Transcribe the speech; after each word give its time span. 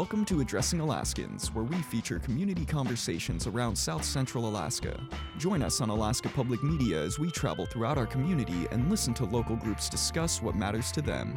Welcome 0.00 0.24
to 0.24 0.40
Addressing 0.40 0.80
Alaskans, 0.80 1.52
where 1.52 1.62
we 1.62 1.76
feature 1.82 2.18
community 2.18 2.64
conversations 2.64 3.46
around 3.46 3.76
South 3.76 4.02
Central 4.02 4.48
Alaska. 4.48 4.98
Join 5.36 5.60
us 5.60 5.82
on 5.82 5.90
Alaska 5.90 6.30
Public 6.30 6.62
Media 6.62 7.02
as 7.02 7.18
we 7.18 7.30
travel 7.30 7.66
throughout 7.66 7.98
our 7.98 8.06
community 8.06 8.66
and 8.70 8.88
listen 8.88 9.12
to 9.12 9.26
local 9.26 9.56
groups 9.56 9.90
discuss 9.90 10.40
what 10.40 10.54
matters 10.54 10.90
to 10.92 11.02
them. 11.02 11.36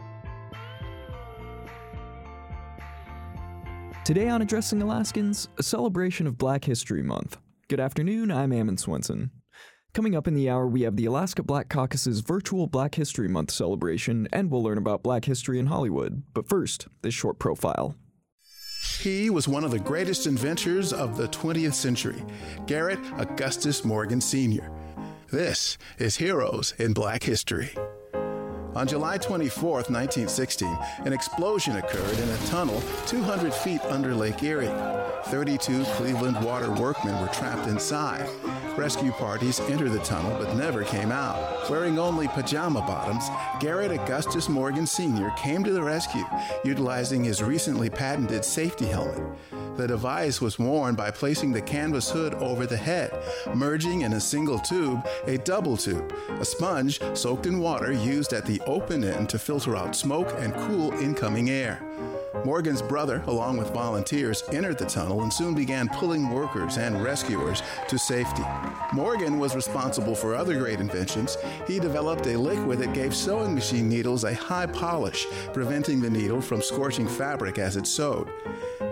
Today 4.05 4.29
on 4.29 4.41
Addressing 4.41 4.81
Alaskans, 4.81 5.49
a 5.57 5.63
celebration 5.63 6.25
of 6.25 6.37
Black 6.37 6.63
History 6.63 7.03
Month. 7.03 7.39
Good 7.67 7.81
afternoon, 7.81 8.31
I'm 8.31 8.53
Ammon 8.53 8.77
Swenson. 8.77 9.31
Coming 9.93 10.15
up 10.15 10.25
in 10.25 10.35
the 10.35 10.49
hour, 10.49 10.67
we 10.67 10.83
have 10.83 10.95
the 10.95 11.05
Alaska 11.05 11.43
Black 11.43 11.67
Caucus's 11.67 12.21
virtual 12.21 12.67
Black 12.67 12.95
History 12.95 13.27
Month 13.27 13.51
celebration, 13.51 14.25
and 14.31 14.49
we'll 14.49 14.63
learn 14.63 14.77
about 14.77 15.03
Black 15.03 15.25
history 15.25 15.59
in 15.59 15.65
Hollywood. 15.65 16.23
But 16.33 16.47
first, 16.47 16.87
this 17.01 17.13
short 17.13 17.39
profile. 17.39 17.97
He 18.83 19.29
was 19.29 19.47
one 19.47 19.63
of 19.63 19.71
the 19.71 19.79
greatest 19.79 20.27
inventors 20.27 20.91
of 20.91 21.15
the 21.15 21.29
20th 21.29 21.73
century, 21.73 22.21
Garrett 22.67 22.99
Augustus 23.17 23.85
Morgan 23.85 24.19
Sr. 24.19 24.69
This 25.31 25.77
is 25.97 26.17
Heroes 26.17 26.73
in 26.77 26.93
Black 26.93 27.23
History. 27.23 27.71
On 28.75 28.87
July 28.87 29.19
24, 29.19 29.71
1916, 29.71 30.77
an 31.05 31.13
explosion 31.13 31.75
occurred 31.75 32.17
in 32.17 32.27
a 32.27 32.37
tunnel 32.47 32.81
200 33.05 33.53
feet 33.53 33.81
under 33.81 34.15
Lake 34.15 34.41
Erie. 34.41 34.71
32 35.25 35.83
Cleveland 35.95 36.43
water 36.43 36.71
workmen 36.71 37.19
were 37.21 37.27
trapped 37.27 37.67
inside. 37.67 38.27
Rescue 38.75 39.11
parties 39.11 39.59
entered 39.59 39.91
the 39.91 39.99
tunnel 39.99 40.35
but 40.39 40.55
never 40.55 40.83
came 40.83 41.11
out. 41.11 41.69
Wearing 41.69 41.99
only 41.99 42.27
pajama 42.27 42.81
bottoms, 42.81 43.23
Garrett 43.59 43.91
Augustus 43.91 44.49
Morgan 44.49 44.87
Sr. 44.87 45.29
came 45.37 45.63
to 45.63 45.71
the 45.71 45.83
rescue, 45.83 46.25
utilizing 46.65 47.23
his 47.23 47.43
recently 47.43 47.91
patented 47.91 48.43
safety 48.43 48.85
helmet. 48.85 49.21
The 49.75 49.87
device 49.87 50.39
was 50.39 50.59
worn 50.59 50.93
by 50.93 51.09
placing 51.09 51.51
the 51.51 51.61
canvas 51.61 52.09
hood 52.09 52.35
over 52.35 52.67
the 52.67 52.77
head, 52.77 53.11
merging 53.55 54.01
in 54.01 54.13
a 54.13 54.19
single 54.19 54.59
tube 54.59 55.03
a 55.25 55.37
double 55.39 55.77
tube, 55.77 56.13
a 56.39 56.45
sponge 56.45 56.99
soaked 57.15 57.47
in 57.47 57.59
water 57.59 57.91
used 57.91 58.33
at 58.33 58.45
the 58.45 58.61
open 58.65 59.03
end 59.03 59.29
to 59.29 59.39
filter 59.39 59.75
out 59.75 59.95
smoke 59.95 60.33
and 60.39 60.53
cool 60.53 60.91
incoming 60.93 61.49
air. 61.49 61.81
Morgan's 62.45 62.81
brother, 62.81 63.23
along 63.27 63.57
with 63.57 63.69
volunteers, 63.69 64.43
entered 64.51 64.77
the 64.77 64.85
tunnel 64.85 65.21
and 65.21 65.31
soon 65.31 65.53
began 65.53 65.87
pulling 65.89 66.29
workers 66.29 66.77
and 66.77 67.01
rescuers 67.01 67.61
to 67.87 67.97
safety. 67.97 68.43
Morgan 68.91 69.39
was 69.39 69.55
responsible 69.55 70.15
for 70.15 70.35
other 70.35 70.57
great 70.57 70.81
inventions. 70.81 71.37
He 71.67 71.79
developed 71.79 72.27
a 72.27 72.37
liquid 72.37 72.79
that 72.79 72.93
gave 72.93 73.15
sewing 73.15 73.55
machine 73.55 73.87
needles 73.87 74.23
a 74.23 74.33
high 74.33 74.65
polish, 74.65 75.25
preventing 75.53 76.01
the 76.01 76.09
needle 76.09 76.41
from 76.41 76.61
scorching 76.61 77.07
fabric 77.07 77.59
as 77.59 77.77
it 77.77 77.87
sewed. 77.87 78.29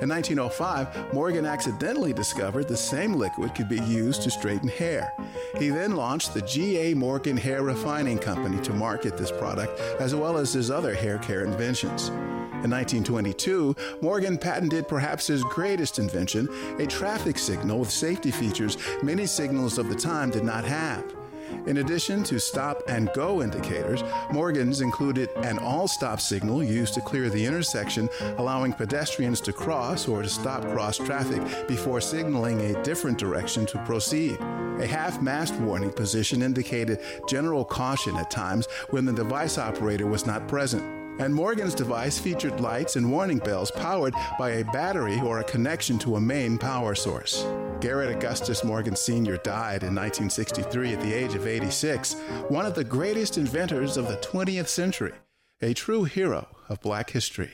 In 0.02 0.10
1905, 0.10 1.14
Morgan 1.14 1.46
accidentally 1.46 2.12
discovered 2.12 2.68
the 2.68 2.76
same 2.76 3.14
liquid 3.14 3.54
could 3.54 3.70
be 3.70 3.80
used 3.82 4.24
to 4.24 4.32
straighten 4.32 4.68
hair. 4.68 5.14
He 5.60 5.70
then 5.70 5.96
launched 5.96 6.34
the 6.34 6.42
G.A. 6.42 6.96
Morgan 6.96 7.38
Hair 7.38 7.62
Refining 7.62 8.18
Company 8.18 8.60
to 8.64 8.74
market 8.74 9.16
this 9.16 9.32
product, 9.32 9.80
as 10.00 10.16
well 10.16 10.40
as 10.40 10.54
his 10.54 10.72
other 10.72 10.96
hair 10.96 11.20
care 11.20 11.44
inventions. 11.44 12.10
In 12.10 12.72
1922, 12.72 13.76
Morgan 14.02 14.40
patented 14.40 14.88
perhaps 14.88 15.28
his 15.28 15.44
greatest 15.44 16.00
invention, 16.00 16.50
a 16.80 16.88
traffic 16.88 17.38
signal 17.38 17.80
with 17.80 17.92
safety 17.92 18.32
features 18.32 18.80
many 19.04 19.28
signals 19.28 19.78
of 19.78 19.88
the 19.88 19.96
time 19.96 20.32
did 20.32 20.44
not 20.44 20.66
have. 20.66 21.21
In 21.68 21.78
addition 21.78 22.24
to 22.24 22.40
stop 22.40 22.82
and 22.88 23.10
go 23.14 23.42
indicators, 23.42 24.04
Morgan's 24.32 24.82
included 24.82 25.30
an 25.38 25.60
all 25.60 25.88
stop 25.88 26.20
signal 26.20 26.64
used 26.64 26.94
to 26.96 27.02
clear 27.02 27.30
the 27.30 27.46
intersection, 27.46 28.10
allowing 28.38 28.74
pedestrians 28.74 29.42
to 29.42 29.54
cross 29.54 30.08
or 30.08 30.22
to 30.22 30.30
stop 30.30 30.64
cross 30.64 30.98
traffic 30.98 31.42
before 31.68 32.02
signaling 32.02 32.60
a 32.62 32.84
different 32.84 33.18
direction 33.18 33.66
to 33.68 33.78
proceed. 33.86 34.40
A 34.80 34.88
half 34.88 35.22
mast 35.22 35.54
warning 35.56 35.92
position 35.92 36.42
indicated 36.42 37.00
general 37.28 37.64
caution 37.64 38.16
at 38.18 38.32
times 38.32 38.68
when 38.90 39.06
the 39.06 39.14
device 39.14 39.58
operator 39.58 40.08
was 40.08 40.26
not 40.26 40.48
present 40.48 41.01
and 41.22 41.34
Morgan's 41.36 41.76
device 41.76 42.18
featured 42.18 42.60
lights 42.60 42.96
and 42.96 43.12
warning 43.12 43.38
bells 43.38 43.70
powered 43.70 44.16
by 44.40 44.50
a 44.50 44.66
battery 44.66 45.20
or 45.20 45.40
a 45.40 45.44
connection 45.44 46.00
to 46.00 46.16
a 46.16 46.22
main 46.22 46.58
power 46.58 46.96
source. 46.96 47.46
Garrett 47.80 48.16
Augustus 48.16 48.64
Morgan 48.64 48.96
Sr. 48.96 49.38
died 49.38 49.84
in 49.84 49.94
1963 49.94 50.94
at 50.94 51.02
the 51.02 51.14
age 51.14 51.36
of 51.36 51.46
86, 51.46 52.16
one 52.50 52.66
of 52.66 52.74
the 52.74 52.84
greatest 52.84 53.38
inventors 53.38 53.98
of 53.98 54.08
the 54.08 54.18
20th 54.18 54.68
century, 54.68 55.14
a 55.62 55.76
true 55.76 56.06
hero 56.06 56.48
of 56.70 56.82
black 56.82 57.12
history. 57.12 57.52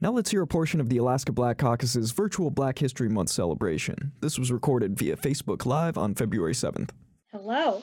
Now 0.00 0.12
let's 0.12 0.30
hear 0.30 0.42
a 0.42 0.46
portion 0.46 0.80
of 0.80 0.88
the 0.88 0.98
Alaska 0.98 1.32
Black 1.32 1.58
Caucus's 1.58 2.12
virtual 2.12 2.50
Black 2.50 2.78
History 2.78 3.08
Month 3.08 3.30
celebration. 3.30 4.12
This 4.20 4.38
was 4.38 4.52
recorded 4.52 4.96
via 4.96 5.16
Facebook 5.16 5.66
Live 5.66 5.98
on 5.98 6.14
February 6.14 6.54
7th. 6.54 6.90
Hello. 7.32 7.82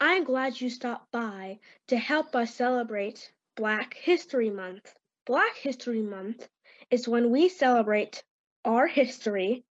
I'm 0.00 0.24
glad 0.24 0.60
you 0.60 0.70
stopped 0.70 1.12
by 1.12 1.58
to 1.88 1.98
help 1.98 2.34
us 2.34 2.54
celebrate 2.54 3.30
Black 3.60 3.92
History 3.92 4.48
Month. 4.48 4.94
Black 5.26 5.54
History 5.54 6.00
Month 6.00 6.48
is 6.90 7.06
when 7.06 7.30
we 7.30 7.50
celebrate 7.50 8.24
our 8.64 8.86
history, 8.86 9.66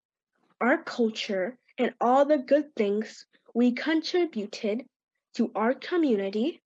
our 0.61 0.77
culture, 0.77 1.57
and 1.75 1.95
all 1.99 2.23
the 2.23 2.37
good 2.37 2.75
things 2.75 3.25
we 3.55 3.71
contributed 3.71 4.85
to 5.33 5.51
our 5.55 5.73
community, 5.73 6.61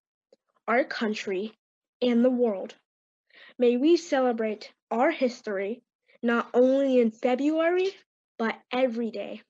our 0.68 0.84
country, 0.84 1.54
and 2.02 2.26
the 2.26 2.30
world. 2.30 2.76
May 3.58 3.78
we 3.78 3.96
celebrate 3.96 4.74
our 4.92 5.10
history 5.10 5.82
not 6.22 6.50
only 6.54 7.00
in 7.00 7.10
February, 7.10 7.92
but 8.38 8.60
every 8.70 9.12
day. 9.12 9.42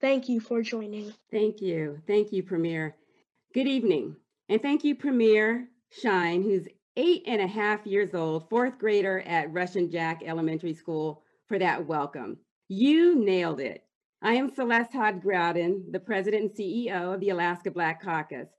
Thank 0.00 0.30
you 0.30 0.40
for 0.40 0.62
joining. 0.62 1.12
Thank 1.30 1.60
you. 1.60 2.00
Thank 2.06 2.32
you, 2.32 2.42
Premier. 2.42 2.96
Good 3.52 3.66
evening. 3.66 4.16
And 4.48 4.62
thank 4.62 4.84
you, 4.84 4.94
Premier 4.94 5.68
Shine, 5.90 6.42
who's 6.42 6.66
eight 7.00 7.22
and 7.26 7.40
a 7.40 7.46
half 7.46 7.86
years 7.86 8.14
old, 8.14 8.46
fourth 8.50 8.78
grader 8.78 9.20
at 9.20 9.50
Russian 9.50 9.90
Jack 9.90 10.22
Elementary 10.22 10.74
School, 10.74 11.22
for 11.48 11.58
that 11.58 11.86
welcome. 11.86 12.36
You 12.68 13.24
nailed 13.24 13.58
it. 13.58 13.84
I 14.20 14.34
am 14.34 14.54
Celeste 14.54 14.92
Hodge 14.92 15.22
Growden, 15.22 15.90
the 15.92 15.98
president 15.98 16.42
and 16.42 16.50
CEO 16.50 17.14
of 17.14 17.20
the 17.20 17.30
Alaska 17.30 17.70
Black 17.70 18.02
Caucus. 18.02 18.50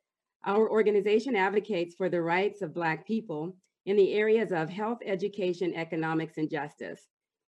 Our 0.44 0.68
organization 0.68 1.36
advocates 1.36 1.94
for 1.94 2.10
the 2.10 2.24
rights 2.24 2.64
of 2.64 2.74
Black 2.74 3.06
people 3.06 3.56
in 3.86 3.96
the 3.96 4.14
areas 4.14 4.52
of 4.52 4.72
health, 4.72 4.98
education, 5.06 5.76
economics, 5.76 6.40
and 6.40 6.50
justice. 6.50 7.02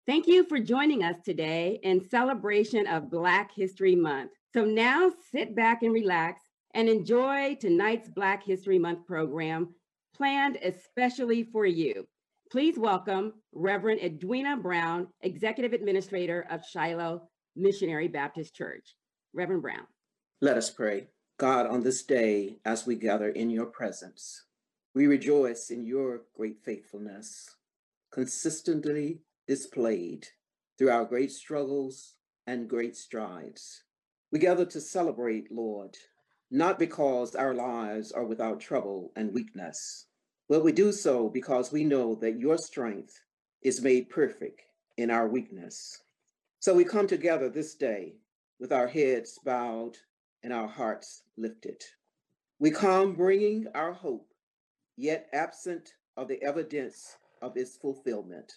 Thank 0.06 0.26
you 0.26 0.44
for 0.44 0.59
joining 0.59 1.03
us 1.03 1.16
today 1.24 1.80
in 1.82 2.06
celebration 2.06 2.86
of 2.86 3.10
Black 3.10 3.50
History 3.54 3.97
Month. 3.97 4.32
So 4.53 4.66
now 4.66 5.10
sit 5.30 5.56
back 5.56 5.82
and 5.84 5.94
relax 5.94 6.42
and 6.74 6.86
enjoy 6.86 7.54
tonight's 7.54 8.10
Black 8.10 8.44
History 8.44 8.78
Month 8.78 9.06
program 9.06 9.70
planned 10.17 10.59
especially 10.62 11.45
for 11.45 11.67
you. 11.67 12.06
Please 12.50 12.78
welcome 12.78 13.33
Reverend 13.53 14.00
Edwina 14.03 14.56
Brown, 14.56 15.09
Executive 15.23 15.73
Administrator 15.73 16.47
of 16.50 16.65
Shiloh 16.65 17.28
Missionary 17.56 18.09
Baptist 18.09 18.55
Church. 18.55 18.95
Reverend 19.33 19.62
Brown. 19.62 19.87
Let 20.41 20.56
us 20.56 20.71
pray. 20.71 21.09
God, 21.39 21.67
on 21.67 21.83
this 21.83 22.03
day, 22.03 22.59
as 22.65 22.87
we 22.87 22.95
gather 22.95 23.31
in 23.31 23.49
your 23.49 23.67
presence, 23.67 24.45
we 24.95 25.06
rejoice 25.06 25.71
in 25.71 25.87
your 25.87 26.22
great 26.37 26.62
faithfulness, 26.62 27.56
consistently 28.12 29.22
displayed 29.49 30.28
through 30.78 30.91
our 30.91 31.05
great 31.05 31.33
struggles 31.33 32.17
and 32.47 32.69
great 32.69 32.97
strides. 32.97 33.84
We 34.31 34.39
gather 34.39 34.67
to 34.67 34.81
celebrate, 34.81 35.51
Lord, 35.51 35.97
not 36.51 36.78
because 36.78 37.34
our 37.34 37.54
lives 37.54 38.13
are 38.13 38.27
without 38.27 38.60
trouble 38.60 39.10
and 39.16 39.33
weakness, 39.33 40.07
but 40.48 40.65
we 40.65 40.72
do 40.72 40.92
so 40.92 41.28
because 41.28 41.72
we 41.72 41.84
know 41.84 42.15
that 42.16 42.39
your 42.39 42.59
strength 42.59 43.21
is 43.62 43.83
made 43.83 44.10
perfect 44.10 44.62
in 44.97 45.10
our 45.10 45.28
weakness. 45.28 46.03
So 46.60 46.74
we 46.74 46.84
come 46.84 47.06
together 47.06 47.48
this 47.48 47.74
day 47.74 48.15
with 48.60 48.72
our 48.72 48.86
heads 48.86 49.39
bowed 49.44 49.97
and 50.42 50.53
our 50.53 50.68
hearts 50.68 51.22
lifted. 51.36 51.83
We 52.59 52.71
come 52.71 53.15
bringing 53.15 53.66
our 53.74 53.92
hope, 53.92 54.28
yet 54.97 55.28
absent 55.33 55.94
of 56.16 56.28
the 56.28 56.42
evidence 56.42 57.16
of 57.41 57.56
its 57.56 57.77
fulfillment, 57.77 58.53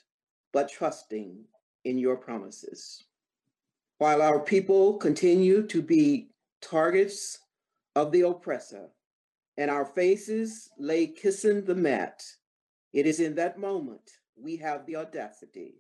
but 0.51 0.69
trusting 0.69 1.43
in 1.85 1.97
your 1.97 2.15
promises. 2.15 3.03
While 3.97 4.21
our 4.21 4.39
people 4.39 4.97
continue 4.97 5.65
to 5.67 5.81
be 5.81 6.29
targets 6.61 7.39
of 7.95 8.11
the 8.11 8.21
oppressor, 8.21 8.89
and 9.57 9.71
our 9.71 9.85
faces 9.85 10.69
lay 10.77 11.07
kissing 11.07 11.63
the 11.63 11.75
mat, 11.75 12.23
it 12.93 13.05
is 13.05 13.19
in 13.19 13.35
that 13.35 13.59
moment 13.59 14.11
we 14.35 14.57
have 14.57 14.85
the 14.85 14.95
audacity 14.95 15.75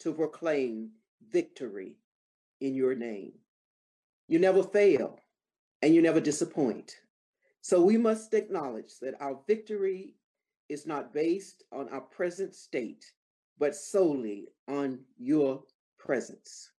to 0.00 0.12
proclaim 0.12 0.90
victory 1.30 1.96
in 2.60 2.74
your 2.74 2.94
name. 2.94 3.32
You 4.28 4.38
never 4.38 4.62
fail 4.62 5.20
and 5.82 5.94
you 5.94 6.02
never 6.02 6.20
disappoint. 6.20 6.96
So 7.60 7.82
we 7.82 7.96
must 7.96 8.34
acknowledge 8.34 8.98
that 9.00 9.20
our 9.20 9.38
victory 9.46 10.14
is 10.68 10.86
not 10.86 11.12
based 11.12 11.64
on 11.72 11.88
our 11.90 12.00
present 12.00 12.54
state, 12.54 13.04
but 13.58 13.76
solely 13.76 14.48
on 14.68 15.00
your 15.18 15.62
presence. 15.98 16.70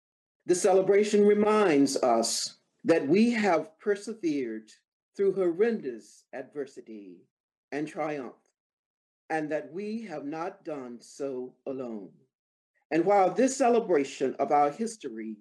The 0.46 0.56
celebration 0.56 1.26
reminds 1.26 1.96
us 1.98 2.58
that 2.84 3.08
we 3.08 3.32
have 3.32 3.80
persevered 3.80 4.72
through 5.16 5.34
horrendous 5.34 6.24
adversity 6.34 7.18
and 7.72 7.88
triumph, 7.88 8.34
and 9.30 9.52
that 9.52 9.72
we 9.72 10.02
have 10.04 10.26
not 10.26 10.64
done 10.66 10.98
so 11.00 11.54
alone. 11.66 12.10
And 12.92 13.06
while 13.06 13.32
this 13.32 13.58
celebration 13.58 14.36
of 14.40 14.52
our 14.52 14.72
history 14.72 15.38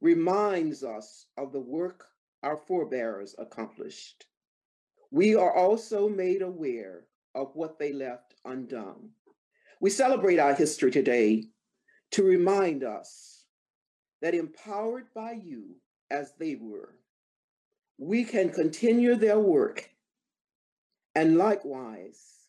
reminds 0.00 0.82
us 0.82 1.26
of 1.36 1.52
the 1.52 1.60
work 1.60 2.06
our 2.42 2.56
forebears 2.56 3.34
accomplished, 3.38 4.26
we 5.10 5.34
are 5.36 5.54
also 5.54 6.08
made 6.08 6.42
aware 6.42 7.04
of 7.34 7.54
what 7.54 7.78
they 7.78 7.92
left 7.92 8.34
undone. 8.44 9.10
We 9.80 9.90
celebrate 9.90 10.38
our 10.38 10.54
history 10.54 10.90
today 10.90 11.44
to 12.12 12.22
remind 12.22 12.84
us 12.84 13.44
that 14.22 14.34
empowered 14.34 15.06
by 15.14 15.32
you 15.32 15.76
as 16.10 16.32
they 16.38 16.56
were, 16.56 16.96
we 17.98 18.24
can 18.24 18.50
continue 18.50 19.14
their 19.14 19.38
work 19.38 19.90
and 21.14 21.38
likewise 21.38 22.48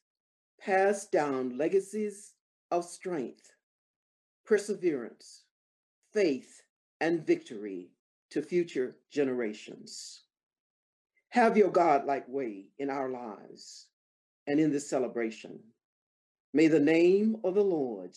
pass 0.60 1.06
down 1.06 1.58
legacies 1.58 2.34
of 2.72 2.84
strength, 2.84 3.52
perseverance, 4.46 5.44
faith, 6.12 6.64
and 7.00 7.26
victory 7.26 7.92
to 8.32 8.42
future 8.42 8.96
generations. 9.12 10.24
Have 11.30 11.58
your 11.58 11.70
God-like 11.70 12.28
way 12.28 12.66
in 12.80 12.90
our 12.90 13.10
lives 13.10 13.88
and 14.48 14.60
in 14.60 14.72
this 14.72 14.90
celebration. 14.90 15.60
May 16.54 16.68
the 16.68 16.80
name 16.80 17.38
of 17.44 17.56
the 17.56 17.64
Lord 17.64 18.16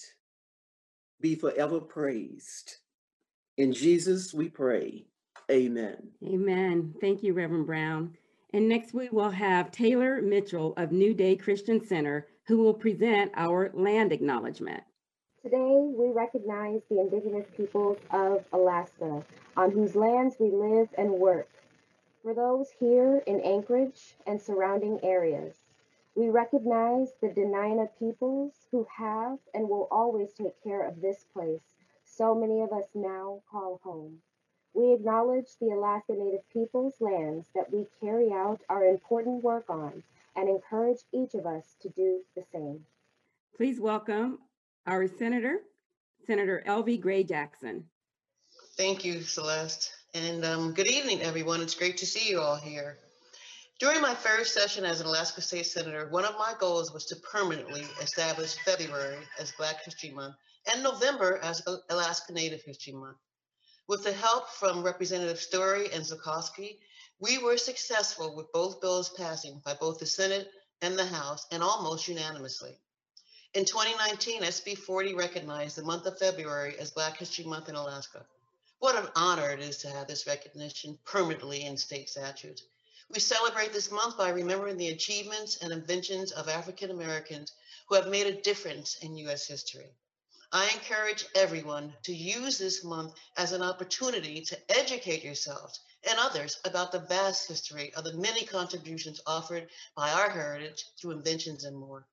be 1.21 1.35
forever 1.35 1.81
praised. 1.81 2.77
In 3.57 3.73
Jesus 3.73 4.33
we 4.33 4.49
pray. 4.49 5.07
Amen. 5.51 5.97
Amen. 6.27 6.95
Thank 7.01 7.23
you, 7.23 7.33
Reverend 7.33 7.67
Brown. 7.67 8.17
And 8.53 8.69
next 8.69 8.93
we 8.93 9.09
will 9.09 9.31
have 9.31 9.71
Taylor 9.71 10.21
Mitchell 10.21 10.75
of 10.77 10.93
New 10.93 11.15
Day 11.15 11.37
Christian 11.37 11.85
Center, 11.85 12.27
who 12.47 12.59
will 12.59 12.75
present 12.75 13.33
our 13.35 13.71
land 13.75 14.13
acknowledgement. 14.13 14.83
Today, 15.43 15.89
we 15.95 16.11
recognize 16.11 16.83
the 16.91 17.01
indigenous 17.01 17.47
peoples 17.57 17.99
of 18.11 18.45
Alaska, 18.53 19.25
on 19.57 19.71
whose 19.71 19.95
lands 19.95 20.37
we 20.39 20.51
live 20.51 20.89
and 20.99 21.11
work. 21.11 21.49
For 22.23 22.35
those 22.35 22.69
here 22.79 23.23
in 23.27 23.41
Anchorage 23.41 24.17
and 24.27 24.41
surrounding 24.41 24.99
areas, 25.03 25.55
we 26.15 26.29
recognize 26.29 27.13
the 27.23 27.29
Dena'ina 27.29 27.89
peoples 27.99 28.53
who 28.71 28.87
have 28.95 29.39
and 29.55 29.69
will 29.69 29.89
always 29.91 30.33
take 30.33 30.63
care 30.63 30.87
of 30.87 31.01
this 31.01 31.25
place 31.33 31.63
so 32.05 32.35
many 32.35 32.61
of 32.63 32.73
us 32.73 32.89
now 32.95 33.41
call 33.51 33.81
home. 33.85 34.19
We 34.79 34.93
acknowledge 34.93 35.49
the 35.61 35.71
Alaska 35.71 36.13
Native 36.13 36.49
peoples' 36.53 37.01
lands 37.01 37.49
that 37.53 37.69
we 37.73 37.89
carry 38.01 38.31
out 38.31 38.61
our 38.69 38.85
important 38.85 39.43
work 39.43 39.65
on 39.69 40.05
and 40.37 40.49
encourage 40.49 41.01
each 41.13 41.35
of 41.35 41.47
us 41.47 41.75
to 41.83 41.89
do 41.89 42.21
the 42.37 42.45
same. 42.53 42.87
Please 43.57 43.81
welcome 43.81 44.39
our 44.87 45.09
Senator, 45.09 45.63
Senator 46.25 46.63
Elvi 46.65 47.01
Gray 47.01 47.25
Jackson. 47.25 47.87
Thank 48.77 49.05
you, 49.05 49.23
Celeste. 49.23 49.91
And 50.15 50.45
um, 50.45 50.75
good 50.75 50.87
evening, 50.87 51.23
everyone. 51.23 51.61
It's 51.61 51.75
great 51.75 51.97
to 51.97 52.07
see 52.07 52.31
you 52.31 52.41
all 52.41 52.55
here. 52.55 52.99
During 53.81 54.01
my 54.01 54.15
first 54.15 54.55
session 54.55 54.85
as 54.85 55.01
an 55.01 55.09
Alaska 55.09 55.41
State 55.41 55.67
Senator, 55.67 56.07
one 56.11 56.25
of 56.25 56.37
my 56.39 56.53
goals 56.61 56.93
was 56.93 57.05
to 57.07 57.17
permanently 57.17 57.83
establish 58.01 58.55
February 58.65 59.19
as 59.41 59.51
Black 59.59 59.85
History 59.85 60.11
Month 60.11 60.37
and 60.73 60.85
November 60.85 61.41
as 61.43 61.67
Alaska 61.91 62.33
Native 62.33 62.63
History 62.63 62.93
Month. 62.93 63.17
With 63.89 64.05
the 64.05 64.13
help 64.13 64.51
from 64.51 64.83
Representative 64.83 65.41
Story 65.41 65.91
and 65.91 66.05
Zulkosky, 66.05 66.79
we 67.21 67.39
were 67.39 67.57
successful 67.57 68.37
with 68.37 68.53
both 68.53 68.83
bills 68.83 69.09
passing 69.09 69.63
by 69.65 69.73
both 69.73 69.99
the 69.99 70.05
Senate 70.05 70.53
and 70.83 70.99
the 70.99 71.07
House 71.07 71.47
and 71.51 71.63
almost 71.63 72.07
unanimously. 72.07 72.79
In 73.55 73.65
2019, 73.65 74.43
SB 74.43 74.77
40 74.77 75.15
recognized 75.15 75.77
the 75.77 75.85
month 75.85 76.05
of 76.05 76.19
February 76.19 76.79
as 76.79 76.91
Black 76.91 77.17
History 77.17 77.47
Month 77.47 77.71
in 77.71 77.77
Alaska. 77.77 78.27
What 78.79 78.95
an 78.95 79.11
honor 79.17 79.53
it 79.53 79.61
is 79.61 79.79
to 79.79 79.89
have 79.89 80.07
this 80.07 80.27
recognition 80.27 80.99
permanently 81.07 81.65
in 81.65 81.79
state 81.79 82.11
statutes. 82.11 82.65
We 83.09 83.21
celebrate 83.21 83.73
this 83.73 83.91
month 83.91 84.19
by 84.19 84.29
remembering 84.29 84.77
the 84.77 84.89
achievements 84.89 85.57
and 85.63 85.73
inventions 85.73 86.31
of 86.33 86.51
African 86.51 86.91
Americans 86.91 87.55
who 87.89 87.95
have 87.95 88.09
made 88.09 88.27
a 88.27 88.43
difference 88.43 88.97
in 88.97 89.17
U.S. 89.17 89.47
history. 89.47 89.89
I 90.51 90.65
encourage 90.73 91.27
everyone 91.35 91.93
to 92.05 92.15
use 92.15 92.57
this 92.57 92.83
month 92.83 93.13
as 93.37 93.53
an 93.53 93.61
opportunity 93.61 94.41
to 94.41 94.57
educate 94.79 95.23
yourselves 95.23 95.81
and 96.09 96.19
others 96.19 96.59
about 96.65 96.91
the 96.91 97.01
vast 97.01 97.47
history 97.47 97.93
of 97.95 98.05
the 98.05 98.17
many 98.17 98.47
contributions 98.47 99.21
offered 99.27 99.67
by 99.95 100.11
our 100.11 100.31
heritage 100.31 100.87
through 100.99 101.11
inventions 101.11 101.65
and 101.65 101.77
more. 101.77 102.07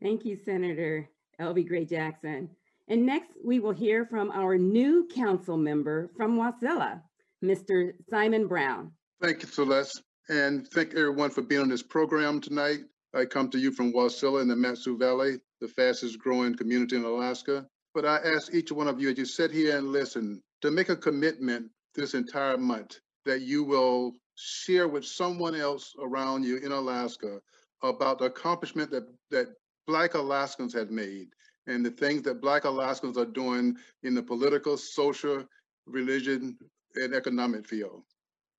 Thank 0.00 0.24
you, 0.24 0.38
Senator 0.46 1.10
Elvi 1.38 1.68
Gray 1.68 1.84
Jackson. 1.84 2.48
And 2.88 3.04
next, 3.04 3.32
we 3.44 3.60
will 3.60 3.72
hear 3.72 4.06
from 4.06 4.30
our 4.30 4.56
new 4.56 5.06
council 5.14 5.58
member 5.58 6.10
from 6.16 6.38
Wasilla, 6.38 7.02
Mr. 7.44 7.92
Simon 8.08 8.46
Brown. 8.46 8.92
Thank 9.20 9.42
you, 9.42 9.48
Celeste. 9.48 10.02
And 10.30 10.66
thank 10.68 10.94
everyone 10.94 11.30
for 11.30 11.42
being 11.42 11.60
on 11.60 11.68
this 11.68 11.82
program 11.82 12.40
tonight. 12.40 12.80
I 13.14 13.26
come 13.26 13.50
to 13.50 13.58
you 13.58 13.72
from 13.72 13.92
Wasilla 13.92 14.40
in 14.40 14.48
the 14.48 14.56
Mat-Su 14.56 14.96
Valley, 14.96 15.36
the 15.60 15.68
fastest 15.68 16.18
growing 16.18 16.56
community 16.56 16.96
in 16.96 17.04
Alaska. 17.04 17.66
But 17.94 18.04
I 18.04 18.16
ask 18.16 18.52
each 18.52 18.72
one 18.72 18.88
of 18.88 19.00
you 19.00 19.10
as 19.10 19.18
you 19.18 19.24
sit 19.24 19.52
here 19.52 19.78
and 19.78 19.92
listen 19.92 20.42
to 20.62 20.70
make 20.72 20.88
a 20.88 20.96
commitment 20.96 21.70
this 21.94 22.14
entire 22.14 22.58
month 22.58 22.98
that 23.24 23.42
you 23.42 23.62
will 23.62 24.12
share 24.34 24.88
with 24.88 25.04
someone 25.04 25.54
else 25.54 25.94
around 26.00 26.44
you 26.44 26.56
in 26.56 26.72
Alaska 26.72 27.40
about 27.82 28.18
the 28.18 28.24
accomplishment 28.24 28.90
that, 28.90 29.06
that 29.30 29.46
Black 29.86 30.14
Alaskans 30.14 30.74
have 30.74 30.90
made 30.90 31.28
and 31.68 31.86
the 31.86 31.90
things 31.90 32.22
that 32.22 32.40
Black 32.40 32.64
Alaskans 32.64 33.16
are 33.16 33.24
doing 33.24 33.76
in 34.02 34.14
the 34.14 34.22
political, 34.22 34.76
social, 34.76 35.44
religion, 35.86 36.58
and 36.96 37.14
economic 37.14 37.66
field. 37.66 38.02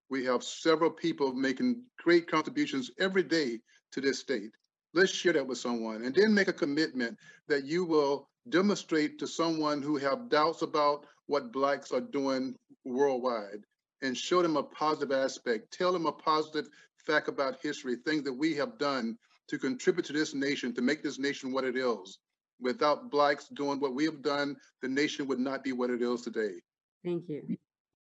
We 0.09 0.23
have 0.25 0.43
several 0.43 0.91
people 0.91 1.33
making 1.33 1.83
great 2.01 2.27
contributions 2.27 2.91
every 2.99 3.23
day 3.23 3.59
to 3.91 4.01
this 4.01 4.19
state. 4.19 4.51
Let's 4.93 5.11
share 5.11 5.33
that 5.33 5.45
with 5.45 5.57
someone 5.57 6.03
and 6.03 6.15
then 6.15 6.33
make 6.33 6.47
a 6.47 6.53
commitment 6.53 7.17
that 7.49 7.65
you 7.65 7.83
will 7.85 8.29
demonstrate 8.49 9.19
to 9.19 9.27
someone 9.27 9.81
who 9.81 9.97
have 9.97 10.29
doubts 10.29 10.61
about 10.61 11.05
what 11.27 11.51
Blacks 11.51 11.91
are 11.91 12.01
doing 12.01 12.55
worldwide 12.83 13.63
and 14.01 14.15
show 14.15 14.41
them 14.41 14.57
a 14.57 14.63
positive 14.63 15.11
aspect. 15.11 15.71
Tell 15.71 15.91
them 15.91 16.05
a 16.05 16.11
positive 16.11 16.69
fact 17.05 17.27
about 17.27 17.61
history, 17.61 17.95
things 17.95 18.23
that 18.23 18.33
we 18.33 18.53
have 18.55 18.77
done 18.77 19.17
to 19.47 19.57
contribute 19.57 20.05
to 20.05 20.13
this 20.13 20.33
nation, 20.33 20.73
to 20.75 20.81
make 20.81 21.03
this 21.03 21.19
nation 21.19 21.51
what 21.51 21.63
it 21.63 21.75
is. 21.75 22.19
Without 22.59 23.11
Blacks 23.11 23.47
doing 23.49 23.79
what 23.79 23.93
we 23.93 24.05
have 24.05 24.21
done, 24.21 24.55
the 24.81 24.87
nation 24.87 25.27
would 25.27 25.39
not 25.39 25.63
be 25.63 25.71
what 25.71 25.89
it 25.89 26.01
is 26.01 26.21
today. 26.21 26.61
Thank 27.03 27.27
you. 27.27 27.57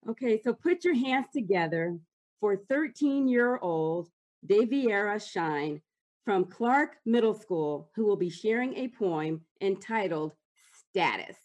Okay, 0.10 0.42
so 0.44 0.54
put 0.54 0.84
your 0.84 0.96
hands 0.96 1.28
together 1.34 1.98
for 2.40 2.58
13 2.58 3.28
year 3.28 3.58
old 3.60 4.10
Daviera 4.46 5.22
Shine 5.24 5.82
from 6.24 6.46
Clark 6.46 6.98
Middle 7.06 7.34
School, 7.34 7.90
who 7.96 8.06
will 8.06 8.16
be 8.16 8.30
sharing 8.30 8.76
a 8.76 8.88
poem 8.90 9.42
entitled 9.60 10.34
Status. 10.72 11.38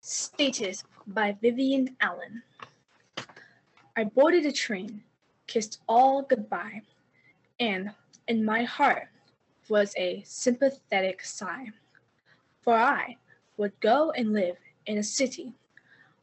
Status 0.00 0.84
by 1.06 1.36
Vivian 1.40 1.96
Allen. 2.00 2.42
I 3.96 4.04
boarded 4.04 4.44
a 4.44 4.52
train, 4.52 5.02
kissed 5.46 5.80
all 5.88 6.22
goodbye, 6.22 6.82
and 7.58 7.90
in 8.28 8.44
my 8.44 8.64
heart 8.64 9.08
was 9.68 9.94
a 9.96 10.22
sympathetic 10.26 11.24
sigh. 11.24 11.66
For 12.62 12.74
I 12.74 13.16
would 13.56 13.78
go 13.80 14.10
and 14.12 14.32
live 14.32 14.56
in 14.86 14.98
a 14.98 15.02
city 15.02 15.52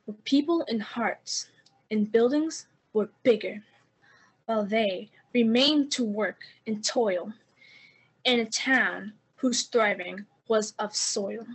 where 0.05 0.15
people 0.25 0.63
and 0.69 0.81
hearts 0.81 1.47
and 1.89 2.11
buildings 2.11 2.67
were 2.93 3.09
bigger, 3.23 3.63
while 4.45 4.63
they 4.63 5.09
remained 5.33 5.91
to 5.93 6.03
work 6.03 6.41
and 6.67 6.83
toil 6.83 7.33
in 8.25 8.39
a 8.39 8.45
town 8.45 9.13
whose 9.37 9.63
thriving 9.63 10.25
was 10.47 10.73
of 10.79 10.95
soil. 10.95 11.45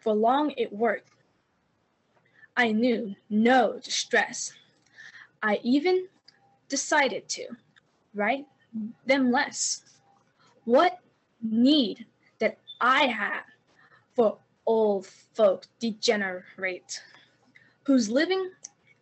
For 0.00 0.14
long 0.14 0.52
it 0.56 0.72
worked. 0.72 1.08
I 2.56 2.72
knew 2.72 3.14
no 3.30 3.78
distress. 3.82 4.52
I 5.42 5.58
even 5.62 6.06
decided 6.68 7.28
to 7.30 7.48
write 8.14 8.46
them 9.06 9.32
less. 9.32 9.82
What 10.64 11.00
need 11.42 12.06
that 12.38 12.58
I 12.80 13.06
had 13.06 13.40
for 14.14 14.38
old 14.66 15.06
folk 15.06 15.66
degenerate, 15.80 17.02
whose 17.84 18.08
living 18.08 18.50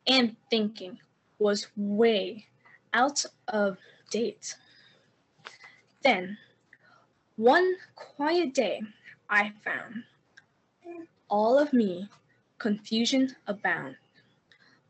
and 0.06 0.36
thinking 0.48 0.98
was 1.38 1.66
way 1.76 2.46
out 2.94 3.24
of 3.48 3.78
date. 4.10 4.56
Then, 6.02 6.38
one 7.36 7.76
quiet 7.94 8.54
day, 8.54 8.80
I 9.28 9.52
found 9.62 10.04
all 11.28 11.58
of 11.58 11.72
me 11.72 12.08
confusion 12.58 13.36
abound, 13.46 13.96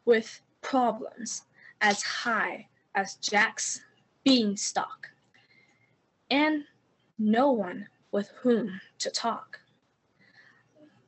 with 0.04 0.40
problems 0.62 1.42
as 1.80 2.02
high 2.02 2.68
as 2.94 3.16
Jack's 3.16 3.80
beanstalk, 4.24 5.10
and 6.30 6.64
no 7.18 7.50
one 7.50 7.88
with 8.12 8.28
whom 8.42 8.80
to 8.98 9.10
talk. 9.10 9.60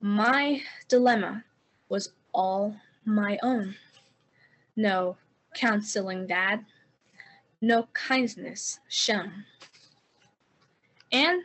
My 0.00 0.62
dilemma 0.88 1.44
was 1.88 2.12
all 2.34 2.76
my 3.04 3.38
own. 3.42 3.76
No 4.74 5.16
counseling 5.54 6.26
dad, 6.26 6.64
no 7.60 7.88
kindness 7.92 8.80
shown. 8.88 9.44
And 11.12 11.42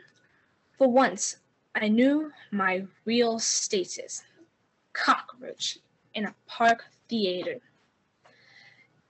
for 0.78 0.88
once, 0.88 1.36
I 1.74 1.88
knew 1.88 2.32
my 2.50 2.86
real 3.04 3.38
status 3.38 4.22
cockroach 4.94 5.78
in 6.14 6.24
a 6.24 6.34
park 6.46 6.86
theater. 7.08 7.60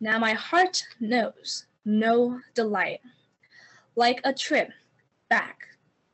Now 0.01 0.19
my 0.19 0.33
heart 0.33 0.83
knows 1.01 1.67
no 1.85 2.41
delight, 2.55 3.01
like 3.97 4.21
a 4.25 4.33
trip 4.33 4.71
back 5.29 5.69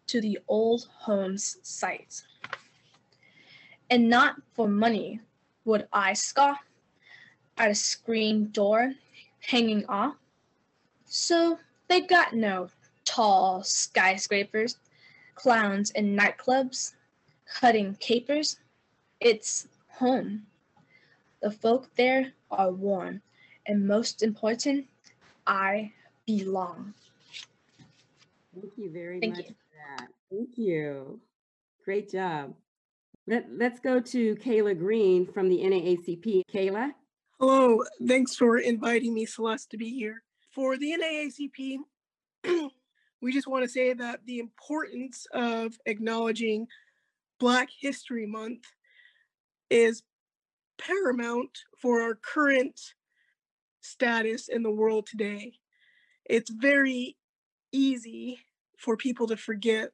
to 0.08 0.20
the 0.20 0.38
old 0.46 0.88
home's 0.92 1.56
site. 1.62 2.22
And 3.90 4.08
not 4.08 4.36
for 4.52 4.68
money 4.68 5.20
would 5.64 5.88
I 5.92 6.12
scoff 6.12 6.58
at 7.56 7.70
a 7.70 7.74
screen 7.74 8.50
door 8.50 8.92
hanging 9.40 9.86
off. 9.86 10.16
So 11.06 11.58
they 11.88 12.02
got 12.02 12.34
no 12.34 12.68
tall 13.04 13.62
skyscrapers, 13.62 14.76
clowns 15.34 15.90
in 15.90 16.16
nightclubs, 16.16 16.94
cutting 17.46 17.94
capers. 18.00 18.58
It's 19.20 19.68
home. 19.88 20.42
The 21.42 21.50
folk 21.50 21.88
there 21.96 22.32
are 22.50 22.70
warm, 22.70 23.20
and 23.66 23.86
most 23.86 24.22
important, 24.22 24.86
I 25.46 25.92
belong. 26.26 26.94
Thank 28.54 28.72
you 28.76 28.90
very 28.90 29.20
Thank 29.20 29.36
much 29.36 29.46
you. 29.46 29.50
for 29.50 29.98
that. 29.98 30.08
Thank 30.30 30.58
you. 30.58 31.20
Great 31.84 32.10
job. 32.10 32.54
Let, 33.26 33.46
let's 33.56 33.80
go 33.80 34.00
to 34.00 34.36
Kayla 34.36 34.78
Green 34.78 35.26
from 35.26 35.48
the 35.48 35.58
NAACP. 35.58 36.42
Kayla? 36.52 36.92
Hello, 37.40 37.82
thanks 38.06 38.36
for 38.36 38.58
inviting 38.58 39.12
me, 39.12 39.26
Celeste, 39.26 39.70
to 39.70 39.76
be 39.76 39.90
here. 39.90 40.22
For 40.50 40.76
the 40.76 40.92
NAACP, 40.92 41.78
we 43.24 43.32
just 43.32 43.48
want 43.48 43.64
to 43.64 43.70
say 43.70 43.94
that 43.94 44.20
the 44.26 44.38
importance 44.38 45.26
of 45.32 45.78
acknowledging 45.86 46.66
Black 47.40 47.70
History 47.80 48.26
Month 48.26 48.64
is 49.70 50.02
paramount 50.76 51.48
for 51.80 52.02
our 52.02 52.16
current 52.16 52.78
status 53.80 54.48
in 54.48 54.62
the 54.62 54.70
world 54.70 55.06
today. 55.06 55.54
It's 56.26 56.50
very 56.50 57.16
easy 57.72 58.40
for 58.76 58.94
people 58.94 59.26
to 59.28 59.38
forget 59.38 59.92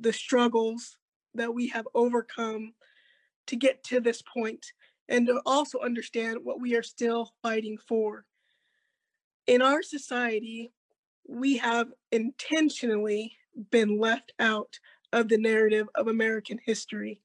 the 0.00 0.12
struggles 0.12 0.98
that 1.34 1.54
we 1.54 1.68
have 1.68 1.88
overcome 1.94 2.74
to 3.46 3.56
get 3.56 3.82
to 3.84 3.98
this 3.98 4.20
point 4.20 4.66
and 5.08 5.26
to 5.26 5.40
also 5.46 5.78
understand 5.80 6.40
what 6.42 6.60
we 6.60 6.76
are 6.76 6.82
still 6.82 7.32
fighting 7.42 7.78
for. 7.78 8.26
In 9.46 9.62
our 9.62 9.82
society, 9.82 10.70
we 11.28 11.58
have 11.58 11.92
intentionally 12.10 13.36
been 13.70 14.00
left 14.00 14.32
out 14.40 14.78
of 15.12 15.28
the 15.28 15.38
narrative 15.38 15.88
of 15.94 16.08
American 16.08 16.58
history. 16.64 17.20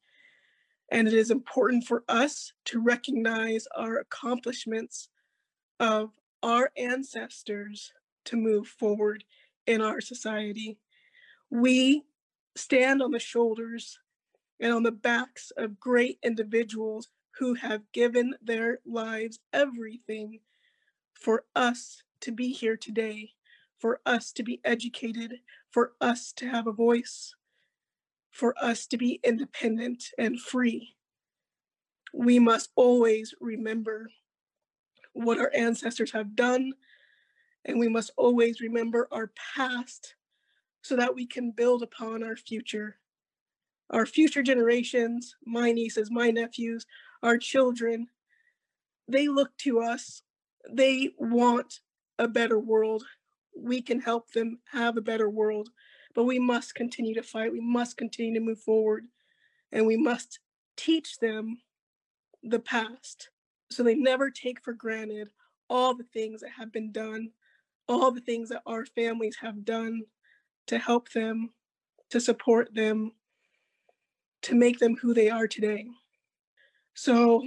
And 0.92 1.08
it 1.08 1.14
is 1.14 1.32
important 1.32 1.86
for 1.86 2.04
us 2.08 2.54
to 2.66 2.82
recognize 2.82 3.66
our 3.76 3.98
accomplishments 3.98 5.10
of 5.80 6.12
our 6.44 6.72
ancestors 6.78 7.94
to 8.26 8.36
move 8.36 8.68
forward 8.68 9.24
in 9.66 9.82
our 9.82 10.02
society. 10.02 10.78
We 11.50 12.04
stand 12.56 13.02
on 13.02 13.12
the 13.12 13.20
shoulders 13.20 14.00
and 14.60 14.74
on 14.74 14.84
the 14.84 14.92
backs 14.92 15.52
of 15.58 15.80
great 15.80 16.20
individuals 16.24 17.10
who 17.40 17.56
have 17.56 17.92
given 17.94 18.36
their 18.42 18.80
lives 18.86 19.40
everything 19.52 20.40
for 21.14 21.46
us 21.56 22.04
to 22.22 22.32
be 22.32 22.50
here 22.52 22.78
today, 22.78 23.32
for 23.84 24.00
us 24.06 24.32
to 24.32 24.44
be 24.44 24.62
educated, 24.64 25.42
for 25.70 25.92
us 26.00 26.32
to 26.32 26.48
have 26.48 26.68
a 26.68 26.72
voice, 26.72 27.36
for 28.32 28.56
us 28.64 28.88
to 28.88 28.96
be 28.96 29.20
independent 29.26 30.06
and 30.18 30.40
free. 30.40 30.96
We 32.14 32.40
must 32.40 32.70
always 32.78 33.36
remember 33.42 34.10
what 35.12 35.38
our 35.38 35.52
ancestors 35.54 36.14
have 36.14 36.34
done, 36.34 36.72
and 37.66 37.78
we 37.78 37.90
must 37.90 38.12
always 38.16 38.62
remember 38.62 39.10
our 39.12 39.34
past 39.54 40.16
so 40.82 40.96
that 40.96 41.14
we 41.14 41.26
can 41.26 41.52
build 41.52 41.84
upon 41.84 42.24
our 42.24 42.38
future. 42.38 42.96
Our 43.90 44.06
future 44.06 44.44
generations, 44.44 45.36
my 45.46 45.74
nieces, 45.74 46.10
my 46.10 46.32
nephews, 46.32 46.86
our 47.22 47.38
children, 47.38 48.08
they 49.10 49.28
look 49.28 49.58
to 49.58 49.82
us. 49.82 50.24
They 50.72 51.10
want 51.18 51.82
a 52.18 52.30
better 52.30 52.58
world. 52.58 53.04
We 53.56 53.82
can 53.82 54.02
help 54.02 54.32
them 54.32 54.60
have 54.72 54.98
a 54.98 55.02
better 55.02 55.30
world, 55.30 55.70
but 56.14 56.24
we 56.24 56.40
must 56.40 56.76
continue 56.76 57.14
to 57.16 57.24
fight. 57.24 57.52
We 57.52 57.62
must 57.62 57.98
continue 57.98 58.34
to 58.34 58.46
move 58.46 58.60
forward, 58.60 59.06
and 59.72 59.86
we 59.86 59.98
must 59.98 60.40
teach 60.76 61.20
them 61.20 61.62
the 62.44 62.60
past 62.60 63.30
so 63.72 63.84
they 63.84 63.96
never 63.96 64.30
take 64.30 64.64
for 64.64 64.74
granted 64.74 65.30
all 65.70 65.96
the 65.96 66.06
things 66.14 66.42
that 66.42 66.52
have 66.58 66.72
been 66.72 66.92
done, 66.92 67.32
all 67.88 68.12
the 68.12 68.22
things 68.22 68.50
that 68.50 68.62
our 68.66 68.86
families 68.86 69.38
have 69.42 69.66
done 69.66 70.04
to 70.68 70.78
help 70.78 71.12
them, 71.12 71.52
to 72.10 72.20
support 72.20 72.74
them, 72.74 73.12
to 74.44 74.56
make 74.56 74.80
them 74.80 74.96
who 74.96 75.14
they 75.14 75.30
are 75.30 75.48
today. 75.48 75.88
So, 76.94 77.44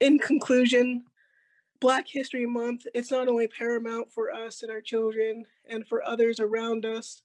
in 0.00 0.18
conclusion, 0.18 1.04
Black 1.82 2.06
History 2.06 2.46
Month, 2.46 2.86
it's 2.94 3.10
not 3.10 3.26
only 3.26 3.48
paramount 3.48 4.12
for 4.12 4.32
us 4.32 4.62
and 4.62 4.70
our 4.70 4.80
children 4.80 5.44
and 5.68 5.84
for 5.84 6.00
others 6.06 6.38
around 6.38 6.86
us, 6.86 7.22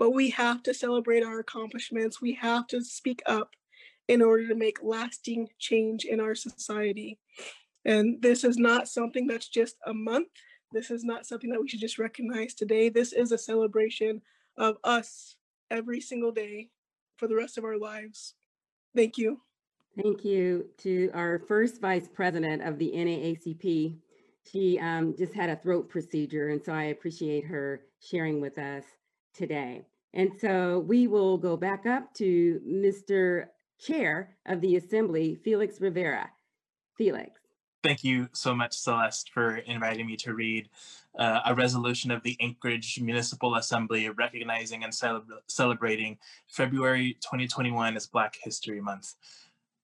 but 0.00 0.10
we 0.10 0.30
have 0.30 0.64
to 0.64 0.74
celebrate 0.74 1.22
our 1.22 1.38
accomplishments. 1.38 2.20
We 2.20 2.34
have 2.34 2.66
to 2.66 2.82
speak 2.82 3.22
up 3.24 3.52
in 4.08 4.20
order 4.20 4.48
to 4.48 4.56
make 4.56 4.82
lasting 4.82 5.50
change 5.60 6.04
in 6.04 6.18
our 6.18 6.34
society. 6.34 7.20
And 7.84 8.20
this 8.20 8.42
is 8.42 8.56
not 8.58 8.88
something 8.88 9.28
that's 9.28 9.48
just 9.48 9.76
a 9.86 9.94
month. 9.94 10.26
This 10.72 10.90
is 10.90 11.04
not 11.04 11.24
something 11.24 11.50
that 11.50 11.60
we 11.60 11.68
should 11.68 11.78
just 11.78 12.00
recognize 12.00 12.54
today. 12.54 12.88
This 12.88 13.12
is 13.12 13.30
a 13.30 13.38
celebration 13.38 14.22
of 14.56 14.78
us 14.82 15.36
every 15.70 16.00
single 16.00 16.32
day 16.32 16.70
for 17.16 17.28
the 17.28 17.36
rest 17.36 17.56
of 17.56 17.64
our 17.64 17.78
lives. 17.78 18.34
Thank 18.96 19.18
you. 19.18 19.40
Thank 20.00 20.24
you 20.24 20.66
to 20.78 21.10
our 21.12 21.40
first 21.40 21.80
vice 21.80 22.06
president 22.06 22.62
of 22.62 22.78
the 22.78 22.92
NAACP. 22.94 23.96
She 24.50 24.78
um, 24.78 25.14
just 25.18 25.34
had 25.34 25.50
a 25.50 25.56
throat 25.56 25.88
procedure, 25.88 26.50
and 26.50 26.64
so 26.64 26.72
I 26.72 26.84
appreciate 26.84 27.44
her 27.46 27.80
sharing 28.00 28.40
with 28.40 28.58
us 28.58 28.84
today. 29.34 29.86
And 30.14 30.30
so 30.40 30.78
we 30.78 31.08
will 31.08 31.36
go 31.36 31.56
back 31.56 31.84
up 31.84 32.14
to 32.14 32.60
Mr. 32.64 33.46
Chair 33.80 34.36
of 34.46 34.60
the 34.60 34.76
Assembly, 34.76 35.34
Felix 35.34 35.80
Rivera. 35.80 36.30
Felix. 36.96 37.40
Thank 37.82 38.04
you 38.04 38.28
so 38.32 38.54
much, 38.54 38.76
Celeste, 38.76 39.30
for 39.30 39.56
inviting 39.56 40.06
me 40.06 40.16
to 40.18 40.34
read 40.34 40.68
uh, 41.18 41.40
a 41.46 41.54
resolution 41.54 42.10
of 42.10 42.22
the 42.22 42.36
Anchorage 42.40 43.00
Municipal 43.00 43.54
Assembly 43.56 44.08
recognizing 44.10 44.84
and 44.84 44.92
celebra- 44.92 45.40
celebrating 45.46 46.18
February 46.48 47.16
2021 47.20 47.96
as 47.96 48.06
Black 48.06 48.36
History 48.42 48.80
Month. 48.80 49.14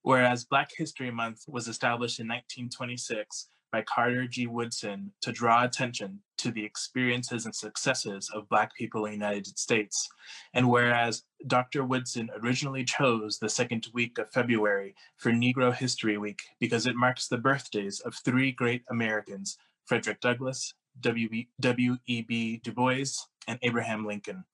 Whereas 0.04 0.44
Black 0.44 0.70
History 0.76 1.11
Month 1.11 1.44
was 1.49 1.66
established 1.66 2.20
in 2.20 2.28
1926 2.28 3.49
by 3.73 3.82
Carter 3.82 4.28
G. 4.28 4.46
Woodson 4.46 5.12
to 5.23 5.32
draw 5.32 5.64
attention 5.64 6.20
to 6.37 6.50
the 6.50 6.62
experiences 6.62 7.46
and 7.46 7.54
successes 7.54 8.30
of 8.34 8.46
Black 8.50 8.75
people 8.76 9.06
in 9.06 9.12
the 9.12 9.16
United 9.26 9.58
States. 9.58 10.11
And 10.52 10.68
whereas 10.68 11.23
Dr. 11.46 11.84
Woodson 11.84 12.28
originally 12.37 12.84
chose 12.84 13.38
the 13.38 13.49
second 13.49 13.88
week 13.94 14.18
of 14.18 14.30
February 14.30 14.94
for 15.16 15.32
Negro 15.32 15.75
History 15.75 16.18
Week 16.18 16.42
because 16.61 16.87
it 16.87 16.96
marks 16.96 17.26
the 17.26 17.38
birthdays 17.38 18.00
of 18.00 18.14
three 18.14 18.52
great 18.52 18.82
Americans 18.90 19.56
Frederick 19.87 20.20
Douglass, 20.20 20.75
W.E.B. 21.00 22.61
Du 22.62 22.73
Bois, 22.73 23.26
and 23.49 23.58
Abraham 23.62 24.06
Lincoln, 24.06 24.44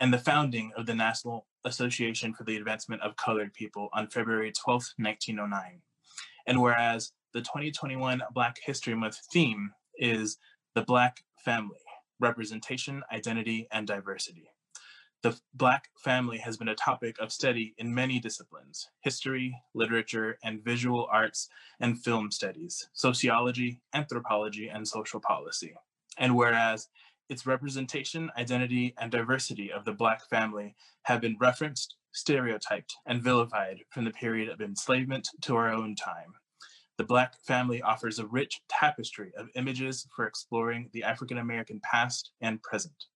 and 0.00 0.12
the 0.12 0.18
founding 0.18 0.72
of 0.76 0.86
the 0.86 0.94
National 0.94 1.46
Association 1.64 2.34
for 2.34 2.44
the 2.44 2.56
Advancement 2.56 3.02
of 3.02 3.16
Colored 3.16 3.54
People 3.54 3.88
on 3.92 4.08
February 4.08 4.52
12, 4.52 4.94
1909. 4.98 5.80
And 6.46 6.60
whereas 6.60 7.12
the 7.32 7.40
2021 7.40 8.22
Black 8.32 8.56
History 8.64 8.94
Month 8.94 9.18
theme 9.32 9.72
is 9.98 10.38
the 10.74 10.82
Black 10.82 11.24
family, 11.44 11.78
representation, 12.20 13.02
identity, 13.12 13.68
and 13.70 13.86
diversity. 13.86 14.50
the 15.24 15.40
Black 15.54 15.88
family 15.96 16.36
has 16.36 16.58
been 16.58 16.68
a 16.68 16.74
topic 16.74 17.16
of 17.18 17.32
study 17.32 17.74
in 17.78 17.94
many 17.94 18.20
disciplines 18.20 18.90
history, 19.00 19.56
literature, 19.72 20.38
and 20.44 20.62
visual 20.62 21.08
arts 21.10 21.48
and 21.80 21.98
film 22.04 22.30
studies, 22.30 22.90
sociology, 22.92 23.80
anthropology, 23.94 24.68
and 24.68 24.86
social 24.86 25.20
policy. 25.20 25.74
And 26.18 26.36
whereas 26.36 26.88
its 27.28 27.46
representation, 27.46 28.30
identity, 28.36 28.94
and 28.98 29.10
diversity 29.10 29.72
of 29.72 29.84
the 29.84 29.92
Black 29.92 30.28
family 30.28 30.74
have 31.04 31.20
been 31.20 31.36
referenced, 31.40 31.96
stereotyped, 32.12 32.94
and 33.06 33.22
vilified 33.22 33.78
from 33.90 34.04
the 34.04 34.10
period 34.10 34.48
of 34.48 34.60
enslavement 34.60 35.28
to 35.42 35.56
our 35.56 35.70
own 35.70 35.94
time. 35.96 36.32
The 36.96 37.04
Black 37.04 37.34
family 37.46 37.82
offers 37.82 38.18
a 38.18 38.26
rich 38.26 38.60
tapestry 38.68 39.32
of 39.36 39.48
images 39.56 40.06
for 40.14 40.26
exploring 40.26 40.90
the 40.92 41.02
African 41.02 41.38
American 41.38 41.80
past 41.80 42.30
and 42.40 42.62
present. 42.62 43.06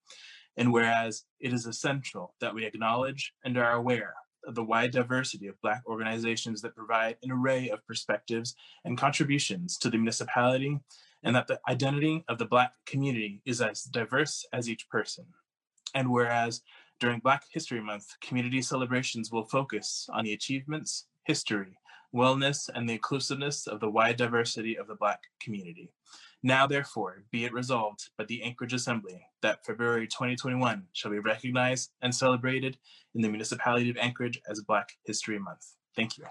And 0.57 0.73
whereas 0.73 1.25
it 1.39 1.53
is 1.53 1.67
essential 1.67 2.35
that 2.41 2.55
we 2.55 2.65
acknowledge 2.65 3.33
and 3.45 3.57
are 3.57 3.75
aware 3.75 4.15
of 4.45 4.57
the 4.57 4.65
wide 4.65 4.91
diversity 4.91 5.47
of 5.47 5.61
Black 5.63 5.83
organizations 5.87 6.61
that 6.63 6.75
provide 6.75 7.17
an 7.23 7.31
array 7.31 7.69
of 7.69 7.87
perspectives 7.87 8.57
and 8.85 8.99
contributions 8.99 9.77
to 9.79 9.91
the 9.91 9.97
municipality, 9.97 10.79
and 11.23 11.35
that 11.35 11.47
the 11.47 11.61
identity 11.69 12.25
of 12.29 12.39
the 12.39 12.47
Black 12.47 12.73
community 12.87 13.41
is 13.45 13.61
as 13.61 13.85
diverse 13.85 14.47
as 14.53 14.69
each 14.69 14.89
person. 14.89 15.27
And 15.95 16.11
whereas 16.11 16.63
during 17.01 17.21
Black 17.21 17.45
History 17.51 17.81
Month, 17.81 18.17
community 18.21 18.63
celebrations 18.63 19.31
will 19.31 19.45
focus 19.45 20.09
on 20.13 20.25
the 20.25 20.33
achievements, 20.33 21.07
history, 21.25 21.79
wellness, 22.15 22.69
and 22.75 22.89
the 22.89 22.95
inclusiveness 22.95 23.67
of 23.67 23.81
the 23.81 23.91
wide 23.91 24.17
diversity 24.17 24.77
of 24.79 24.87
the 24.87 24.95
Black 24.95 25.23
community. 25.41 25.91
Now, 26.43 26.67
therefore, 26.67 27.25
be 27.33 27.45
it 27.45 27.53
resolved 27.53 28.11
by 28.17 28.25
the 28.25 28.43
Anchorage 28.43 28.73
Assembly 28.73 29.21
that 29.43 29.65
February 29.67 30.07
2021 30.07 30.85
shall 30.93 31.11
be 31.11 31.19
recognized 31.19 31.91
and 32.01 32.15
celebrated 32.15 32.79
in 33.15 33.23
the 33.23 33.29
municipality 33.29 33.91
of 33.91 33.97
Anchorage 33.97 34.41
as 34.49 34.61
Black 34.61 34.89
History 35.05 35.39
Month. 35.39 35.75
Thank 35.97 36.17
you. 36.17 36.25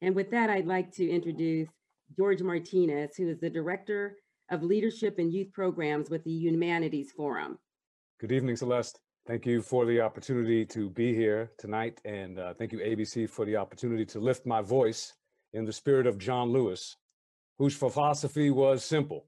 And 0.00 0.16
with 0.16 0.30
that, 0.32 0.50
I'd 0.50 0.66
like 0.66 0.90
to 0.96 1.08
introduce 1.08 1.68
George 2.16 2.42
Martinez, 2.42 3.16
who 3.16 3.28
is 3.28 3.38
the 3.38 3.50
Director 3.50 4.16
of 4.50 4.62
Leadership 4.62 5.18
and 5.18 5.32
Youth 5.32 5.52
Programs 5.52 6.10
with 6.10 6.24
the 6.24 6.32
Humanities 6.32 7.12
Forum. 7.12 7.58
Good 8.20 8.32
evening, 8.32 8.56
Celeste. 8.56 8.98
Thank 9.26 9.46
you 9.46 9.62
for 9.62 9.86
the 9.86 10.00
opportunity 10.00 10.66
to 10.66 10.90
be 10.90 11.14
here 11.14 11.52
tonight, 11.58 12.00
and 12.04 12.38
uh, 12.38 12.54
thank 12.54 12.72
you, 12.72 12.78
ABC, 12.78 13.30
for 13.30 13.44
the 13.44 13.56
opportunity 13.56 14.04
to 14.06 14.18
lift 14.18 14.46
my 14.46 14.60
voice 14.60 15.12
in 15.52 15.64
the 15.64 15.72
spirit 15.72 16.06
of 16.06 16.18
John 16.18 16.50
Lewis, 16.50 16.96
whose 17.58 17.76
philosophy 17.76 18.50
was 18.50 18.84
simple 18.84 19.26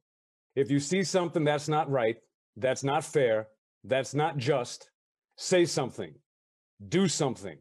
if 0.56 0.71
you 0.71 0.78
see 0.78 1.02
something 1.02 1.44
that's 1.44 1.68
not 1.68 1.90
right, 1.90 2.16
that's 2.56 2.85
not 2.85 3.04
fair, 3.04 3.49
that's 3.83 4.14
not 4.14 4.37
just, 4.37 4.90
say 5.37 5.64
something, 5.64 6.14
do 6.88 7.09
something, 7.09 7.59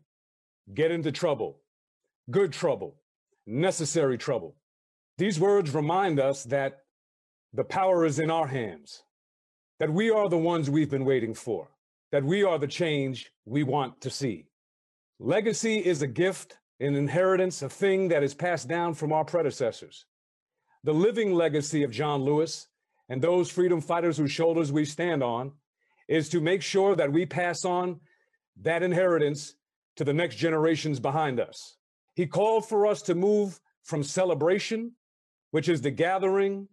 get 0.74 0.92
into 0.92 1.12
trouble, 1.12 1.60
good 2.30 2.54
trouble, 2.54 2.98
necessary 3.48 4.18
trouble. 4.18 4.56
These 5.18 5.40
words 5.40 5.74
remind 5.74 6.20
us 6.20 6.44
that 6.46 6.83
the 7.54 7.64
power 7.64 8.06
is 8.06 8.20
in 8.20 8.32
our 8.32 8.48
hands, 8.48 9.04
that 9.80 9.92
we 9.92 10.10
are 10.10 10.28
the 10.28 10.38
ones 10.38 10.70
we've 10.70 10.90
been 10.90 11.06
waiting 11.06 11.34
for, 11.34 11.70
that 12.12 12.24
we 12.24 12.44
are 12.44 12.58
the 12.58 12.68
change 12.68 13.32
we 13.46 13.64
want 13.64 14.02
to 14.02 14.10
see. 14.10 14.46
Legacy 15.20 15.78
is 15.78 16.02
a 16.02 16.08
gift, 16.08 16.58
an 16.80 16.96
inheritance, 16.96 17.62
a 17.62 17.70
thing 17.70 18.08
that 18.08 18.24
is 18.24 18.34
passed 18.34 18.68
down 18.68 18.94
from 18.94 19.14
our 19.14 19.24
predecessors. 19.24 20.06
The 20.84 20.94
living 20.94 21.34
legacy 21.34 21.84
of 21.84 21.92
John 21.92 22.24
Lewis 22.24 22.68
and 23.08 23.22
those 23.22 23.50
freedom 23.50 23.82
fighters 23.82 24.18
whose 24.18 24.32
shoulders 24.32 24.72
we 24.72 24.86
stand 24.86 25.22
on 25.24 25.54
is 26.08 26.30
to 26.30 26.42
make 26.42 26.62
sure 26.62 26.96
that 26.96 27.12
we 27.12 27.26
pass 27.26 27.64
on 27.64 28.00
that 28.62 28.84
inheritance 28.84 29.54
to 29.96 30.04
the 30.04 30.14
next 30.14 30.36
generations 30.36 31.00
behind 31.00 31.40
us. 31.40 31.78
He 32.16 32.26
called 32.26 32.68
for 32.68 32.88
us 32.88 33.02
to 33.04 33.16
move 33.16 33.60
from 33.84 34.04
celebration, 34.04 34.94
which 35.52 35.70
is 35.70 35.82
the 35.82 35.92
gathering, 35.92 36.68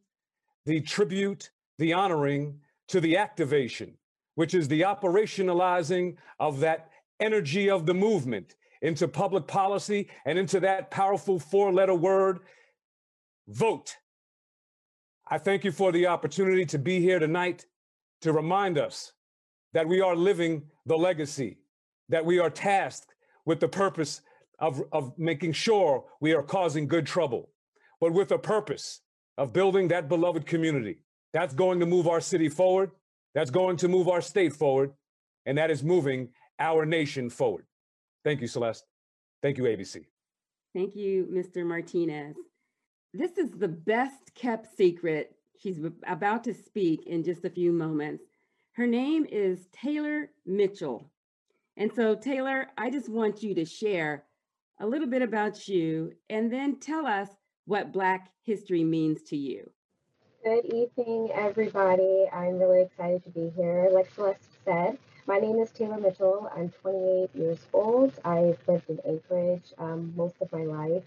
the 0.67 0.81
tribute, 0.81 1.51
the 1.79 1.93
honoring, 1.93 2.61
to 2.89 3.01
the 3.01 3.17
activation, 3.17 3.95
which 4.35 4.55
is 4.55 4.69
the 4.69 4.83
operationalizing 4.83 6.17
of 6.39 6.61
that 6.61 6.91
energy 7.21 7.71
of 7.71 7.87
the 7.87 7.95
movement 7.95 8.57
into 8.83 9.07
public 9.07 9.47
policy 9.47 10.09
and 10.25 10.39
into 10.39 10.61
that 10.61 10.91
powerful 10.91 11.39
four 11.39 11.73
letter 11.73 11.95
word 11.95 12.41
vote. 13.49 13.95
I 15.29 15.39
thank 15.39 15.65
you 15.65 15.73
for 15.73 15.93
the 15.93 16.07
opportunity 16.07 16.65
to 16.67 16.79
be 16.79 17.01
here 17.01 17.19
tonight 17.19 17.67
to 18.23 18.33
remind 18.33 18.79
us 18.79 19.13
that 19.73 19.87
we 19.87 20.01
are 20.01 20.17
living 20.17 20.65
the 20.87 20.97
legacy, 20.97 21.59
that 22.09 22.25
we 22.25 22.39
are 22.39 22.51
tasked 22.51 23.15
with 23.45 23.61
the 23.61 23.69
purpose 23.69 24.23
of, 24.59 24.83
of 24.93 25.17
making 25.19 25.53
sure 25.53 26.05
we 26.21 26.35
are 26.35 26.43
causing 26.43 26.89
good 26.89 27.07
trouble, 27.07 27.51
but 28.01 28.13
with 28.13 28.33
a 28.33 28.39
purpose 28.39 29.01
of 29.41 29.55
building 29.55 29.89
that 29.89 30.07
beloved 30.07 30.45
community. 30.45 30.99
That's 31.33 31.55
going 31.55 31.81
to 31.81 31.87
move 31.87 32.07
our 32.07 32.21
city 32.21 32.51
forward, 32.51 32.91
that's 33.35 33.51
going 33.51 33.79
to 33.79 33.89
move 33.89 34.07
our 34.07 34.21
state 34.21 34.53
forward, 34.53 34.93
and 35.47 35.57
that 35.57 35.71
is 35.71 35.83
moving 35.83 36.29
our 36.59 36.85
nation 36.85 37.31
forward. 37.31 37.65
Thank 38.23 38.43
you, 38.43 38.47
Celeste. 38.47 38.85
Thank 39.43 39.57
you, 39.57 39.65
ABC. 39.65 40.05
Thank 40.75 40.95
you, 40.95 41.27
Mr. 41.33 41.65
Martinez. 41.65 42.37
This 43.15 43.39
is 43.39 43.51
the 43.53 43.69
best 43.69 44.35
kept 44.35 44.77
secret. 44.77 45.35
She's 45.59 45.81
about 46.07 46.45
to 46.45 46.53
speak 46.53 47.07
in 47.07 47.25
just 47.25 47.43
a 47.47 47.51
few 47.51 47.73
moments. 47.73 48.25
Her 48.73 48.87
name 48.87 49.25
is 49.25 49.69
Taylor 49.73 50.29
Mitchell. 50.45 51.11
And 51.79 51.91
so, 51.91 52.15
Taylor, 52.15 52.67
I 52.77 52.91
just 52.91 53.09
want 53.09 53.43
you 53.43 53.55
to 53.55 53.65
share 53.65 54.25
a 54.81 54.87
little 54.87 55.09
bit 55.09 55.23
about 55.23 55.67
you 55.67 56.13
and 56.29 56.53
then 56.53 56.79
tell 56.79 57.07
us 57.07 57.31
what 57.65 57.93
Black 57.93 58.31
history 58.43 58.85
means 58.85 59.23
to 59.23 59.37
you. 59.37 59.71
Good 60.45 60.65
evening, 60.67 61.31
everybody. 61.35 62.27
I'm 62.33 62.59
really 62.59 62.83
excited 62.83 63.23
to 63.25 63.31
be 63.31 63.51
here. 63.57 63.89
Like 63.93 64.11
Celeste 64.15 64.41
said, 64.65 64.99
my 65.27 65.39
name 65.39 65.59
is 65.59 65.71
Taylor 65.71 65.99
Mitchell. 65.99 66.51
I'm 66.57 66.71
28 66.71 67.31
years 67.35 67.59
old. 67.73 68.13
I've 68.25 68.59
lived 68.67 68.89
in 68.89 68.99
Anchorage 69.07 69.75
um, 69.79 70.13
most 70.17 70.37
of 70.41 70.51
my 70.51 70.65
life. 70.65 71.05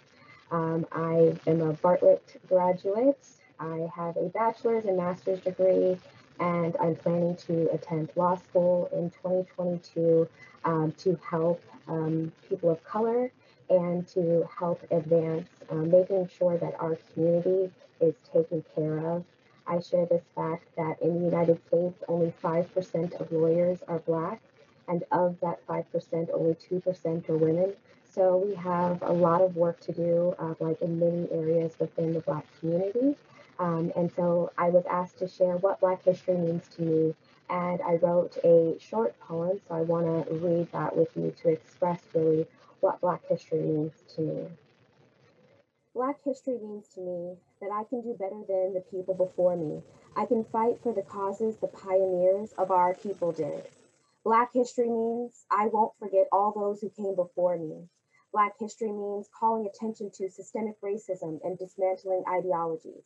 Um, 0.51 0.85
I 0.91 1.35
am 1.47 1.61
a 1.61 1.73
Bartlett 1.73 2.39
graduate. 2.47 3.27
I 3.59 3.89
have 3.95 4.17
a 4.17 4.29
bachelor's 4.29 4.85
and 4.85 4.97
master's 4.97 5.39
degree, 5.39 5.97
and 6.39 6.75
I'm 6.79 6.95
planning 6.95 7.35
to 7.47 7.69
attend 7.73 8.09
law 8.15 8.37
school 8.37 8.87
in 8.93 9.09
2022 9.09 10.27
um, 10.63 10.93
to 10.99 11.19
help 11.27 11.61
um, 11.87 12.31
people 12.47 12.69
of 12.69 12.83
color 12.83 13.31
and 13.73 14.07
to 14.09 14.47
help 14.59 14.81
advance 14.91 15.47
um, 15.69 15.89
making 15.89 16.29
sure 16.38 16.57
that 16.57 16.75
our 16.79 16.95
community 17.13 17.71
is 17.99 18.13
taken 18.31 18.63
care 18.75 18.99
of. 18.99 19.23
I 19.65 19.79
share 19.79 20.05
this 20.05 20.23
fact 20.36 20.67
that 20.77 21.01
in 21.01 21.15
the 21.15 21.25
United 21.25 21.59
States, 21.67 22.03
only 22.07 22.33
5% 22.43 23.19
of 23.19 23.31
lawyers 23.31 23.79
are 23.88 23.99
Black, 23.99 24.41
and 24.88 25.03
of 25.12 25.39
that 25.41 25.65
5%, 25.67 26.29
only 26.33 26.55
2% 26.55 27.29
are 27.29 27.38
women. 27.38 27.73
So 28.12 28.38
we 28.38 28.53
have 28.55 29.01
a 29.01 29.12
lot 29.12 29.41
of 29.41 29.55
work 29.55 29.79
to 29.81 29.91
do, 29.91 30.36
uh, 30.38 30.53
like 30.59 30.81
in 30.81 30.99
many 30.99 31.27
areas 31.31 31.73
within 31.79 32.13
the 32.13 32.19
Black 32.19 32.45
community. 32.59 33.15
Um, 33.57 33.91
and 33.95 34.12
so 34.15 34.51
I 34.57 34.69
was 34.69 34.86
asked 34.86 35.19
to 35.19 35.27
share 35.27 35.57
what 35.57 35.79
Black 35.79 36.03
history 36.03 36.36
means 36.38 36.67
to 36.75 36.81
me. 36.81 37.15
And 37.49 37.81
I 37.81 37.95
wrote 37.95 38.38
a 38.43 38.77
short 38.79 39.17
poem, 39.19 39.59
so 39.67 39.75
I 39.75 39.81
want 39.81 40.27
to 40.27 40.33
read 40.36 40.71
that 40.71 40.95
with 40.95 41.09
you 41.15 41.33
to 41.41 41.49
express 41.49 41.99
really 42.13 42.45
what 42.83 42.99
Black 42.99 43.25
history 43.29 43.61
means 43.61 43.93
to 44.13 44.21
me. 44.21 44.47
Black 45.95 46.17
history 46.25 46.57
means 46.61 46.85
to 46.95 46.99
me 46.99 47.37
that 47.61 47.71
I 47.71 47.85
can 47.85 48.01
do 48.01 48.13
better 48.19 48.41
than 48.45 48.73
the 48.73 48.83
people 48.91 49.13
before 49.13 49.55
me. 49.55 49.81
I 50.17 50.25
can 50.25 50.43
fight 50.43 50.81
for 50.83 50.91
the 50.93 51.01
causes 51.01 51.55
the 51.55 51.67
pioneers 51.67 52.51
of 52.57 52.71
our 52.71 52.93
people 52.93 53.31
did. 53.31 53.63
Black 54.25 54.51
history 54.53 54.89
means 54.89 55.45
I 55.49 55.67
won't 55.67 55.97
forget 55.97 56.27
all 56.33 56.51
those 56.51 56.81
who 56.81 56.89
came 56.89 57.15
before 57.15 57.57
me. 57.57 57.87
Black 58.33 58.53
history 58.59 58.91
means 58.91 59.29
calling 59.39 59.65
attention 59.65 60.11
to 60.15 60.29
systemic 60.29 60.81
racism 60.81 61.39
and 61.45 61.57
dismantling 61.57 62.25
ideologies. 62.27 63.05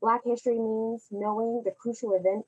Black 0.00 0.22
history 0.24 0.58
means 0.58 1.06
knowing 1.12 1.62
the 1.64 1.70
crucial 1.70 2.14
event, 2.14 2.44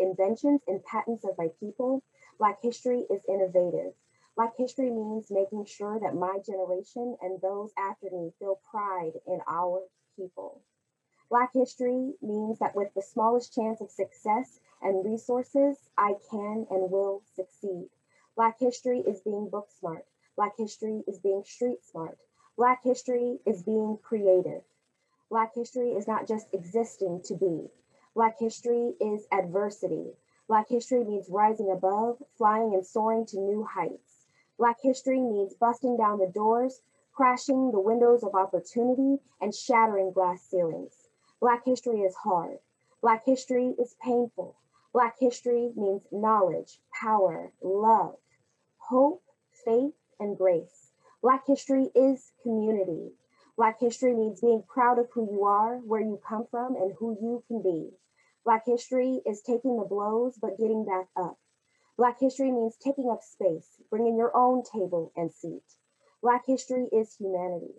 inventions 0.00 0.62
and 0.66 0.82
patents 0.84 1.24
of 1.24 1.38
my 1.38 1.48
people. 1.60 2.02
Black 2.38 2.58
history 2.60 3.06
is 3.08 3.20
innovative. 3.28 3.92
Black 4.38 4.56
history 4.56 4.88
means 4.88 5.32
making 5.32 5.64
sure 5.64 5.98
that 5.98 6.14
my 6.14 6.38
generation 6.46 7.16
and 7.20 7.40
those 7.40 7.72
after 7.76 8.08
me 8.08 8.32
feel 8.38 8.60
pride 8.70 9.14
in 9.26 9.40
our 9.48 9.82
people. 10.14 10.62
Black 11.28 11.52
history 11.52 12.14
means 12.22 12.60
that 12.60 12.76
with 12.76 12.94
the 12.94 13.02
smallest 13.02 13.52
chance 13.52 13.80
of 13.80 13.90
success 13.90 14.60
and 14.80 15.04
resources, 15.04 15.90
I 15.98 16.14
can 16.30 16.68
and 16.70 16.88
will 16.88 17.24
succeed. 17.34 17.90
Black 18.36 18.60
history 18.60 19.00
is 19.00 19.20
being 19.22 19.48
book 19.48 19.72
smart. 19.72 20.06
Black 20.36 20.56
history 20.56 21.02
is 21.08 21.18
being 21.18 21.42
street 21.42 21.84
smart. 21.84 22.16
Black 22.56 22.84
history 22.84 23.40
is 23.44 23.64
being 23.64 23.98
creative. 24.04 24.62
Black 25.30 25.52
history 25.52 25.90
is 25.96 26.06
not 26.06 26.28
just 26.28 26.54
existing 26.54 27.22
to 27.22 27.34
be. 27.34 27.68
Black 28.14 28.38
history 28.38 28.94
is 29.00 29.26
adversity. 29.32 30.12
Black 30.46 30.68
history 30.68 31.02
means 31.02 31.28
rising 31.28 31.72
above, 31.72 32.22
flying 32.36 32.72
and 32.72 32.86
soaring 32.86 33.26
to 33.26 33.40
new 33.40 33.64
heights. 33.64 34.07
Black 34.58 34.80
history 34.82 35.20
means 35.20 35.54
busting 35.54 35.96
down 35.96 36.18
the 36.18 36.26
doors, 36.26 36.80
crashing 37.12 37.70
the 37.70 37.78
windows 37.78 38.24
of 38.24 38.34
opportunity, 38.34 39.22
and 39.40 39.54
shattering 39.54 40.10
glass 40.10 40.42
ceilings. 40.42 41.08
Black 41.40 41.64
history 41.64 42.00
is 42.00 42.16
hard. 42.16 42.58
Black 43.00 43.24
history 43.24 43.76
is 43.78 43.94
painful. 44.02 44.56
Black 44.92 45.16
history 45.20 45.72
means 45.76 46.02
knowledge, 46.10 46.80
power, 46.90 47.52
love, 47.62 48.16
hope, 48.78 49.22
faith, 49.64 49.94
and 50.18 50.36
grace. 50.36 50.90
Black 51.22 51.46
history 51.46 51.92
is 51.94 52.32
community. 52.42 53.12
Black 53.56 53.78
history 53.78 54.12
means 54.12 54.40
being 54.40 54.64
proud 54.64 54.98
of 54.98 55.08
who 55.12 55.30
you 55.30 55.44
are, 55.44 55.78
where 55.78 56.00
you 56.00 56.20
come 56.26 56.46
from, 56.50 56.74
and 56.74 56.92
who 56.98 57.16
you 57.20 57.44
can 57.46 57.62
be. 57.62 57.90
Black 58.44 58.66
history 58.66 59.22
is 59.24 59.40
taking 59.40 59.76
the 59.76 59.84
blows 59.84 60.36
but 60.36 60.58
getting 60.58 60.84
back 60.84 61.06
up. 61.16 61.38
Black 61.98 62.20
history 62.20 62.52
means 62.52 62.76
taking 62.76 63.10
up 63.10 63.24
space, 63.24 63.82
bringing 63.90 64.16
your 64.16 64.30
own 64.36 64.62
table 64.62 65.10
and 65.16 65.32
seat. 65.32 65.64
Black 66.22 66.46
history 66.46 66.88
is 66.92 67.16
humanity. 67.16 67.74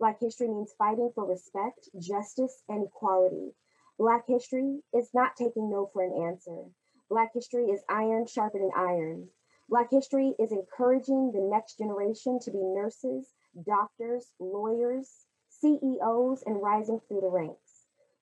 Black 0.00 0.18
history 0.18 0.48
means 0.48 0.74
fighting 0.76 1.12
for 1.14 1.24
respect, 1.24 1.88
justice, 1.96 2.64
and 2.68 2.84
equality. 2.88 3.54
Black 3.96 4.26
history 4.26 4.82
is 4.92 5.14
not 5.14 5.36
taking 5.36 5.70
no 5.70 5.86
for 5.92 6.02
an 6.02 6.20
answer. 6.20 6.64
Black 7.08 7.32
history 7.32 7.66
is 7.66 7.80
iron 7.88 8.26
sharpening 8.26 8.72
iron. 8.74 9.28
Black 9.68 9.88
history 9.92 10.34
is 10.40 10.50
encouraging 10.50 11.30
the 11.30 11.40
next 11.40 11.78
generation 11.78 12.40
to 12.40 12.50
be 12.50 12.58
nurses, 12.58 13.28
doctors, 13.64 14.32
lawyers, 14.40 15.26
CEOs, 15.48 16.42
and 16.44 16.60
rising 16.60 16.98
through 17.06 17.20
the 17.20 17.28
ranks. 17.28 17.69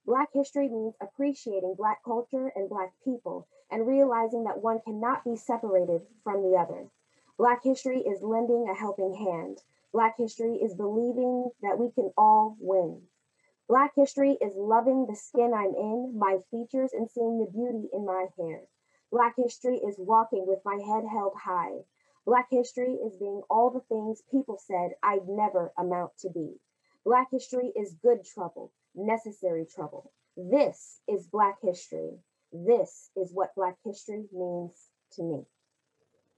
Black 0.09 0.33
history 0.33 0.71
means 0.71 0.94
appreciating 1.03 1.75
Black 1.75 2.03
culture 2.03 2.51
and 2.57 2.71
Black 2.71 2.94
people 3.05 3.47
and 3.71 3.87
realizing 3.87 4.44
that 4.44 4.62
one 4.62 4.81
cannot 4.81 5.23
be 5.23 5.37
separated 5.37 6.01
from 6.25 6.40
the 6.40 6.57
other. 6.57 6.88
Black 7.37 7.62
history 7.62 8.01
is 8.01 8.23
lending 8.23 8.66
a 8.71 8.75
helping 8.75 9.12
hand. 9.12 9.62
Black 9.92 10.16
history 10.16 10.57
is 10.57 10.75
believing 10.75 11.51
that 11.61 11.79
we 11.79 11.90
can 11.90 12.11
all 12.16 12.57
win. 12.59 13.03
Black 13.68 13.94
history 13.94 14.38
is 14.40 14.57
loving 14.57 15.05
the 15.05 15.14
skin 15.14 15.53
I'm 15.53 15.75
in, 15.75 16.18
my 16.18 16.38
features, 16.51 16.94
and 16.94 17.11
seeing 17.11 17.38
the 17.38 17.53
beauty 17.53 17.90
in 17.92 18.07
my 18.07 18.29
hair. 18.38 18.62
Black 19.12 19.37
history 19.37 19.77
is 19.77 19.99
walking 19.99 20.47
with 20.47 20.64
my 20.64 20.77
head 20.87 21.05
held 21.05 21.35
high. 21.35 21.85
Black 22.25 22.49
history 22.49 22.94
is 22.94 23.18
being 23.18 23.42
all 23.51 23.68
the 23.68 23.81
things 23.81 24.23
people 24.31 24.57
said 24.57 24.92
I'd 25.03 25.29
never 25.29 25.75
amount 25.77 26.16
to 26.21 26.31
be. 26.31 26.59
Black 27.09 27.29
history 27.31 27.73
is 27.75 27.94
good 28.03 28.23
trouble, 28.23 28.71
necessary 28.94 29.64
trouble. 29.64 30.12
This 30.37 31.01
is 31.09 31.27
Black 31.27 31.57
history. 31.62 32.11
This 32.53 33.09
is 33.16 33.31
what 33.33 33.55
Black 33.57 33.77
history 33.83 34.25
means 34.31 34.73
to 35.12 35.23
me. 35.23 35.42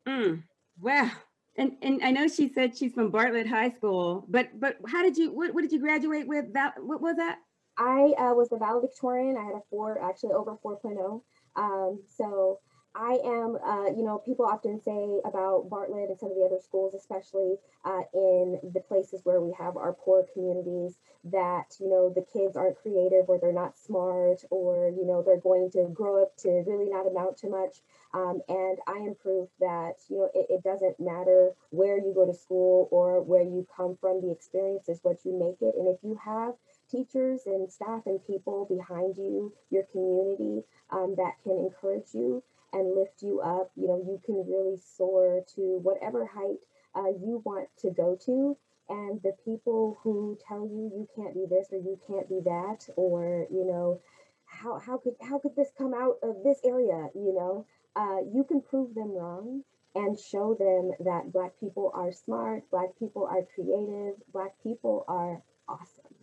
Mm, 0.07 0.45
wow. 0.81 1.11
And 1.57 1.73
and 1.83 2.01
I 2.05 2.13
know 2.13 2.29
she 2.29 2.53
said 2.53 2.79
she's 2.79 2.93
from 2.93 3.11
Bartlett 3.11 3.49
High 3.49 3.71
School, 3.71 4.25
but 4.29 4.49
but 4.61 4.77
how 4.87 5.03
did 5.03 5.17
you 5.17 5.33
what, 5.35 5.53
what 5.53 5.63
did 5.63 5.73
you 5.73 5.81
graduate 5.81 6.29
with? 6.29 6.53
That 6.53 6.75
what 6.81 7.01
was 7.01 7.17
that? 7.17 7.39
I 7.77 8.15
uh, 8.17 8.35
was 8.35 8.49
the 8.51 8.59
valedictorian. 8.59 9.37
I 9.37 9.43
had 9.43 9.55
a 9.55 9.63
four, 9.71 10.01
actually 10.01 10.35
over 10.35 10.57
4.0. 10.65 11.21
Um, 11.57 12.01
so 12.17 12.61
I 12.95 13.19
am, 13.25 13.57
uh, 13.65 13.87
you 13.97 14.03
know, 14.03 14.19
people 14.19 14.45
often 14.45 14.81
say 14.83 15.21
about 15.25 15.71
Bartlett 15.71 16.11
and 16.11 16.19
some 16.19 16.31
of 16.31 16.37
the 16.37 16.45
other 16.45 16.59
schools, 16.59 16.95
especially 16.95 17.57
uh, 17.85 18.03
in 18.13 18.59
the 18.75 18.81
places 18.81 19.21
where 19.25 19.41
we 19.41 19.55
have 19.59 19.77
our 19.77 19.93
poor 19.93 20.27
communities, 20.33 20.99
that, 21.25 21.77
you 21.79 21.89
know, 21.89 22.13
the 22.13 22.27
kids 22.33 22.57
aren't 22.57 22.81
creative 22.83 23.29
or 23.29 23.39
they're 23.39 23.53
not 23.53 23.79
smart 23.79 24.43
or, 24.51 24.91
you 24.91 25.07
know, 25.07 25.23
they're 25.23 25.39
going 25.39 25.71
to 25.71 25.89
grow 25.95 26.23
up 26.23 26.37
to 26.39 26.65
really 26.67 26.91
not 26.91 27.07
amount 27.07 27.37
to 27.39 27.49
much. 27.49 27.77
Um, 28.13 28.41
and 28.49 28.79
I 28.89 28.99
am 28.99 29.15
proof 29.15 29.49
that, 29.61 29.95
you 30.09 30.19
know, 30.19 30.31
it, 30.35 30.47
it 30.51 30.65
doesn't 30.65 30.99
matter 30.99 31.53
where 31.71 31.97
you 31.97 32.13
go 32.13 32.27
to 32.27 32.35
school 32.35 32.89
or 32.91 33.23
where 33.23 33.45
you 33.45 33.67
come 33.77 33.97
from, 34.01 34.21
the 34.21 34.33
experience 34.33 34.89
is 34.89 34.99
what 35.03 35.25
you 35.25 35.39
make 35.39 35.63
it. 35.63 35.77
And 35.79 35.87
if 35.87 36.03
you 36.03 36.19
have 36.25 36.55
teachers 36.91 37.43
and 37.47 37.71
staff 37.71 38.03
and 38.07 38.25
people 38.27 38.67
behind 38.67 39.17
you, 39.17 39.53
your 39.71 39.85
community 39.85 40.65
um, 40.91 41.15
that 41.19 41.35
can 41.45 41.57
encourage 41.59 42.13
you, 42.15 42.43
and 42.73 42.95
lift 42.95 43.23
you 43.23 43.41
up. 43.41 43.71
You 43.77 43.89
know, 43.89 43.99
you 43.99 44.21
can 44.25 44.47
really 44.47 44.77
soar 44.97 45.43
to 45.55 45.81
whatever 45.83 46.27
height 46.27 46.65
uh, 46.95 47.09
you 47.09 47.43
want 47.45 47.69
to 47.79 47.91
go 47.91 48.19
to. 48.27 48.57
And 48.89 49.23
the 49.23 49.33
people 49.45 49.99
who 50.03 50.37
tell 50.49 50.67
you 50.67 50.91
you 50.93 51.09
can't 51.15 51.35
be 51.35 51.47
this 51.49 51.69
or 51.73 51.79
you 51.79 51.99
can't 52.09 52.29
be 52.29 52.41
that, 52.45 52.89
or 52.97 53.47
you 53.51 53.65
know, 53.65 54.01
how 54.47 54.79
how 54.79 54.99
could 54.99 55.15
how 55.21 55.39
could 55.39 55.55
this 55.55 55.71
come 55.79 55.95
out 55.95 56.17
of 56.23 56.43
this 56.43 56.59
area? 56.65 57.09
You 57.15 57.35
know, 57.35 57.67
uh, 57.95 58.19
you 58.35 58.45
can 58.45 58.61
prove 58.61 58.95
them 58.95 59.13
wrong 59.13 59.63
and 59.95 60.19
show 60.19 60.55
them 60.55 60.93
that 61.07 61.33
Black 61.33 61.53
people 61.61 61.91
are 61.95 62.13
smart, 62.13 62.69
Black 62.71 62.99
people 62.99 63.27
are 63.27 63.43
creative, 63.55 64.15
Black 64.33 64.55
people 64.63 65.05
are 65.09 65.41
awesome. 65.69 66.15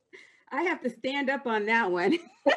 I 0.51 0.63
have 0.63 0.81
to 0.83 0.89
stand 0.89 1.29
up 1.29 1.45
on 1.45 1.65
that 1.65 1.91
one. 1.91 2.17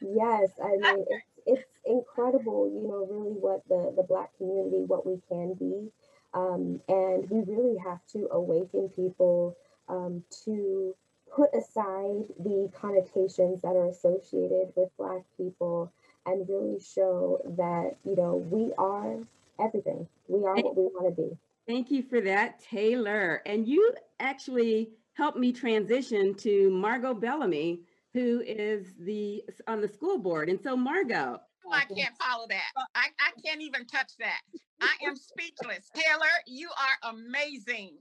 yes, 0.00 0.50
I 0.62 0.76
mean 0.76 1.04
it's 1.08 1.26
it's 1.46 1.73
incredible, 1.86 2.70
you 2.72 2.88
know, 2.88 3.06
really 3.10 3.32
what 3.32 3.66
the, 3.68 3.92
the 3.96 4.02
Black 4.02 4.36
community, 4.36 4.84
what 4.86 5.06
we 5.06 5.20
can 5.28 5.54
be. 5.54 5.90
Um, 6.34 6.80
and 6.88 7.28
we 7.30 7.44
really 7.46 7.78
have 7.78 8.00
to 8.12 8.28
awaken 8.32 8.88
people 8.88 9.56
um, 9.88 10.24
to 10.44 10.94
put 11.34 11.50
aside 11.54 12.24
the 12.38 12.70
connotations 12.80 13.62
that 13.62 13.76
are 13.76 13.88
associated 13.88 14.72
with 14.74 14.90
Black 14.98 15.22
people 15.36 15.92
and 16.26 16.48
really 16.48 16.80
show 16.80 17.40
that, 17.56 17.96
you 18.04 18.16
know, 18.16 18.36
we 18.36 18.72
are 18.78 19.18
everything. 19.60 20.06
We 20.28 20.44
are 20.44 20.56
what 20.56 20.76
we 20.76 20.84
want 20.84 21.14
to 21.14 21.22
be. 21.22 21.36
Thank 21.66 21.90
you 21.90 22.02
for 22.02 22.20
that, 22.22 22.60
Taylor. 22.60 23.42
And 23.46 23.68
you 23.68 23.92
actually 24.20 24.90
helped 25.14 25.38
me 25.38 25.52
transition 25.52 26.34
to 26.34 26.70
Margo 26.70 27.14
Bellamy, 27.14 27.80
who 28.12 28.42
is 28.46 28.94
the 29.00 29.44
on 29.66 29.80
the 29.80 29.88
school 29.88 30.18
board. 30.18 30.48
And 30.48 30.60
so 30.60 30.76
Margo. 30.76 31.40
I 31.72 31.84
can't 31.84 32.14
follow 32.16 32.46
that. 32.48 32.70
I, 32.94 33.06
I 33.20 33.30
can't 33.44 33.60
even 33.60 33.86
touch 33.86 34.12
that. 34.18 34.40
I 34.80 35.06
am 35.06 35.16
speechless. 35.16 35.90
Taylor, 35.94 36.26
you 36.46 36.68
are 36.68 37.10
amazing. 37.12 37.96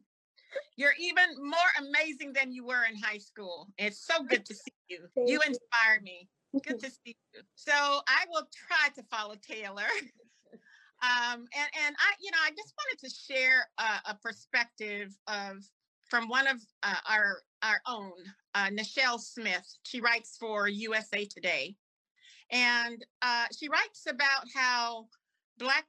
You're 0.75 0.93
even 0.99 1.23
more 1.39 1.57
amazing 1.79 2.33
than 2.33 2.51
you 2.51 2.65
were 2.65 2.83
in 2.83 2.95
high 2.95 3.17
school. 3.17 3.69
It's 3.77 4.05
so 4.05 4.23
good 4.23 4.45
to 4.45 4.53
see 4.53 4.73
you. 4.89 4.99
You 5.15 5.41
inspire 5.41 6.01
me. 6.01 6.29
Good 6.63 6.79
to 6.79 6.89
see 6.89 7.15
you. 7.33 7.41
So 7.55 7.71
I 7.73 8.25
will 8.29 8.47
try 8.67 8.89
to 8.95 9.03
follow 9.03 9.35
Taylor. 9.35 9.87
Um, 11.03 11.39
and 11.53 11.69
and 11.85 11.95
I, 11.99 12.13
you 12.21 12.31
know, 12.31 12.37
I 12.41 12.51
just 12.51 12.73
wanted 12.77 12.99
to 13.03 13.13
share 13.13 13.67
a, 13.77 14.11
a 14.11 14.15
perspective 14.23 15.13
of 15.27 15.57
from 16.09 16.29
one 16.29 16.47
of 16.47 16.61
uh, 16.81 16.95
our 17.09 17.39
our 17.61 17.81
own, 17.87 18.13
uh, 18.55 18.67
Nichelle 18.67 19.19
Smith. 19.19 19.67
She 19.83 19.99
writes 19.99 20.37
for 20.39 20.69
USA 20.69 21.25
Today, 21.25 21.75
and 22.53 23.03
uh, 23.23 23.45
she 23.57 23.67
writes 23.67 24.05
about 24.07 24.45
how 24.55 25.07
Black 25.57 25.85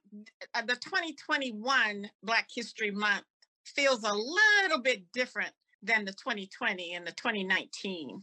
uh, 0.54 0.62
the 0.62 0.74
2021 0.74 2.10
Black 2.22 2.48
History 2.52 2.90
Month 2.90 3.24
feels 3.66 4.02
a 4.02 4.12
little 4.12 4.82
bit 4.82 5.04
different 5.12 5.52
than 5.82 6.06
the 6.06 6.12
2020 6.12 6.94
and 6.94 7.06
the 7.06 7.12
2019. 7.12 8.22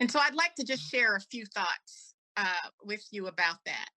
And 0.00 0.10
so 0.10 0.18
I'd 0.18 0.34
like 0.34 0.54
to 0.56 0.64
just 0.64 0.90
share 0.90 1.14
a 1.14 1.20
few 1.20 1.44
thoughts 1.46 2.14
uh, 2.38 2.68
with 2.82 3.04
you 3.10 3.26
about 3.26 3.56
that. 3.66 3.90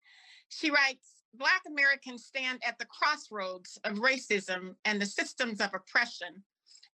She 0.49 0.69
writes 0.69 1.13
Black 1.33 1.61
Americans 1.65 2.25
stand 2.25 2.61
at 2.67 2.77
the 2.79 2.85
crossroads 2.85 3.79
of 3.85 3.99
racism 3.99 4.75
and 4.83 5.01
the 5.01 5.05
systems 5.05 5.61
of 5.61 5.73
oppression 5.73 6.43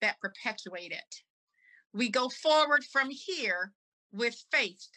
that 0.03 0.21
perpetuate 0.21 0.93
it. 0.93 1.15
We 1.95 2.11
go 2.11 2.29
forward 2.29 2.85
from 2.85 3.09
here 3.11 3.73
with 4.13 4.37
faith 4.53 4.89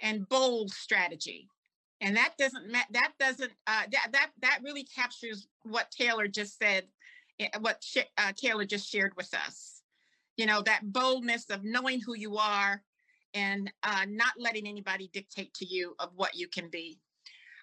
and 0.00 0.28
bold 0.28 0.70
strategy. 0.70 1.48
And 2.00 2.16
that 2.16 2.34
doesn't 2.38 2.72
that 2.90 3.12
doesn't 3.18 3.52
uh, 3.66 3.82
that 3.90 4.08
that 4.12 4.30
that 4.42 4.60
really 4.62 4.84
captures 4.84 5.48
what 5.62 5.90
Taylor 5.90 6.28
just 6.28 6.58
said, 6.58 6.84
eh, 7.40 7.48
what 7.60 7.82
uh, 8.18 8.32
Taylor 8.36 8.66
just 8.66 8.90
shared 8.90 9.12
with 9.16 9.32
us. 9.32 9.82
You 10.36 10.44
know 10.46 10.60
that 10.62 10.92
boldness 10.92 11.48
of 11.48 11.64
knowing 11.64 12.00
who 12.00 12.14
you 12.14 12.36
are 12.36 12.82
and 13.32 13.72
uh, 13.82 14.04
not 14.08 14.32
letting 14.38 14.68
anybody 14.68 15.10
dictate 15.12 15.54
to 15.54 15.64
you 15.64 15.94
of 15.98 16.10
what 16.14 16.34
you 16.34 16.48
can 16.48 16.68
be. 16.68 16.98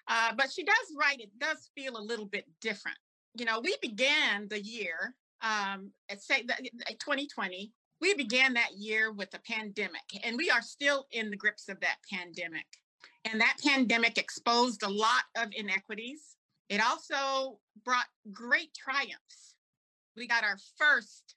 Uh, 0.08 0.32
but 0.36 0.50
she 0.50 0.64
does 0.64 0.94
write 0.98 1.20
it 1.20 1.30
does 1.38 1.70
feel 1.74 1.96
a 1.96 2.02
little 2.02 2.26
bit 2.26 2.44
different. 2.60 2.98
You 3.36 3.44
know, 3.44 3.60
we 3.60 3.76
began 3.80 4.48
the 4.48 4.62
year 4.62 5.14
um, 5.42 5.90
at 6.08 6.20
say 6.20 6.42
2020 6.42 7.72
we 8.04 8.12
began 8.12 8.52
that 8.52 8.76
year 8.76 9.10
with 9.12 9.32
a 9.32 9.38
pandemic, 9.50 10.02
and 10.22 10.36
we 10.36 10.50
are 10.50 10.60
still 10.60 11.06
in 11.12 11.30
the 11.30 11.36
grips 11.38 11.70
of 11.70 11.80
that 11.80 11.96
pandemic. 12.12 12.66
And 13.24 13.40
that 13.40 13.56
pandemic 13.66 14.18
exposed 14.18 14.82
a 14.82 14.88
lot 14.90 15.22
of 15.38 15.48
inequities. 15.56 16.36
It 16.68 16.82
also 16.84 17.60
brought 17.82 18.04
great 18.30 18.74
triumphs. 18.74 19.54
We 20.18 20.26
got 20.26 20.44
our 20.44 20.58
first 20.76 21.34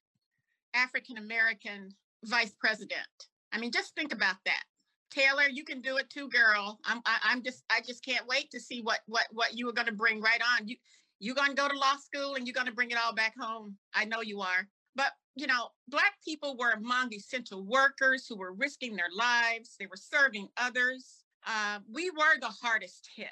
African 0.73 1.17
American 1.17 1.87
vice 2.25 2.53
president. 2.59 3.07
I 3.53 3.59
mean, 3.59 3.71
just 3.71 3.95
think 3.95 4.11
about 4.11 4.35
that. 4.45 4.63
Taylor, 5.09 5.47
you 5.49 5.63
can 5.63 5.79
do 5.79 5.95
it 5.95 6.09
too, 6.09 6.27
girl. 6.27 6.79
I'm 6.83 6.99
I, 7.05 7.17
I'm 7.23 7.43
just 7.43 7.63
I 7.69 7.79
just 7.79 8.03
can't 8.03 8.27
wait 8.27 8.51
to 8.51 8.59
see 8.59 8.81
what 8.81 8.99
what 9.05 9.27
what 9.31 9.57
you 9.57 9.69
are 9.69 9.73
going 9.73 9.87
to 9.87 9.93
bring 9.93 10.19
right 10.19 10.41
on. 10.53 10.67
You 10.67 10.75
you're 11.21 11.33
going 11.33 11.51
to 11.51 11.55
go 11.55 11.69
to 11.69 11.79
law 11.79 11.95
school 11.95 12.35
and 12.35 12.45
you're 12.45 12.53
going 12.53 12.67
to 12.67 12.73
bring 12.73 12.91
it 12.91 12.97
all 13.01 13.15
back 13.15 13.35
home. 13.39 13.77
I 13.93 14.03
know 14.03 14.19
you 14.19 14.41
are. 14.41 14.67
But 14.97 15.13
you 15.35 15.45
know, 15.45 15.69
black 15.87 16.15
people 16.25 16.57
were 16.57 16.71
among 16.71 17.13
essential 17.13 17.63
workers 17.63 18.25
who 18.27 18.35
were 18.35 18.53
risking 18.53 18.95
their 18.95 19.11
lives. 19.15 19.75
They 19.79 19.85
were 19.85 19.95
serving 19.95 20.49
others. 20.57 21.23
Uh, 21.45 21.79
we 21.89 22.09
were 22.09 22.39
the 22.41 22.47
hardest 22.47 23.07
hit, 23.15 23.27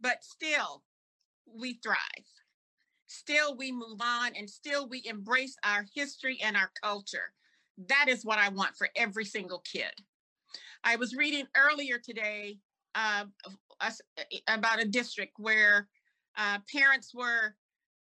but 0.00 0.22
still, 0.22 0.84
we 1.46 1.80
thrive. 1.82 1.96
Still, 3.08 3.56
we 3.56 3.72
move 3.72 4.00
on, 4.00 4.32
and 4.36 4.48
still, 4.48 4.86
we 4.88 5.02
embrace 5.06 5.56
our 5.64 5.86
history 5.94 6.38
and 6.42 6.56
our 6.56 6.70
culture. 6.82 7.32
That 7.88 8.06
is 8.08 8.24
what 8.24 8.38
I 8.38 8.50
want 8.50 8.76
for 8.76 8.88
every 8.94 9.24
single 9.24 9.60
kid. 9.60 9.92
I 10.84 10.96
was 10.96 11.14
reading 11.14 11.46
earlier 11.56 11.98
today 11.98 12.58
uh, 12.94 13.24
about 14.48 14.82
a 14.82 14.86
district 14.86 15.34
where 15.38 15.88
uh, 16.36 16.58
parents 16.72 17.14
were 17.14 17.56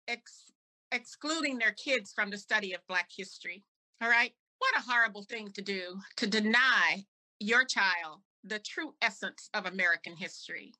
ex- 0.06 0.52
excluding 0.92 1.58
their 1.58 1.72
kids 1.72 2.12
from 2.12 2.30
the 2.30 2.38
study 2.38 2.72
of 2.72 2.86
Black 2.88 3.08
history. 3.14 3.64
All 4.02 4.08
right. 4.08 4.32
What 4.58 4.76
a 4.76 4.90
horrible 4.90 5.24
thing 5.24 5.50
to 5.52 5.62
do 5.62 6.00
to 6.16 6.26
deny 6.26 7.04
your 7.38 7.64
child 7.64 8.20
the 8.44 8.58
true 8.58 8.94
essence 9.02 9.50
of 9.54 9.66
American 9.66 10.16
history. 10.16 10.72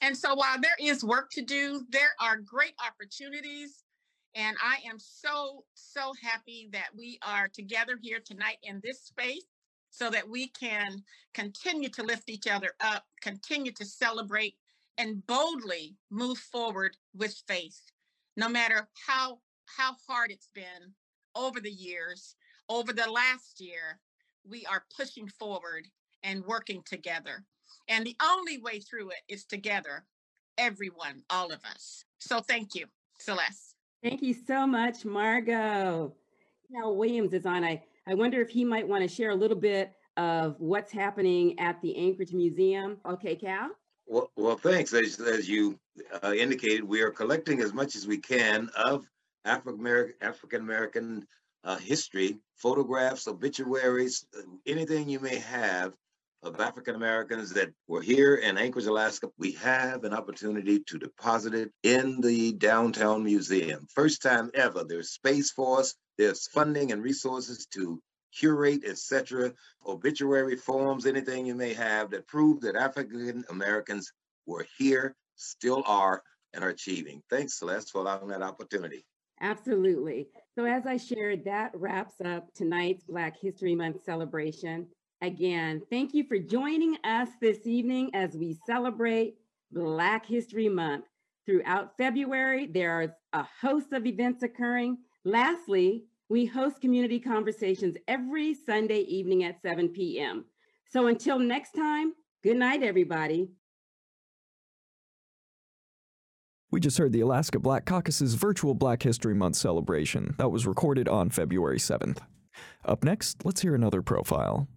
And 0.00 0.16
so 0.16 0.34
while 0.34 0.60
there 0.60 0.76
is 0.80 1.04
work 1.04 1.30
to 1.32 1.42
do, 1.42 1.82
there 1.90 2.14
are 2.20 2.36
great 2.38 2.74
opportunities. 2.84 3.84
And 4.34 4.56
I 4.62 4.78
am 4.88 4.98
so, 4.98 5.64
so 5.74 6.12
happy 6.22 6.68
that 6.72 6.88
we 6.96 7.18
are 7.26 7.48
together 7.48 7.98
here 8.00 8.20
tonight 8.24 8.58
in 8.62 8.80
this 8.84 9.02
space 9.02 9.46
so 9.90 10.10
that 10.10 10.28
we 10.28 10.48
can 10.48 11.02
continue 11.32 11.88
to 11.88 12.02
lift 12.02 12.28
each 12.28 12.46
other 12.46 12.72
up, 12.80 13.04
continue 13.22 13.72
to 13.72 13.84
celebrate, 13.84 14.54
and 14.98 15.26
boldly 15.26 15.94
move 16.10 16.38
forward 16.38 16.96
with 17.14 17.42
faith, 17.48 17.80
no 18.36 18.48
matter 18.48 18.88
how, 19.06 19.38
how 19.76 19.94
hard 20.08 20.30
it's 20.30 20.48
been 20.54 20.94
over 21.34 21.60
the 21.60 21.70
years, 21.70 22.36
over 22.68 22.92
the 22.92 23.10
last 23.10 23.60
year, 23.60 24.00
we 24.48 24.64
are 24.66 24.84
pushing 24.96 25.28
forward 25.28 25.86
and 26.22 26.44
working 26.44 26.82
together. 26.84 27.44
And 27.88 28.04
the 28.04 28.16
only 28.22 28.58
way 28.58 28.80
through 28.80 29.10
it 29.10 29.22
is 29.28 29.44
together, 29.44 30.04
everyone, 30.58 31.22
all 31.30 31.50
of 31.52 31.60
us. 31.64 32.04
So 32.18 32.40
thank 32.40 32.74
you, 32.74 32.86
Celeste. 33.18 33.74
Thank 34.02 34.22
you 34.22 34.34
so 34.34 34.66
much, 34.66 35.04
Margo. 35.04 36.14
Now 36.70 36.92
Williams 36.92 37.32
is 37.32 37.46
on. 37.46 37.64
I, 37.64 37.82
I 38.06 38.14
wonder 38.14 38.40
if 38.40 38.50
he 38.50 38.64
might 38.64 38.86
want 38.86 39.02
to 39.02 39.08
share 39.08 39.30
a 39.30 39.34
little 39.34 39.56
bit 39.56 39.92
of 40.16 40.56
what's 40.58 40.92
happening 40.92 41.58
at 41.58 41.80
the 41.82 41.96
Anchorage 41.96 42.32
Museum. 42.32 42.98
Okay, 43.06 43.36
Cal? 43.36 43.70
Well, 44.06 44.30
well 44.36 44.56
thanks. 44.56 44.92
As, 44.92 45.20
as 45.20 45.48
you 45.48 45.78
uh, 46.22 46.32
indicated, 46.32 46.84
we 46.84 47.02
are 47.02 47.10
collecting 47.10 47.60
as 47.60 47.72
much 47.72 47.96
as 47.96 48.06
we 48.06 48.18
can 48.18 48.68
of 48.76 49.06
African 49.44 50.60
American 50.60 51.26
uh, 51.64 51.76
history, 51.76 52.38
photographs, 52.54 53.26
obituaries, 53.26 54.26
uh, 54.36 54.42
anything 54.66 55.08
you 55.08 55.20
may 55.20 55.38
have 55.38 55.92
of 56.42 56.60
African 56.60 56.94
Americans 56.94 57.50
that 57.54 57.70
were 57.88 58.02
here 58.02 58.36
in 58.36 58.56
Anchorage, 58.56 58.86
Alaska, 58.86 59.28
we 59.38 59.52
have 59.52 60.04
an 60.04 60.12
opportunity 60.12 60.80
to 60.80 60.98
deposit 60.98 61.54
it 61.54 61.72
in 61.82 62.20
the 62.20 62.52
downtown 62.52 63.24
museum. 63.24 63.86
First 63.92 64.22
time 64.22 64.50
ever. 64.54 64.84
There's 64.84 65.10
space 65.10 65.50
for 65.50 65.80
us. 65.80 65.94
There's 66.18 66.46
funding 66.46 66.92
and 66.92 67.02
resources 67.02 67.66
to 67.74 68.00
curate, 68.38 68.84
etc. 68.84 69.52
Obituary 69.86 70.56
forms, 70.56 71.06
anything 71.06 71.46
you 71.46 71.54
may 71.54 71.72
have 71.72 72.10
that 72.10 72.26
prove 72.26 72.60
that 72.60 72.76
African 72.76 73.44
Americans 73.50 74.12
were 74.46 74.66
here, 74.78 75.14
still 75.36 75.82
are, 75.86 76.22
and 76.52 76.64
are 76.64 76.70
achieving. 76.70 77.22
Thanks, 77.30 77.58
Celeste, 77.58 77.90
for 77.90 78.00
allowing 78.00 78.28
that 78.28 78.42
opportunity. 78.42 79.06
Absolutely. 79.40 80.28
So, 80.54 80.64
as 80.64 80.86
I 80.86 80.96
shared, 80.96 81.44
that 81.44 81.72
wraps 81.74 82.14
up 82.24 82.52
tonight's 82.54 83.04
Black 83.04 83.36
History 83.40 83.74
Month 83.74 84.02
celebration. 84.04 84.86
Again, 85.22 85.82
thank 85.90 86.14
you 86.14 86.24
for 86.24 86.38
joining 86.38 86.96
us 87.04 87.28
this 87.40 87.66
evening 87.66 88.10
as 88.14 88.34
we 88.34 88.56
celebrate 88.66 89.36
Black 89.72 90.26
History 90.26 90.68
Month. 90.68 91.04
Throughout 91.44 91.96
February, 91.96 92.66
there 92.66 92.90
are 92.90 93.16
a 93.32 93.46
host 93.60 93.92
of 93.92 94.04
events 94.04 94.42
occurring. 94.42 94.98
Lastly, 95.24 96.04
we 96.28 96.46
host 96.46 96.80
community 96.80 97.20
conversations 97.20 97.96
every 98.08 98.54
Sunday 98.54 99.00
evening 99.00 99.44
at 99.44 99.60
7 99.62 99.88
p.m. 99.88 100.44
So 100.88 101.06
until 101.06 101.38
next 101.38 101.72
time, 101.72 102.14
good 102.42 102.56
night, 102.56 102.82
everybody. 102.82 103.50
We 106.70 106.80
just 106.80 106.98
heard 106.98 107.12
the 107.12 107.20
Alaska 107.20 107.58
Black 107.58 107.86
Caucus's 107.86 108.34
virtual 108.34 108.74
Black 108.74 109.02
History 109.02 109.34
Month 109.34 109.56
celebration 109.56 110.34
that 110.38 110.50
was 110.50 110.66
recorded 110.66 111.08
on 111.08 111.30
February 111.30 111.78
7th. 111.78 112.18
Up 112.84 113.04
next, 113.04 113.44
let's 113.44 113.62
hear 113.62 113.74
another 113.74 114.02
profile. 114.02 114.68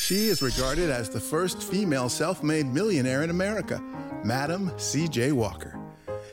She 0.00 0.28
is 0.28 0.40
regarded 0.40 0.88
as 0.88 1.10
the 1.10 1.20
first 1.20 1.62
female 1.62 2.08
self 2.08 2.42
made 2.42 2.66
millionaire 2.66 3.22
in 3.22 3.30
America, 3.30 3.82
Madam 4.24 4.72
C.J. 4.78 5.32
Walker. 5.32 5.78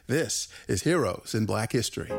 This 0.08 0.48
is 0.68 0.84
Heroes 0.84 1.36
in 1.36 1.46
Black 1.46 1.74
History. 1.74 2.12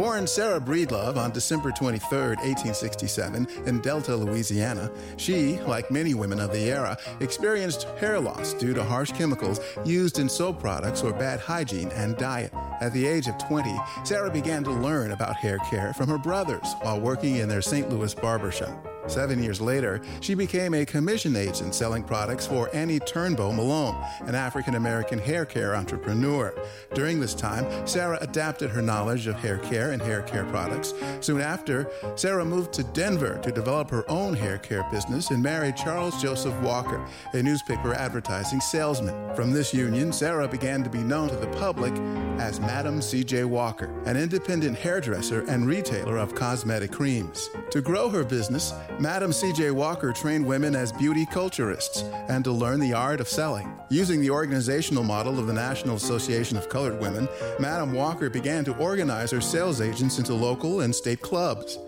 Born 0.00 0.26
Sarah 0.26 0.58
Breedlove 0.58 1.18
on 1.18 1.30
December 1.30 1.72
23, 1.72 2.18
1867, 2.18 3.46
in 3.66 3.80
Delta, 3.82 4.16
Louisiana, 4.16 4.90
she, 5.18 5.60
like 5.66 5.90
many 5.90 6.14
women 6.14 6.40
of 6.40 6.50
the 6.52 6.70
era, 6.70 6.96
experienced 7.20 7.82
hair 7.98 8.18
loss 8.18 8.54
due 8.54 8.72
to 8.72 8.82
harsh 8.82 9.12
chemicals 9.12 9.60
used 9.84 10.18
in 10.18 10.26
soap 10.26 10.58
products 10.58 11.02
or 11.02 11.12
bad 11.12 11.38
hygiene 11.38 11.90
and 11.90 12.16
diet. 12.16 12.50
At 12.80 12.94
the 12.94 13.06
age 13.06 13.28
of 13.28 13.36
20, 13.36 13.76
Sarah 14.02 14.30
began 14.30 14.64
to 14.64 14.70
learn 14.70 15.10
about 15.10 15.36
hair 15.36 15.58
care 15.68 15.92
from 15.92 16.08
her 16.08 16.16
brothers 16.16 16.74
while 16.80 16.98
working 16.98 17.36
in 17.36 17.50
their 17.50 17.60
St. 17.60 17.90
Louis 17.90 18.14
barbershop. 18.14 18.89
Seven 19.10 19.42
years 19.42 19.60
later, 19.60 20.00
she 20.20 20.34
became 20.34 20.72
a 20.72 20.86
commission 20.86 21.34
agent 21.34 21.74
selling 21.74 22.04
products 22.04 22.46
for 22.46 22.70
Annie 22.72 23.00
Turnbo 23.00 23.52
Malone, 23.52 23.96
an 24.20 24.36
African 24.36 24.76
American 24.76 25.18
hair 25.18 25.44
care 25.44 25.74
entrepreneur. 25.74 26.54
During 26.94 27.18
this 27.18 27.34
time, 27.34 27.66
Sarah 27.88 28.18
adapted 28.20 28.70
her 28.70 28.80
knowledge 28.80 29.26
of 29.26 29.34
hair 29.34 29.58
care 29.58 29.90
and 29.90 30.00
hair 30.00 30.22
care 30.22 30.44
products. 30.44 30.94
Soon 31.18 31.40
after, 31.40 31.90
Sarah 32.14 32.44
moved 32.44 32.72
to 32.74 32.84
Denver 32.84 33.40
to 33.42 33.50
develop 33.50 33.90
her 33.90 34.08
own 34.08 34.34
hair 34.34 34.58
care 34.58 34.86
business 34.92 35.30
and 35.32 35.42
married 35.42 35.76
Charles 35.76 36.22
Joseph 36.22 36.54
Walker, 36.60 37.04
a 37.32 37.42
newspaper 37.42 37.92
advertising 37.92 38.60
salesman. 38.60 39.34
From 39.34 39.50
this 39.50 39.74
union, 39.74 40.12
Sarah 40.12 40.46
began 40.46 40.84
to 40.84 40.90
be 40.90 41.02
known 41.02 41.28
to 41.30 41.36
the 41.36 41.48
public 41.48 41.92
as 42.38 42.60
Madam 42.60 43.02
C.J. 43.02 43.44
Walker, 43.44 43.92
an 44.06 44.16
independent 44.16 44.78
hairdresser 44.78 45.44
and 45.48 45.66
retailer 45.66 46.16
of 46.16 46.34
cosmetic 46.36 46.92
creams. 46.92 47.50
To 47.70 47.80
grow 47.80 48.08
her 48.08 48.24
business, 48.24 48.72
Madam 49.00 49.32
C.J. 49.32 49.70
Walker 49.70 50.12
trained 50.12 50.44
women 50.44 50.76
as 50.76 50.92
beauty 50.92 51.24
culturists 51.24 52.02
and 52.28 52.44
to 52.44 52.52
learn 52.52 52.78
the 52.78 52.92
art 52.92 53.18
of 53.18 53.26
selling. 53.26 53.74
Using 53.88 54.20
the 54.20 54.28
organizational 54.28 55.04
model 55.04 55.38
of 55.38 55.46
the 55.46 55.54
National 55.54 55.96
Association 55.96 56.58
of 56.58 56.68
Colored 56.68 57.00
Women, 57.00 57.26
Madam 57.58 57.94
Walker 57.94 58.28
began 58.28 58.62
to 58.66 58.76
organize 58.76 59.30
her 59.30 59.40
sales 59.40 59.80
agents 59.80 60.18
into 60.18 60.34
local 60.34 60.82
and 60.82 60.94
state 60.94 61.22
clubs. 61.22 61.78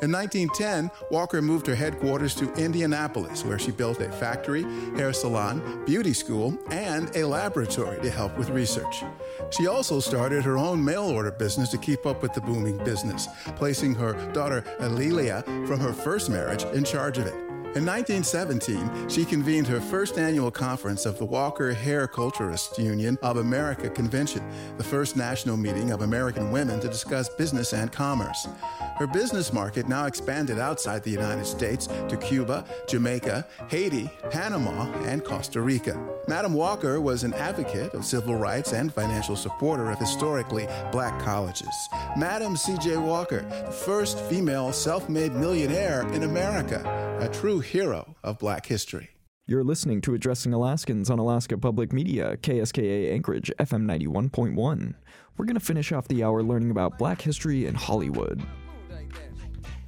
In 0.00 0.12
1910, 0.12 0.92
Walker 1.10 1.42
moved 1.42 1.66
her 1.66 1.74
headquarters 1.74 2.34
to 2.36 2.52
Indianapolis, 2.54 3.44
where 3.44 3.58
she 3.58 3.72
built 3.72 4.00
a 4.00 4.12
factory, 4.12 4.62
hair 4.94 5.12
salon, 5.12 5.84
beauty 5.84 6.12
school, 6.12 6.56
and 6.70 7.14
a 7.16 7.26
laboratory 7.26 8.00
to 8.02 8.10
help 8.10 8.38
with 8.38 8.50
research. 8.50 9.02
She 9.50 9.66
also 9.66 9.98
started 9.98 10.44
her 10.44 10.56
own 10.56 10.84
mail 10.84 11.02
order 11.02 11.32
business 11.32 11.70
to 11.70 11.78
keep 11.78 12.06
up 12.06 12.22
with 12.22 12.32
the 12.32 12.40
booming 12.40 12.78
business, 12.84 13.26
placing 13.56 13.96
her 13.96 14.12
daughter 14.32 14.62
A'Lelia 14.78 15.42
from 15.66 15.80
her 15.80 15.92
first 15.92 16.30
marriage 16.30 16.62
in 16.62 16.84
charge 16.84 17.18
of 17.18 17.26
it. 17.26 17.47
In 17.76 17.84
1917, 17.84 19.10
she 19.10 19.26
convened 19.26 19.66
her 19.66 19.78
first 19.78 20.16
annual 20.16 20.50
conference 20.50 21.04
of 21.04 21.18
the 21.18 21.26
Walker 21.26 21.74
Hair 21.74 22.08
Culturists 22.08 22.78
Union 22.78 23.18
of 23.20 23.36
America 23.36 23.90
Convention, 23.90 24.42
the 24.78 24.84
first 24.84 25.16
national 25.16 25.58
meeting 25.58 25.90
of 25.90 26.00
American 26.00 26.50
women 26.50 26.80
to 26.80 26.88
discuss 26.88 27.28
business 27.28 27.74
and 27.74 27.92
commerce. 27.92 28.48
Her 28.96 29.06
business 29.06 29.52
market 29.52 29.86
now 29.86 30.06
expanded 30.06 30.58
outside 30.58 31.04
the 31.04 31.10
United 31.10 31.44
States 31.44 31.86
to 32.08 32.16
Cuba, 32.16 32.64
Jamaica, 32.88 33.46
Haiti, 33.68 34.10
Panama, 34.30 34.90
and 35.02 35.22
Costa 35.22 35.60
Rica. 35.60 35.96
Madam 36.26 36.54
Walker 36.54 37.00
was 37.00 37.22
an 37.22 37.32
advocate 37.34 37.94
of 37.94 38.04
civil 38.04 38.34
rights 38.34 38.72
and 38.72 38.92
financial 38.92 39.36
supporter 39.36 39.90
of 39.90 39.98
historically 39.98 40.66
black 40.90 41.22
colleges. 41.22 41.88
Madam 42.16 42.56
C.J. 42.56 42.96
Walker, 42.96 43.42
the 43.66 43.70
first 43.70 44.18
female 44.22 44.72
self 44.72 45.08
made 45.08 45.32
millionaire 45.32 46.02
in 46.12 46.24
America, 46.24 46.82
a 47.20 47.28
true 47.28 47.57
hero 47.60 48.16
of 48.22 48.38
black 48.38 48.66
history. 48.66 49.10
You're 49.46 49.64
listening 49.64 50.02
to 50.02 50.14
Addressing 50.14 50.52
Alaskans 50.52 51.08
on 51.08 51.18
Alaska 51.18 51.56
Public 51.56 51.92
Media, 51.92 52.36
KSKA 52.36 53.12
Anchorage, 53.12 53.50
FM 53.58 53.86
91.1. 53.86 54.94
We're 55.36 55.44
going 55.46 55.54
to 55.54 55.60
finish 55.60 55.90
off 55.90 56.06
the 56.08 56.22
hour 56.22 56.42
learning 56.42 56.70
about 56.70 56.98
black 56.98 57.22
history 57.22 57.64
in 57.64 57.74
Hollywood. 57.74 58.42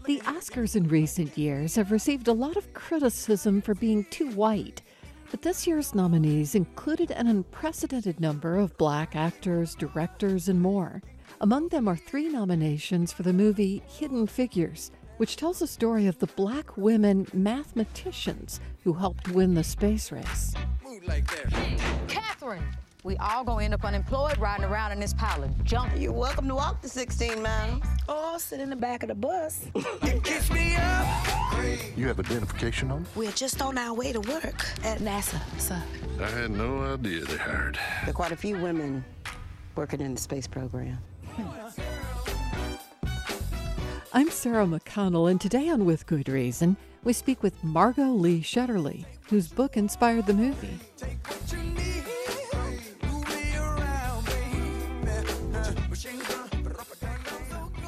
The 0.07 0.21
Oscars 0.21 0.77
in 0.77 0.89
recent 0.89 1.37
years 1.37 1.77
have 1.77 1.93
received 1.93 2.29
a 2.29 2.33
lot 2.33 2.57
of 2.57 2.73
criticism 2.73 3.61
for 3.61 3.75
being 3.75 4.05
too 4.11 4.31
white. 4.31 4.81
But 5.31 5.43
this 5.43 5.67
year's 5.67 5.95
nominees 5.95 6.55
included 6.55 7.11
an 7.11 7.29
unprecedented 7.29 8.19
number 8.19 8.57
of 8.57 8.77
black 8.79 9.15
actors, 9.15 9.75
directors, 9.75 10.49
and 10.49 10.61
more. 10.61 11.03
Among 11.41 11.69
them 11.69 11.87
are 11.87 11.97
three 11.97 12.29
nominations 12.29 13.13
for 13.13 13.23
the 13.23 13.33
movie 13.33 13.83
Hidden 13.87 14.27
Figures, 14.27 14.91
which 15.21 15.37
tells 15.37 15.59
the 15.59 15.67
story 15.67 16.07
of 16.07 16.19
the 16.19 16.27
black 16.29 16.79
women 16.79 17.27
mathematicians 17.35 18.59
who 18.83 18.95
helped 18.95 19.29
win 19.29 19.53
the 19.53 19.63
space 19.63 20.11
race. 20.11 20.55
Katherine, 22.09 22.65
we 23.05 23.19
all 23.19 23.45
gonna 23.45 23.63
end 23.63 23.75
up 23.75 23.85
unemployed 23.85 24.39
riding 24.39 24.65
around 24.65 24.93
in 24.93 24.99
this 24.99 25.13
pile 25.13 25.45
of 25.45 25.63
junk. 25.63 25.93
You're 25.95 26.11
welcome 26.11 26.49
to 26.49 26.55
walk 26.55 26.81
the 26.81 26.89
16 26.89 27.43
miles. 27.43 27.83
Or 28.09 28.39
sit 28.39 28.61
in 28.61 28.71
the 28.71 28.77
back 28.77 29.03
of 29.03 29.11
the 29.11 29.15
bus. 29.15 29.67
You 31.97 32.07
have 32.07 32.19
identification 32.19 32.91
on? 32.91 33.05
We're 33.15 33.31
just 33.33 33.61
on 33.61 33.77
our 33.77 33.93
way 33.93 34.15
to 34.15 34.21
work 34.21 34.65
at 34.83 35.01
NASA, 35.01 35.39
sir. 35.61 35.83
I 36.19 36.31
had 36.31 36.51
no 36.51 36.95
idea 36.95 37.27
they 37.27 37.37
hired. 37.37 37.75
There 37.75 38.11
are 38.11 38.15
quite 38.15 38.33
a 38.33 38.37
few 38.37 38.59
women 38.59 39.05
working 39.77 40.01
in 40.01 40.15
the 40.15 40.21
space 40.21 40.47
program. 40.47 40.97
I'm 44.13 44.29
Sarah 44.29 44.67
McConnell, 44.67 45.31
and 45.31 45.41
today 45.41 45.69
on 45.69 45.85
With 45.85 46.05
Good 46.05 46.29
Reason, 46.29 46.77
we 47.05 47.13
speak 47.13 47.45
with 47.45 47.63
Margot 47.63 48.09
Lee 48.09 48.41
Shetterly, 48.41 49.05
whose 49.29 49.47
book 49.47 49.77
inspired 49.77 50.27
the 50.27 50.35
movie. 50.35 50.81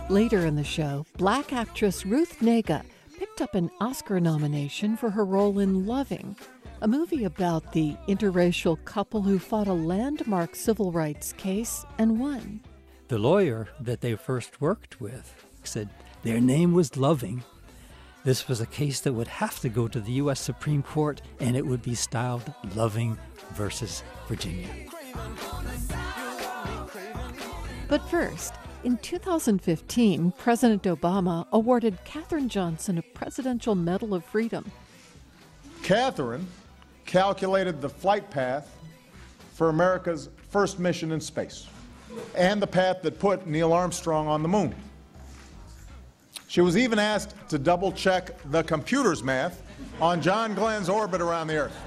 Later 0.08 0.46
in 0.46 0.54
the 0.54 0.62
show, 0.62 1.04
black 1.16 1.52
actress 1.52 2.06
Ruth 2.06 2.38
Negga 2.38 2.84
picked 3.18 3.40
up 3.40 3.56
an 3.56 3.68
Oscar 3.80 4.20
nomination 4.20 4.96
for 4.96 5.10
her 5.10 5.24
role 5.24 5.58
in 5.58 5.88
Loving, 5.88 6.36
a 6.82 6.86
movie 6.86 7.24
about 7.24 7.72
the 7.72 7.96
interracial 8.06 8.78
couple 8.84 9.22
who 9.22 9.40
fought 9.40 9.66
a 9.66 9.72
landmark 9.72 10.54
civil 10.54 10.92
rights 10.92 11.32
case 11.32 11.84
and 11.98 12.20
won. 12.20 12.60
The 13.08 13.18
lawyer 13.18 13.66
that 13.80 14.02
they 14.02 14.14
first 14.14 14.60
worked 14.60 15.00
with 15.00 15.34
said 15.64 15.88
their 16.22 16.40
name 16.40 16.72
was 16.72 16.96
Loving. 16.96 17.42
This 18.24 18.46
was 18.46 18.60
a 18.60 18.66
case 18.66 19.00
that 19.00 19.12
would 19.12 19.26
have 19.26 19.58
to 19.60 19.68
go 19.68 19.88
to 19.88 20.00
the 20.00 20.12
U.S. 20.12 20.40
Supreme 20.40 20.82
Court, 20.82 21.20
and 21.40 21.56
it 21.56 21.66
would 21.66 21.82
be 21.82 21.94
styled 21.94 22.52
Loving 22.76 23.18
versus 23.54 24.04
Virginia. 24.28 24.68
But 27.88 28.08
first, 28.08 28.54
in 28.84 28.96
2015, 28.98 30.32
President 30.38 30.84
Obama 30.84 31.46
awarded 31.52 31.98
Katherine 32.04 32.48
Johnson 32.48 32.98
a 32.98 33.02
Presidential 33.02 33.74
Medal 33.74 34.14
of 34.14 34.24
Freedom. 34.24 34.70
Katherine 35.82 36.46
calculated 37.04 37.80
the 37.80 37.88
flight 37.88 38.30
path 38.30 38.74
for 39.54 39.68
America's 39.68 40.30
first 40.50 40.78
mission 40.78 41.12
in 41.12 41.20
space 41.20 41.66
and 42.34 42.62
the 42.62 42.66
path 42.66 43.02
that 43.02 43.18
put 43.18 43.46
Neil 43.46 43.72
Armstrong 43.72 44.28
on 44.28 44.42
the 44.42 44.48
moon. 44.48 44.74
She 46.52 46.60
was 46.60 46.76
even 46.76 46.98
asked 46.98 47.34
to 47.48 47.58
double 47.58 47.90
check 47.92 48.36
the 48.50 48.62
computer's 48.62 49.22
math 49.22 49.62
on 50.02 50.20
John 50.20 50.54
Glenn's 50.54 50.90
orbit 50.90 51.22
around 51.22 51.46
the 51.46 51.56
Earth. 51.56 51.80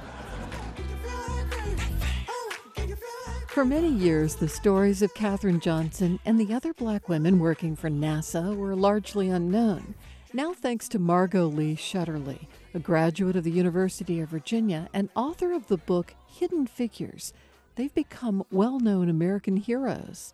For 3.47 3.63
many 3.63 3.89
years, 3.89 4.33
the 4.33 4.49
stories 4.49 5.03
of 5.03 5.13
Katherine 5.13 5.59
Johnson 5.59 6.19
and 6.25 6.39
the 6.39 6.51
other 6.51 6.73
black 6.73 7.07
women 7.07 7.37
working 7.37 7.75
for 7.75 7.91
NASA 7.91 8.55
were 8.57 8.75
largely 8.75 9.29
unknown. 9.29 9.93
Now, 10.33 10.51
thanks 10.51 10.89
to 10.89 10.97
Margot 10.97 11.45
Lee 11.45 11.75
Shetterly, 11.75 12.47
a 12.73 12.79
graduate 12.79 13.35
of 13.35 13.43
the 13.43 13.51
University 13.51 14.19
of 14.19 14.29
Virginia 14.29 14.89
and 14.95 15.09
author 15.15 15.53
of 15.53 15.67
the 15.67 15.77
book 15.77 16.15
Hidden 16.25 16.65
Figures, 16.65 17.33
they've 17.75 17.93
become 17.93 18.43
well 18.49 18.79
known 18.79 19.09
American 19.09 19.57
heroes. 19.57 20.33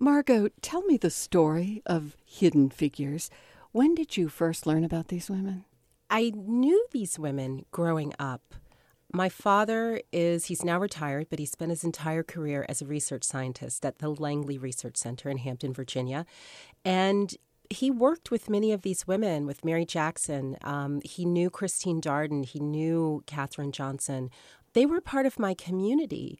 Margot, 0.00 0.48
tell 0.62 0.82
me 0.82 0.96
the 0.96 1.10
story 1.10 1.82
of 1.84 2.16
Hidden 2.24 2.70
Figures. 2.70 3.30
When 3.72 3.96
did 3.96 4.16
you 4.16 4.28
first 4.28 4.64
learn 4.64 4.84
about 4.84 5.08
these 5.08 5.28
women? 5.28 5.64
I 6.08 6.32
knew 6.34 6.86
these 6.92 7.18
women 7.18 7.64
growing 7.72 8.12
up. 8.18 8.54
My 9.12 9.28
father 9.28 10.00
is, 10.12 10.44
he's 10.44 10.64
now 10.64 10.78
retired, 10.78 11.26
but 11.30 11.40
he 11.40 11.46
spent 11.46 11.70
his 11.70 11.82
entire 11.82 12.22
career 12.22 12.64
as 12.68 12.80
a 12.80 12.86
research 12.86 13.24
scientist 13.24 13.84
at 13.84 13.98
the 13.98 14.08
Langley 14.10 14.56
Research 14.56 14.96
Center 14.96 15.30
in 15.30 15.38
Hampton, 15.38 15.72
Virginia. 15.72 16.26
And 16.84 17.34
he 17.68 17.90
worked 17.90 18.30
with 18.30 18.48
many 18.48 18.72
of 18.72 18.82
these 18.82 19.06
women, 19.06 19.46
with 19.46 19.64
Mary 19.64 19.84
Jackson. 19.84 20.56
Um, 20.62 21.00
he 21.04 21.24
knew 21.24 21.50
Christine 21.50 22.00
Darden. 22.00 22.44
He 22.44 22.60
knew 22.60 23.24
Katherine 23.26 23.72
Johnson. 23.72 24.30
They 24.74 24.86
were 24.86 25.00
part 25.00 25.26
of 25.26 25.40
my 25.40 25.54
community. 25.54 26.38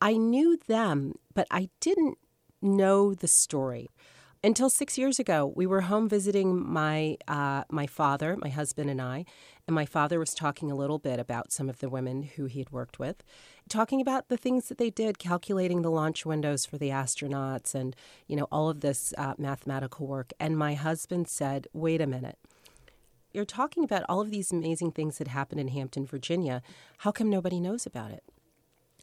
I 0.00 0.16
knew 0.16 0.58
them, 0.68 1.14
but 1.34 1.46
I 1.50 1.70
didn't 1.80 2.18
know 2.62 3.14
the 3.14 3.28
story 3.28 3.88
until 4.42 4.70
six 4.70 4.96
years 4.96 5.18
ago, 5.18 5.52
we 5.54 5.66
were 5.66 5.82
home 5.82 6.08
visiting 6.08 6.66
my 6.66 7.18
uh, 7.28 7.64
my 7.70 7.86
father, 7.86 8.36
my 8.36 8.48
husband, 8.48 8.88
and 8.88 9.00
I, 9.00 9.26
and 9.66 9.74
my 9.74 9.84
father 9.84 10.18
was 10.18 10.30
talking 10.30 10.70
a 10.70 10.74
little 10.74 10.98
bit 10.98 11.20
about 11.20 11.52
some 11.52 11.68
of 11.68 11.78
the 11.80 11.90
women 11.90 12.22
who 12.22 12.46
he 12.46 12.60
had 12.60 12.70
worked 12.70 12.98
with, 12.98 13.22
talking 13.68 14.00
about 14.00 14.28
the 14.28 14.38
things 14.38 14.68
that 14.68 14.78
they 14.78 14.90
did, 14.90 15.18
calculating 15.18 15.82
the 15.82 15.90
launch 15.90 16.24
windows 16.24 16.64
for 16.64 16.78
the 16.78 16.88
astronauts, 16.88 17.74
and 17.74 17.94
you 18.26 18.36
know 18.36 18.48
all 18.50 18.70
of 18.70 18.80
this 18.80 19.12
uh, 19.18 19.34
mathematical 19.36 20.06
work. 20.06 20.32
And 20.40 20.56
my 20.56 20.74
husband 20.74 21.28
said, 21.28 21.66
"Wait 21.72 22.00
a 22.00 22.06
minute." 22.06 22.38
You're 23.32 23.44
talking 23.44 23.84
about 23.84 24.04
all 24.08 24.20
of 24.20 24.32
these 24.32 24.50
amazing 24.50 24.90
things 24.90 25.18
that 25.18 25.28
happened 25.28 25.60
in 25.60 25.68
Hampton, 25.68 26.04
Virginia. 26.04 26.62
How 26.98 27.12
come 27.12 27.30
nobody 27.30 27.60
knows 27.60 27.86
about 27.86 28.10
it? 28.10 28.24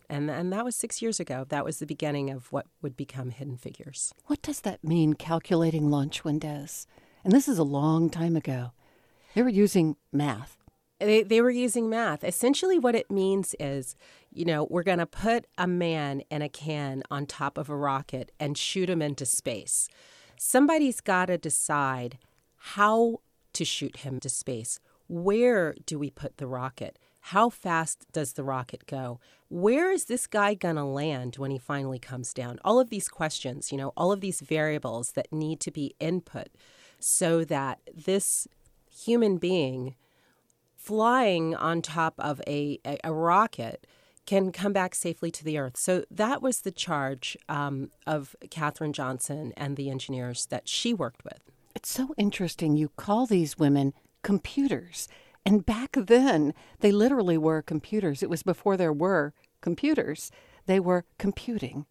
And, 0.09 0.31
and 0.31 0.53
that 0.53 0.63
was 0.63 0.75
six 0.75 1.01
years 1.01 1.19
ago. 1.19 1.45
That 1.49 1.65
was 1.65 1.79
the 1.79 1.85
beginning 1.85 2.29
of 2.29 2.51
what 2.51 2.65
would 2.81 2.95
become 2.95 3.31
Hidden 3.31 3.57
Figures. 3.57 4.13
What 4.27 4.41
does 4.41 4.61
that 4.61 4.83
mean, 4.83 5.13
calculating 5.13 5.89
launch 5.89 6.23
windows? 6.23 6.87
And 7.23 7.33
this 7.33 7.47
is 7.47 7.57
a 7.57 7.63
long 7.63 8.09
time 8.09 8.35
ago. 8.37 8.71
They 9.35 9.41
were 9.41 9.49
using 9.49 9.97
math. 10.13 10.57
They, 10.99 11.23
they 11.23 11.41
were 11.41 11.51
using 11.51 11.89
math. 11.89 12.23
Essentially, 12.23 12.79
what 12.79 12.95
it 12.95 13.11
means 13.11 13.53
is, 13.59 13.95
you 14.31 14.45
know, 14.45 14.65
we're 14.69 14.83
going 14.83 14.97
to 14.97 15.05
put 15.05 15.45
a 15.57 15.67
man 15.67 16.21
in 16.31 16.41
a 16.41 16.49
can 16.49 17.03
on 17.11 17.25
top 17.25 17.57
of 17.57 17.69
a 17.69 17.75
rocket 17.75 18.31
and 18.39 18.57
shoot 18.57 18.89
him 18.89 19.01
into 19.01 19.25
space. 19.25 19.89
Somebody's 20.39 21.01
got 21.01 21.25
to 21.25 21.37
decide 21.37 22.17
how 22.55 23.19
to 23.53 23.65
shoot 23.65 23.97
him 23.97 24.19
to 24.21 24.29
space. 24.29 24.79
Where 25.07 25.75
do 25.85 25.99
we 25.99 26.09
put 26.09 26.37
the 26.37 26.47
rocket? 26.47 26.97
How 27.31 27.49
fast 27.49 28.05
does 28.13 28.33
the 28.33 28.43
rocket 28.45 28.85
go? 28.85 29.19
Where 29.49 29.91
is 29.91 30.05
this 30.05 30.27
guy 30.27 30.53
going 30.53 30.77
to 30.77 30.85
land 30.85 31.35
when 31.35 31.51
he 31.51 31.57
finally 31.57 31.99
comes 31.99 32.33
down? 32.33 32.57
All 32.63 32.79
of 32.79 32.89
these 32.89 33.09
questions, 33.09 33.69
you 33.69 33.77
know, 33.77 33.91
all 33.97 34.13
of 34.13 34.21
these 34.21 34.39
variables 34.39 35.11
that 35.11 35.33
need 35.33 35.59
to 35.59 35.71
be 35.71 35.93
input 35.99 36.47
so 36.99 37.43
that 37.43 37.79
this 37.93 38.47
human 38.89 39.39
being 39.39 39.95
flying 40.77 41.53
on 41.53 41.81
top 41.81 42.13
of 42.17 42.41
a, 42.47 42.79
a, 42.85 42.97
a 43.03 43.11
rocket 43.11 43.85
can 44.25 44.53
come 44.53 44.71
back 44.71 44.95
safely 44.95 45.29
to 45.31 45.43
the 45.43 45.57
earth. 45.57 45.75
So 45.75 46.05
that 46.09 46.41
was 46.41 46.61
the 46.61 46.71
charge 46.71 47.35
um, 47.49 47.91
of 48.05 48.37
Katherine 48.49 48.93
Johnson 48.93 49.51
and 49.57 49.75
the 49.75 49.89
engineers 49.89 50.45
that 50.45 50.69
she 50.69 50.93
worked 50.93 51.25
with. 51.25 51.41
It's 51.75 51.91
so 51.91 52.13
interesting. 52.17 52.77
You 52.77 52.87
call 52.95 53.25
these 53.25 53.57
women 53.59 53.93
computers. 54.21 55.09
And 55.47 55.65
back 55.65 55.95
then, 55.97 56.53
they 56.81 56.91
literally 56.91 57.37
were 57.37 57.61
computers. 57.61 58.21
It 58.21 58.29
was 58.29 58.43
before 58.43 58.75
there 58.75 58.91
were 58.91 59.33
computers, 59.61 60.29
they 60.65 60.77
were 60.77 61.05
computing. 61.17 61.85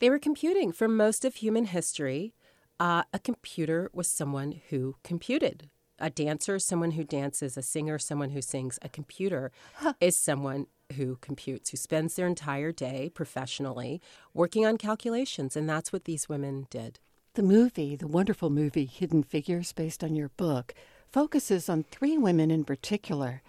They 0.00 0.10
were 0.10 0.18
computing. 0.18 0.70
For 0.70 0.86
most 0.86 1.24
of 1.24 1.36
human 1.36 1.64
history, 1.64 2.34
uh, 2.78 3.04
a 3.10 3.18
computer 3.18 3.90
was 3.94 4.06
someone 4.06 4.60
who 4.68 4.96
computed. 5.02 5.70
A 5.98 6.10
dancer, 6.10 6.58
someone 6.58 6.90
who 6.90 7.04
dances, 7.04 7.56
a 7.56 7.62
singer, 7.62 7.98
someone 7.98 8.30
who 8.30 8.42
sings. 8.42 8.78
A 8.82 8.90
computer 8.90 9.50
huh. 9.76 9.94
is 9.98 10.14
someone 10.18 10.66
who 10.96 11.16
computes, 11.22 11.70
who 11.70 11.78
spends 11.78 12.16
their 12.16 12.26
entire 12.26 12.70
day 12.70 13.10
professionally 13.14 14.02
working 14.34 14.66
on 14.66 14.76
calculations. 14.76 15.56
And 15.56 15.66
that's 15.66 15.90
what 15.90 16.04
these 16.04 16.28
women 16.28 16.66
did. 16.68 16.98
The 17.32 17.42
movie, 17.42 17.96
the 17.96 18.06
wonderful 18.06 18.50
movie 18.50 18.84
Hidden 18.84 19.22
Figures, 19.22 19.72
based 19.72 20.04
on 20.04 20.14
your 20.14 20.28
book, 20.36 20.74
focuses 21.14 21.68
on 21.68 21.84
three 21.84 22.18
women 22.18 22.50
in 22.50 22.64
particular. 22.64 23.40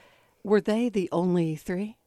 Were 0.44 0.62
they 0.62 0.88
the 0.88 1.10
only 1.12 1.56
three? 1.56 1.98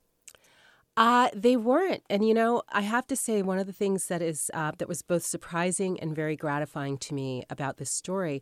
Uh, 0.97 1.31
they 1.35 1.57
weren't, 1.57 2.05
and 2.09 2.27
you 2.27 2.33
know, 2.33 2.63
I 2.69 2.83
have 2.83 3.09
to 3.09 3.17
say, 3.17 3.43
one 3.43 3.59
of 3.59 3.67
the 3.67 3.73
things 3.73 4.07
that 4.07 4.23
is 4.23 4.53
uh, 4.55 4.71
that 4.79 4.87
was 4.87 5.03
both 5.03 5.25
surprising 5.25 5.99
and 5.99 6.15
very 6.15 6.37
gratifying 6.37 6.97
to 6.99 7.13
me 7.13 7.43
about 7.51 7.79
this 7.79 7.91
story 7.91 8.41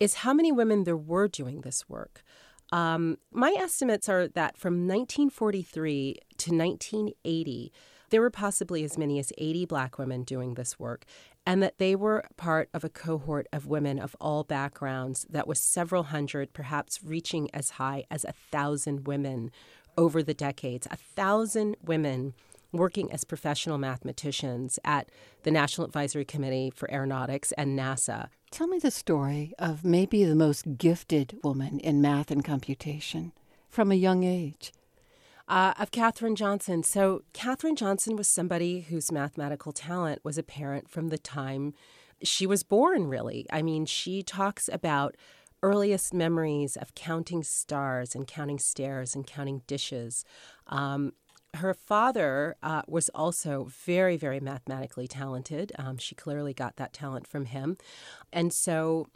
is 0.00 0.22
how 0.24 0.34
many 0.34 0.50
women 0.50 0.82
there 0.82 0.96
were 0.96 1.28
doing 1.28 1.60
this 1.60 1.88
work. 1.88 2.24
Um, 2.72 3.18
my 3.30 3.54
estimates 3.56 4.08
are 4.08 4.26
that 4.26 4.56
from 4.56 4.88
1943 4.88 6.16
to 6.38 6.50
1980, 6.50 7.72
there 8.10 8.20
were 8.20 8.30
possibly 8.30 8.82
as 8.82 8.98
many 8.98 9.20
as 9.20 9.32
80 9.38 9.66
black 9.66 9.98
women 9.98 10.24
doing 10.24 10.54
this 10.54 10.80
work. 10.80 11.04
And 11.46 11.62
that 11.62 11.78
they 11.78 11.94
were 11.94 12.24
part 12.36 12.68
of 12.74 12.82
a 12.82 12.88
cohort 12.88 13.46
of 13.52 13.66
women 13.66 14.00
of 14.00 14.16
all 14.20 14.42
backgrounds 14.42 15.24
that 15.30 15.46
was 15.46 15.60
several 15.60 16.04
hundred, 16.04 16.52
perhaps 16.52 17.00
reaching 17.04 17.48
as 17.54 17.70
high 17.70 18.04
as 18.10 18.24
a 18.24 18.34
thousand 18.50 19.06
women 19.06 19.52
over 19.96 20.22
the 20.22 20.34
decades. 20.34 20.88
A 20.90 20.96
thousand 20.96 21.76
women 21.82 22.34
working 22.72 23.10
as 23.12 23.24
professional 23.24 23.78
mathematicians 23.78 24.78
at 24.84 25.08
the 25.44 25.50
National 25.50 25.86
Advisory 25.86 26.24
Committee 26.24 26.70
for 26.74 26.90
Aeronautics 26.90 27.52
and 27.52 27.78
NASA. 27.78 28.28
Tell 28.50 28.66
me 28.66 28.78
the 28.78 28.90
story 28.90 29.54
of 29.58 29.84
maybe 29.84 30.24
the 30.24 30.34
most 30.34 30.76
gifted 30.76 31.38
woman 31.44 31.78
in 31.78 32.02
math 32.02 32.30
and 32.30 32.44
computation 32.44 33.32
from 33.70 33.92
a 33.92 33.94
young 33.94 34.24
age. 34.24 34.72
Uh, 35.48 35.74
of 35.78 35.92
Katherine 35.92 36.34
Johnson. 36.34 36.82
So, 36.82 37.22
Katherine 37.32 37.76
Johnson 37.76 38.16
was 38.16 38.26
somebody 38.26 38.80
whose 38.80 39.12
mathematical 39.12 39.72
talent 39.72 40.24
was 40.24 40.38
apparent 40.38 40.90
from 40.90 41.08
the 41.08 41.18
time 41.18 41.72
she 42.22 42.46
was 42.46 42.62
born, 42.62 43.06
really. 43.06 43.46
I 43.50 43.62
mean, 43.62 43.86
she 43.86 44.22
talks 44.22 44.68
about 44.72 45.16
earliest 45.62 46.14
memories 46.14 46.76
of 46.76 46.94
counting 46.94 47.42
stars 47.42 48.14
and 48.14 48.26
counting 48.26 48.58
stairs 48.58 49.14
and 49.14 49.26
counting 49.26 49.62
dishes. 49.66 50.24
Um, 50.66 51.12
her 51.54 51.74
father 51.74 52.56
uh, 52.62 52.82
was 52.86 53.08
also 53.10 53.64
very, 53.64 54.16
very 54.16 54.40
mathematically 54.40 55.08
talented. 55.08 55.72
Um, 55.78 55.96
she 55.96 56.14
clearly 56.14 56.52
got 56.52 56.76
that 56.76 56.92
talent 56.92 57.26
from 57.26 57.46
him. 57.46 57.78
And 58.32 58.52
so 58.52 59.06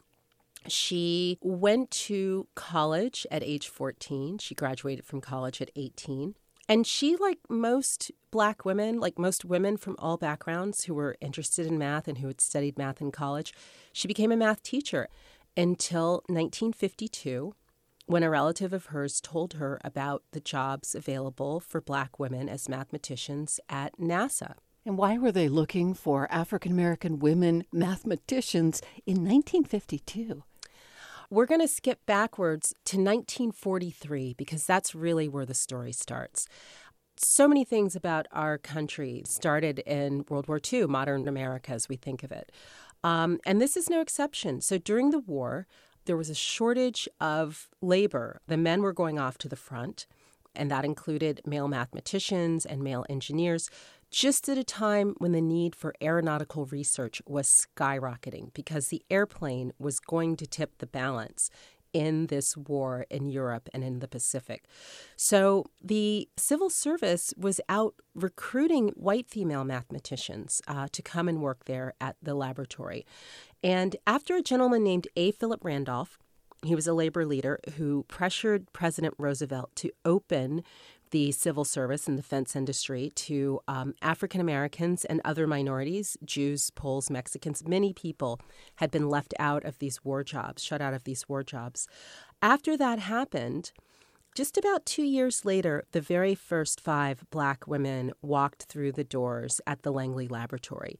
she 0.68 1.38
went 1.42 1.90
to 1.90 2.46
college 2.54 3.26
at 3.30 3.42
age 3.42 3.68
14. 3.68 4.38
She 4.38 4.54
graduated 4.54 5.04
from 5.04 5.20
college 5.20 5.61
at 5.61 5.70
18. 5.76 6.34
And 6.68 6.86
she, 6.86 7.16
like 7.16 7.38
most 7.48 8.12
black 8.30 8.64
women, 8.64 9.00
like 9.00 9.18
most 9.18 9.44
women 9.44 9.76
from 9.76 9.96
all 9.98 10.16
backgrounds 10.16 10.84
who 10.84 10.94
were 10.94 11.16
interested 11.20 11.66
in 11.66 11.78
math 11.78 12.06
and 12.06 12.18
who 12.18 12.28
had 12.28 12.40
studied 12.40 12.78
math 12.78 13.00
in 13.00 13.11
college, 13.11 13.52
she 13.92 14.06
became 14.06 14.30
a 14.30 14.36
math 14.36 14.62
teacher 14.62 15.08
until 15.56 16.22
1952 16.28 17.54
when 18.06 18.22
a 18.22 18.30
relative 18.30 18.72
of 18.72 18.86
hers 18.86 19.20
told 19.20 19.54
her 19.54 19.80
about 19.84 20.22
the 20.32 20.40
jobs 20.40 20.94
available 20.94 21.61
for 21.61 21.80
black 21.80 22.18
women 22.18 22.48
as 22.48 22.68
mathematicians 22.68 23.61
at 23.68 23.96
NASA. 23.98 24.54
And 24.84 24.96
why 24.96 25.18
were 25.18 25.32
they 25.32 25.48
looking 25.48 25.94
for 25.94 26.26
African 26.30 26.72
American 26.72 27.18
women 27.18 27.64
mathematicians 27.72 28.80
in 29.06 29.16
1952? 29.24 30.42
We're 31.32 31.46
going 31.46 31.60
to 31.60 31.68
skip 31.68 32.04
backwards 32.06 32.74
to 32.86 32.96
1943 32.96 34.34
because 34.36 34.66
that's 34.66 34.96
really 34.96 35.28
where 35.28 35.46
the 35.46 35.54
story 35.54 35.92
starts. 35.92 36.48
So 37.16 37.46
many 37.46 37.64
things 37.64 37.94
about 37.94 38.26
our 38.32 38.58
country 38.58 39.22
started 39.26 39.78
in 39.80 40.24
World 40.28 40.48
War 40.48 40.60
II, 40.60 40.88
modern 40.88 41.28
America 41.28 41.70
as 41.70 41.88
we 41.88 41.94
think 41.94 42.24
of 42.24 42.32
it. 42.32 42.50
Um, 43.04 43.38
and 43.46 43.60
this 43.60 43.76
is 43.76 43.88
no 43.88 44.00
exception. 44.00 44.60
So 44.60 44.76
during 44.76 45.10
the 45.10 45.20
war, 45.20 45.68
there 46.06 46.16
was 46.16 46.30
a 46.30 46.34
shortage 46.34 47.08
of 47.20 47.68
labor. 47.80 48.40
The 48.48 48.56
men 48.56 48.82
were 48.82 48.92
going 48.92 49.20
off 49.20 49.38
to 49.38 49.48
the 49.48 49.54
front, 49.54 50.08
and 50.56 50.68
that 50.72 50.84
included 50.84 51.42
male 51.46 51.68
mathematicians 51.68 52.66
and 52.66 52.82
male 52.82 53.06
engineers 53.08 53.70
just 54.11 54.48
at 54.48 54.58
a 54.58 54.64
time 54.64 55.14
when 55.18 55.32
the 55.32 55.40
need 55.40 55.74
for 55.74 55.94
aeronautical 56.02 56.66
research 56.66 57.22
was 57.26 57.66
skyrocketing 57.76 58.52
because 58.54 58.88
the 58.88 59.02
airplane 59.11 59.72
was 59.78 60.00
going 60.00 60.36
to 60.36 60.46
tip 60.46 60.78
the 60.78 60.86
balance 60.86 61.50
in 61.92 62.26
this 62.26 62.56
war 62.56 63.06
in 63.11 63.28
Europe 63.28 63.68
and 63.72 63.82
in 63.82 63.98
the 63.98 64.08
Pacific. 64.08 64.64
So 65.16 65.64
the 65.82 66.28
civil 66.36 66.70
service 66.70 67.34
was 67.36 67.61
out 67.68 67.94
recruiting 68.14 68.88
white 68.90 69.28
female 69.28 69.64
mathematicians 69.64 70.61
uh, 70.68 70.88
to 70.92 71.02
come 71.02 71.28
and 71.28 71.40
work 71.40 71.64
there 71.64 71.94
at 72.00 72.16
the 72.22 72.34
laboratory. 72.34 73.04
And 73.62 73.96
after 74.06 74.36
a 74.36 74.42
gentleman 74.42 74.84
named 74.84 75.08
A. 75.16 75.32
Philip 75.32 75.64
Randolph, 75.64 76.18
he 76.62 76.74
was 76.74 76.86
a 76.86 76.92
labor 76.92 77.24
leader 77.24 77.58
who 77.76 78.04
pressured 78.08 78.72
President 78.72 79.14
Roosevelt 79.18 79.74
to 79.76 79.90
open 80.04 80.62
the 81.11 81.32
civil 81.32 81.64
service 81.64 82.06
and 82.06 82.16
defense 82.16 82.54
industry 82.54 83.11
to 83.14 83.61
um, 83.66 83.94
African 84.02 84.40
Americans 84.40 85.04
and 85.04 85.20
other 85.24 85.46
minorities, 85.46 86.16
Jews, 86.24 86.70
Poles, 86.70 87.11
Mexicans. 87.11 87.66
Many 87.66 87.92
people 87.92 88.40
had 88.76 88.90
been 88.90 89.08
left 89.08 89.34
out 89.38 89.64
of 89.64 89.78
these 89.78 90.04
war 90.04 90.22
jobs, 90.22 90.62
shut 90.62 90.80
out 90.80 90.94
of 90.94 91.04
these 91.04 91.28
war 91.28 91.42
jobs. 91.42 91.88
After 92.42 92.76
that 92.76 92.98
happened, 92.98 93.72
just 94.34 94.56
about 94.56 94.86
two 94.86 95.02
years 95.02 95.44
later, 95.44 95.84
the 95.92 96.00
very 96.00 96.34
first 96.34 96.80
five 96.80 97.24
black 97.30 97.66
women 97.66 98.12
walked 98.22 98.64
through 98.64 98.92
the 98.92 99.04
doors 99.04 99.61
at 99.66 99.82
the 99.82 99.90
Langley 99.90 100.28
Laboratory. 100.28 100.98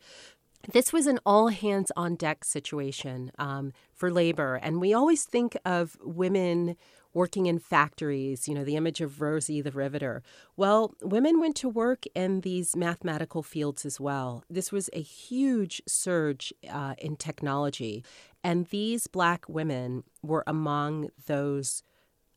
This 0.73 0.93
was 0.93 1.07
an 1.07 1.21
all 1.25 1.49
hands 1.49 1.91
on 1.97 2.17
deck 2.17 2.45
situation 2.45 3.31
um, 3.39 3.73
for 3.95 4.11
labor. 4.11 4.57
And 4.57 4.81
we 4.81 4.93
always 4.93 5.25
think 5.25 5.57
of 5.65 5.97
women 6.03 6.77
working 7.13 7.47
in 7.47 7.59
factories, 7.59 8.49
you 8.49 8.55
know, 8.55 8.65
the 8.65 8.77
image 8.77 9.01
of 9.01 9.21
Rosie 9.21 9.61
the 9.61 9.73
Riveter. 9.73 10.23
Well, 10.57 10.95
women 11.03 11.41
went 11.41 11.57
to 11.57 11.69
work 11.69 12.05
in 12.15 12.43
these 12.43 12.77
mathematical 12.77 13.43
fields 13.43 13.85
as 13.85 14.01
well. 14.01 14.45
This 14.49 14.71
was 14.71 14.89
a 14.93 15.03
huge 15.03 15.83
surge 15.87 16.53
uh, 16.71 16.95
in 16.99 17.17
technology. 17.17 18.05
And 18.45 18.67
these 18.67 19.07
black 19.07 19.49
women 19.49 20.05
were 20.23 20.45
among 20.47 21.11
those 21.27 21.83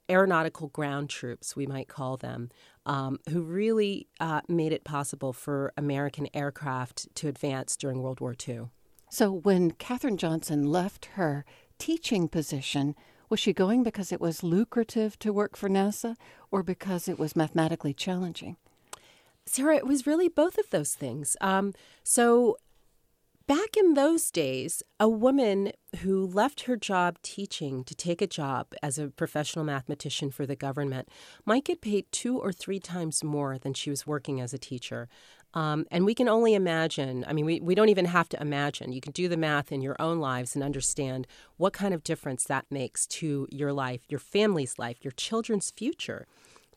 aeronautical 0.10 0.68
ground 0.68 1.10
troops, 1.10 1.56
we 1.56 1.66
might 1.66 1.88
call 1.88 2.18
them, 2.18 2.50
um, 2.86 3.20
who 3.30 3.42
really 3.42 4.08
uh, 4.20 4.42
made 4.48 4.74
it 4.74 4.84
possible 4.84 5.32
for 5.34 5.72
American 5.78 6.28
aircraft 6.34 7.14
to 7.16 7.28
advance 7.28 7.78
during 7.78 8.02
World 8.02 8.20
War 8.20 8.36
II. 8.48 8.66
So 9.10 9.32
when 9.32 9.72
Katherine 9.72 10.18
Johnson 10.18 10.66
left 10.66 11.06
her 11.14 11.46
teaching 11.78 12.28
position, 12.28 12.96
was 13.34 13.40
she 13.40 13.52
going 13.52 13.82
because 13.82 14.12
it 14.12 14.22
was 14.22 14.44
lucrative 14.44 15.18
to 15.18 15.34
work 15.34 15.58
for 15.58 15.68
NASA 15.68 16.16
or 16.52 16.62
because 16.62 17.08
it 17.08 17.18
was 17.18 17.36
mathematically 17.36 17.92
challenging? 17.92 18.58
Sarah, 19.48 19.76
it 19.76 19.88
was 19.88 20.06
really 20.06 20.30
both 20.30 20.60
of 20.60 20.70
those 20.70 20.94
things. 20.94 21.36
Um, 21.42 21.74
so, 22.04 22.58
back 23.48 23.76
in 23.76 23.96
those 23.96 24.30
days, 24.30 24.84
a 25.00 25.10
woman 25.10 25.72
who 26.02 26.28
left 26.28 26.66
her 26.66 26.78
job 26.78 27.18
teaching 27.24 27.84
to 27.86 27.96
take 27.96 28.22
a 28.22 28.28
job 28.28 28.68
as 28.84 29.00
a 29.00 29.08
professional 29.08 29.66
mathematician 29.66 30.30
for 30.30 30.46
the 30.46 30.56
government 30.56 31.10
might 31.44 31.66
get 31.66 31.82
paid 31.82 32.06
two 32.12 32.38
or 32.38 32.54
three 32.54 32.80
times 32.80 33.24
more 33.24 33.58
than 33.58 33.74
she 33.74 33.90
was 33.90 34.06
working 34.06 34.40
as 34.40 34.54
a 34.54 34.60
teacher. 34.60 35.10
Um, 35.54 35.86
and 35.92 36.06
we 36.06 36.16
can 36.16 36.28
only 36.28 36.56
imagine, 36.56 37.24
I 37.28 37.34
mean, 37.34 37.46
we, 37.46 37.60
we 37.62 37.76
don't 37.76 37.90
even 37.90 38.06
have 38.06 38.28
to 38.30 38.42
imagine. 38.42 38.92
You 38.92 39.02
can 39.02 39.12
do 39.12 39.28
the 39.28 39.38
math 39.38 39.72
in 39.72 39.82
your 39.82 39.96
own 40.00 40.20
lives 40.20 40.56
and 40.56 40.64
understand 40.64 41.28
what 41.58 41.74
kind 41.74 41.94
of 41.94 42.04
difference 42.04 42.44
that 42.46 42.66
makes 42.72 43.06
to 43.08 43.48
your 43.52 43.72
life, 43.72 44.02
your 44.10 44.20
family's 44.20 44.80
life, 44.80 44.98
your 45.04 45.12
children's 45.12 45.72
future 45.72 46.26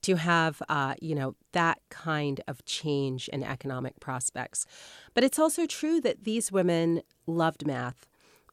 to 0.03 0.17
have, 0.17 0.63
uh, 0.69 0.95
you 1.01 1.15
know, 1.15 1.35
that 1.53 1.81
kind 1.89 2.41
of 2.47 2.65
change 2.67 3.29
in 3.29 3.43
economic 3.43 3.99
prospects. 3.99 4.67
But 5.15 5.25
it's 5.25 5.39
also 5.39 5.67
true 5.67 6.01
that 6.03 6.25
these 6.25 6.53
women 6.53 7.03
loved 7.27 7.67
math 7.67 8.07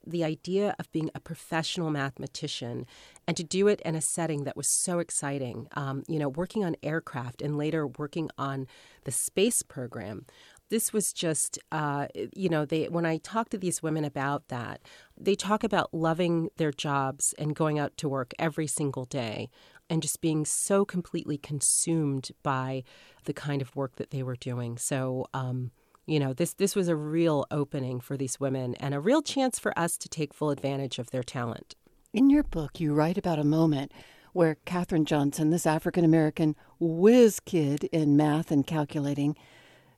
the 0.05 0.23
idea 0.23 0.75
of 0.79 0.91
being 0.91 1.09
a 1.15 1.19
professional 1.19 1.89
mathematician 1.89 2.85
and 3.27 3.37
to 3.37 3.43
do 3.43 3.67
it 3.67 3.81
in 3.81 3.95
a 3.95 4.01
setting 4.01 4.43
that 4.43 4.57
was 4.57 4.67
so 4.67 4.99
exciting, 4.99 5.67
um, 5.75 6.03
you 6.07 6.19
know, 6.19 6.29
working 6.29 6.63
on 6.63 6.75
aircraft 6.83 7.41
and 7.41 7.57
later 7.57 7.87
working 7.87 8.29
on 8.37 8.67
the 9.05 9.11
space 9.11 9.61
program. 9.61 10.25
This 10.69 10.91
was 10.91 11.13
just, 11.13 11.59
uh, 11.71 12.07
you 12.35 12.49
know, 12.49 12.65
they 12.65 12.85
when 12.85 13.05
I 13.05 13.17
talk 13.17 13.49
to 13.49 13.57
these 13.57 13.83
women 13.83 14.03
about 14.03 14.47
that, 14.47 14.81
they 15.17 15.35
talk 15.35 15.63
about 15.63 15.93
loving 15.93 16.49
their 16.57 16.71
jobs 16.71 17.33
and 17.37 17.55
going 17.55 17.77
out 17.77 17.95
to 17.97 18.09
work 18.09 18.33
every 18.39 18.67
single 18.67 19.05
day 19.05 19.49
and 19.89 20.01
just 20.01 20.21
being 20.21 20.45
so 20.45 20.85
completely 20.85 21.37
consumed 21.37 22.31
by 22.41 22.83
the 23.25 23.33
kind 23.33 23.61
of 23.61 23.75
work 23.75 23.97
that 23.97 24.11
they 24.11 24.23
were 24.23 24.35
doing. 24.35 24.77
So, 24.77 25.27
um, 25.33 25.71
you 26.05 26.19
know 26.19 26.33
this 26.33 26.53
this 26.53 26.75
was 26.75 26.87
a 26.87 26.95
real 26.95 27.45
opening 27.51 27.99
for 27.99 28.17
these 28.17 28.39
women 28.39 28.75
and 28.75 28.93
a 28.93 28.99
real 28.99 29.21
chance 29.21 29.59
for 29.59 29.77
us 29.77 29.97
to 29.97 30.09
take 30.09 30.33
full 30.33 30.49
advantage 30.49 30.99
of 30.99 31.11
their 31.11 31.23
talent. 31.23 31.75
In 32.13 32.29
your 32.29 32.43
book 32.43 32.79
you 32.79 32.93
write 32.93 33.17
about 33.17 33.39
a 33.39 33.43
moment 33.43 33.91
where 34.33 34.57
katherine 34.65 35.05
johnson 35.05 35.49
this 35.49 35.65
african 35.65 36.03
american 36.03 36.55
whiz 36.79 37.39
kid 37.39 37.85
in 37.85 38.17
math 38.17 38.51
and 38.51 38.65
calculating 38.65 39.35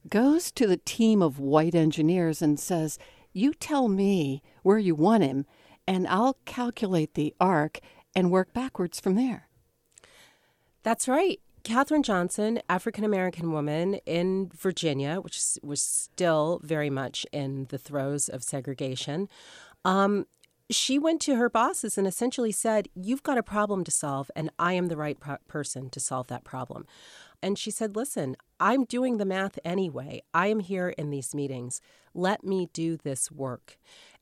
goes 0.09 0.51
to 0.51 0.67
the 0.67 0.77
team 0.77 1.21
of 1.21 1.39
white 1.39 1.75
engineers 1.75 2.41
and 2.41 2.59
says 2.59 2.99
you 3.33 3.53
tell 3.53 3.87
me 3.87 4.41
where 4.61 4.77
you 4.77 4.93
want 4.93 5.23
him 5.23 5.45
and 5.87 6.07
i'll 6.07 6.37
calculate 6.45 7.13
the 7.13 7.33
arc 7.39 7.79
and 8.15 8.31
work 8.31 8.53
backwards 8.53 8.99
from 8.99 9.15
there. 9.15 9.49
That's 10.83 11.07
right 11.07 11.41
Katherine 11.65 12.03
Johnson, 12.03 12.61
African 12.69 13.03
American 13.03 13.51
woman 13.51 13.95
in 14.05 14.51
Virginia, 14.55 15.15
which 15.15 15.41
was 15.63 15.81
still 15.81 16.61
very 16.63 16.91
much 16.91 17.25
in 17.31 17.65
the 17.69 17.79
throes 17.79 18.29
of 18.29 18.43
segregation, 18.43 19.27
um, 19.83 20.27
she 20.69 20.99
went 20.99 21.21
to 21.21 21.35
her 21.35 21.49
bosses 21.49 21.97
and 21.97 22.05
essentially 22.05 22.51
said, 22.51 22.87
You've 22.93 23.23
got 23.23 23.39
a 23.39 23.43
problem 23.43 23.83
to 23.83 23.91
solve, 23.91 24.29
and 24.35 24.51
I 24.59 24.73
am 24.73 24.87
the 24.87 24.95
right 24.95 25.19
pro- 25.19 25.37
person 25.47 25.89
to 25.89 25.99
solve 25.99 26.27
that 26.27 26.43
problem. 26.43 26.85
And 27.41 27.57
she 27.57 27.71
said, 27.71 27.95
Listen, 27.95 28.35
I'm 28.59 28.85
doing 28.85 29.17
the 29.17 29.25
math 29.25 29.57
anyway. 29.65 30.21
I 30.35 30.47
am 30.47 30.59
here 30.59 30.89
in 30.89 31.09
these 31.09 31.33
meetings. 31.33 31.81
Let 32.13 32.43
me 32.43 32.69
do 32.73 32.95
this 32.95 33.31
work. 33.31 33.79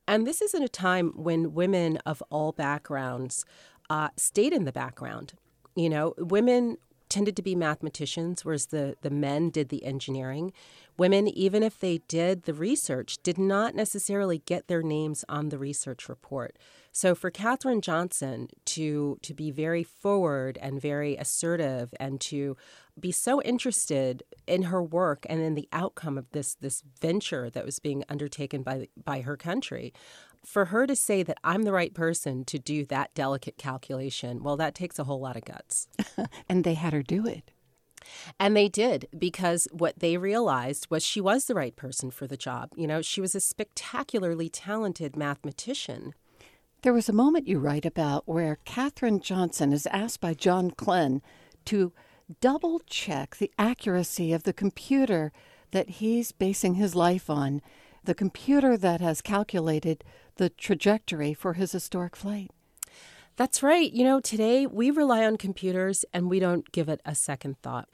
And 0.08 0.26
this 0.26 0.40
isn't 0.40 0.62
a 0.62 0.68
time 0.68 1.12
when 1.14 1.52
women 1.52 1.98
of 2.06 2.22
all 2.30 2.52
backgrounds 2.52 3.44
uh, 3.90 4.08
stayed 4.16 4.54
in 4.54 4.64
the 4.64 4.72
background. 4.72 5.34
You 5.76 5.90
know, 5.90 6.14
women 6.16 6.78
tended 7.14 7.36
to 7.36 7.42
be 7.42 7.54
mathematicians, 7.54 8.44
whereas 8.44 8.66
the, 8.66 8.96
the 9.02 9.08
men 9.08 9.48
did 9.48 9.68
the 9.68 9.84
engineering. 9.84 10.52
Women, 10.98 11.28
even 11.28 11.62
if 11.62 11.78
they 11.78 11.98
did 12.08 12.42
the 12.42 12.52
research, 12.52 13.18
did 13.22 13.38
not 13.38 13.76
necessarily 13.76 14.38
get 14.38 14.66
their 14.66 14.82
names 14.82 15.24
on 15.28 15.50
the 15.50 15.56
research 15.56 16.08
report. 16.08 16.56
So 16.90 17.14
for 17.14 17.30
Katherine 17.30 17.80
Johnson 17.80 18.48
to 18.66 19.18
to 19.22 19.32
be 19.32 19.52
very 19.52 19.84
forward 19.84 20.58
and 20.60 20.80
very 20.80 21.16
assertive 21.16 21.94
and 22.00 22.20
to 22.22 22.56
be 22.98 23.12
so 23.12 23.40
interested 23.42 24.24
in 24.48 24.64
her 24.64 24.82
work 24.82 25.24
and 25.28 25.40
in 25.40 25.54
the 25.54 25.68
outcome 25.72 26.18
of 26.18 26.28
this 26.32 26.56
this 26.60 26.82
venture 27.00 27.48
that 27.48 27.64
was 27.64 27.78
being 27.78 28.02
undertaken 28.08 28.64
by 28.64 28.88
by 29.04 29.20
her 29.20 29.36
country, 29.36 29.92
for 30.44 30.66
her 30.66 30.86
to 30.86 30.96
say 30.96 31.22
that 31.22 31.38
I'm 31.42 31.62
the 31.62 31.72
right 31.72 31.94
person 31.94 32.44
to 32.44 32.58
do 32.58 32.84
that 32.86 33.14
delicate 33.14 33.56
calculation, 33.56 34.42
well, 34.42 34.56
that 34.56 34.74
takes 34.74 34.98
a 34.98 35.04
whole 35.04 35.20
lot 35.20 35.36
of 35.36 35.44
guts. 35.44 35.88
and 36.48 36.64
they 36.64 36.74
had 36.74 36.92
her 36.92 37.02
do 37.02 37.26
it. 37.26 37.50
And 38.38 38.56
they 38.56 38.68
did 38.68 39.08
because 39.16 39.66
what 39.72 40.00
they 40.00 40.16
realized 40.16 40.88
was 40.90 41.04
she 41.04 41.20
was 41.20 41.46
the 41.46 41.54
right 41.54 41.74
person 41.74 42.10
for 42.10 42.26
the 42.26 42.36
job. 42.36 42.70
You 42.76 42.86
know, 42.86 43.02
she 43.02 43.20
was 43.20 43.34
a 43.34 43.40
spectacularly 43.40 44.48
talented 44.48 45.16
mathematician. 45.16 46.14
There 46.82 46.92
was 46.92 47.08
a 47.08 47.14
moment 47.14 47.48
you 47.48 47.58
write 47.58 47.86
about 47.86 48.28
where 48.28 48.58
Katherine 48.64 49.20
Johnson 49.20 49.72
is 49.72 49.86
asked 49.86 50.20
by 50.20 50.34
John 50.34 50.72
Glenn 50.76 51.22
to 51.66 51.92
double 52.40 52.80
check 52.80 53.36
the 53.36 53.50
accuracy 53.58 54.32
of 54.32 54.42
the 54.42 54.52
computer 54.52 55.32
that 55.70 55.90
he's 55.90 56.32
basing 56.32 56.74
his 56.74 56.94
life 56.94 57.28
on, 57.28 57.60
the 58.04 58.14
computer 58.14 58.76
that 58.76 59.00
has 59.00 59.20
calculated 59.20 60.04
the 60.36 60.50
trajectory 60.50 61.34
for 61.34 61.54
his 61.54 61.72
historic 61.72 62.16
flight. 62.16 62.50
That's 63.36 63.62
right. 63.62 63.92
You 63.92 64.04
know, 64.04 64.20
today 64.20 64.66
we 64.66 64.90
rely 64.90 65.24
on 65.24 65.36
computers 65.36 66.04
and 66.12 66.30
we 66.30 66.38
don't 66.38 66.70
give 66.70 66.88
it 66.88 67.00
a 67.04 67.14
second 67.14 67.56
thought. 67.62 67.88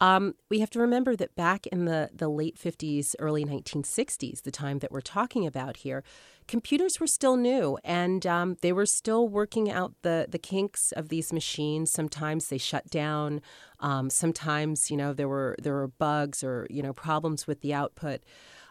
Um, 0.00 0.34
we 0.48 0.60
have 0.60 0.70
to 0.70 0.80
remember 0.80 1.14
that 1.14 1.34
back 1.34 1.66
in 1.66 1.84
the, 1.84 2.08
the 2.12 2.28
late 2.28 2.56
50s, 2.56 3.14
early 3.18 3.44
1960s, 3.44 4.42
the 4.42 4.50
time 4.50 4.78
that 4.78 4.90
we're 4.90 5.02
talking 5.02 5.46
about 5.46 5.78
here, 5.78 6.02
computers 6.48 6.98
were 6.98 7.06
still 7.06 7.36
new 7.36 7.78
and 7.84 8.26
um, 8.26 8.56
they 8.62 8.72
were 8.72 8.86
still 8.86 9.28
working 9.28 9.70
out 9.70 9.92
the, 10.02 10.26
the 10.28 10.38
kinks 10.38 10.90
of 10.92 11.10
these 11.10 11.34
machines. 11.34 11.92
Sometimes 11.92 12.48
they 12.48 12.56
shut 12.56 12.88
down. 12.88 13.42
Um, 13.78 14.08
sometimes, 14.08 14.90
you 14.90 14.96
know, 14.96 15.12
there 15.12 15.28
were 15.28 15.54
there 15.62 15.74
were 15.74 15.88
bugs 15.88 16.42
or 16.42 16.66
you 16.70 16.82
know 16.82 16.92
problems 16.92 17.46
with 17.46 17.60
the 17.60 17.74
output. 17.74 18.22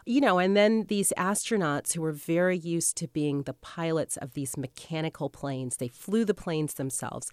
You 0.06 0.20
know, 0.20 0.38
and 0.38 0.56
then 0.56 0.84
these 0.88 1.12
astronauts 1.18 1.92
who 1.92 2.02
were 2.02 2.12
very 2.12 2.56
used 2.56 2.96
to 2.98 3.08
being 3.08 3.42
the 3.42 3.54
pilots 3.54 4.16
of 4.16 4.34
these 4.34 4.56
mechanical 4.56 5.28
planes, 5.30 5.76
they 5.76 5.88
flew 5.88 6.24
the 6.24 6.34
planes 6.34 6.74
themselves. 6.74 7.30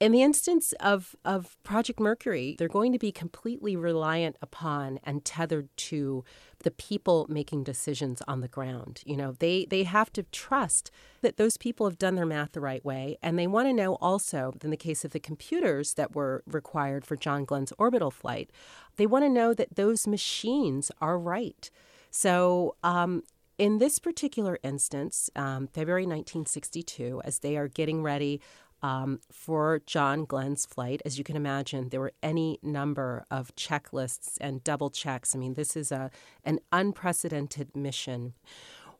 In 0.00 0.10
the 0.10 0.22
instance 0.22 0.72
of, 0.80 1.14
of 1.24 1.56
Project 1.62 2.00
Mercury, 2.00 2.56
they're 2.58 2.66
going 2.66 2.92
to 2.92 2.98
be 2.98 3.12
completely 3.12 3.76
reliant 3.76 4.36
upon 4.42 4.98
and 5.04 5.24
tethered 5.24 5.68
to 5.76 6.24
the 6.62 6.70
people 6.70 7.26
making 7.28 7.64
decisions 7.64 8.22
on 8.26 8.40
the 8.40 8.48
ground. 8.48 9.02
You 9.04 9.16
know, 9.16 9.32
they, 9.32 9.66
they 9.68 9.84
have 9.84 10.12
to 10.14 10.22
trust 10.24 10.90
that 11.20 11.36
those 11.36 11.56
people 11.56 11.86
have 11.86 11.98
done 11.98 12.14
their 12.14 12.26
math 12.26 12.52
the 12.52 12.60
right 12.60 12.84
way. 12.84 13.16
And 13.22 13.38
they 13.38 13.46
want 13.46 13.68
to 13.68 13.72
know 13.72 13.94
also, 13.96 14.54
in 14.62 14.70
the 14.70 14.76
case 14.76 15.04
of 15.04 15.12
the 15.12 15.20
computers 15.20 15.94
that 15.94 16.14
were 16.14 16.42
required 16.46 17.04
for 17.04 17.16
John 17.16 17.44
Glenn's 17.44 17.72
orbital 17.78 18.10
flight, 18.10 18.50
they 18.96 19.06
want 19.06 19.24
to 19.24 19.28
know 19.28 19.54
that 19.54 19.76
those 19.76 20.06
machines 20.06 20.90
are 21.00 21.18
right. 21.18 21.70
So, 22.10 22.76
um, 22.82 23.22
in 23.58 23.78
this 23.78 23.98
particular 23.98 24.58
instance, 24.62 25.30
um, 25.36 25.68
February 25.68 26.02
1962, 26.02 27.22
as 27.24 27.40
they 27.40 27.56
are 27.56 27.68
getting 27.68 28.02
ready 28.02 28.40
um, 28.82 29.20
for 29.30 29.80
John 29.86 30.24
Glenn's 30.24 30.66
flight. 30.66 31.00
As 31.04 31.18
you 31.18 31.24
can 31.24 31.36
imagine, 31.36 31.88
there 31.88 32.00
were 32.00 32.12
any 32.22 32.58
number 32.62 33.24
of 33.30 33.54
checklists 33.54 34.36
and 34.40 34.64
double 34.64 34.90
checks. 34.90 35.34
I 35.34 35.38
mean, 35.38 35.54
this 35.54 35.76
is 35.76 35.92
a 35.92 36.10
an 36.44 36.58
unprecedented 36.72 37.76
mission. 37.76 38.34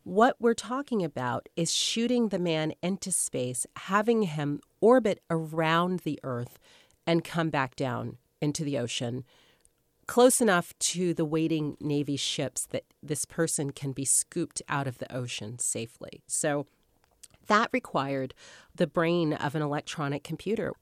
What 0.04 0.36
we're 0.40 0.54
talking 0.54 1.04
about 1.04 1.48
is 1.56 1.72
shooting 1.72 2.28
the 2.28 2.38
man 2.38 2.72
into 2.82 3.12
space, 3.12 3.66
having 3.76 4.22
him 4.22 4.60
orbit 4.80 5.20
around 5.30 6.00
the 6.00 6.18
Earth 6.24 6.58
and 7.06 7.22
come 7.22 7.50
back 7.50 7.76
down 7.76 8.18
into 8.40 8.64
the 8.64 8.78
ocean, 8.78 9.24
close 10.06 10.40
enough 10.40 10.76
to 10.80 11.14
the 11.14 11.24
waiting 11.24 11.76
Navy 11.80 12.16
ships 12.16 12.66
that 12.66 12.84
this 13.00 13.24
person 13.24 13.70
can 13.70 13.92
be 13.92 14.04
scooped 14.04 14.60
out 14.68 14.88
of 14.88 14.98
the 14.98 15.12
ocean 15.14 15.60
safely. 15.60 16.22
So 16.26 16.66
that 17.46 17.68
required 17.72 18.34
the 18.74 18.86
brain 18.86 19.32
of 19.32 19.54
an 19.54 19.62
electronic 19.62 20.24
computer. 20.24 20.72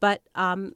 But 0.00 0.22
um, 0.34 0.74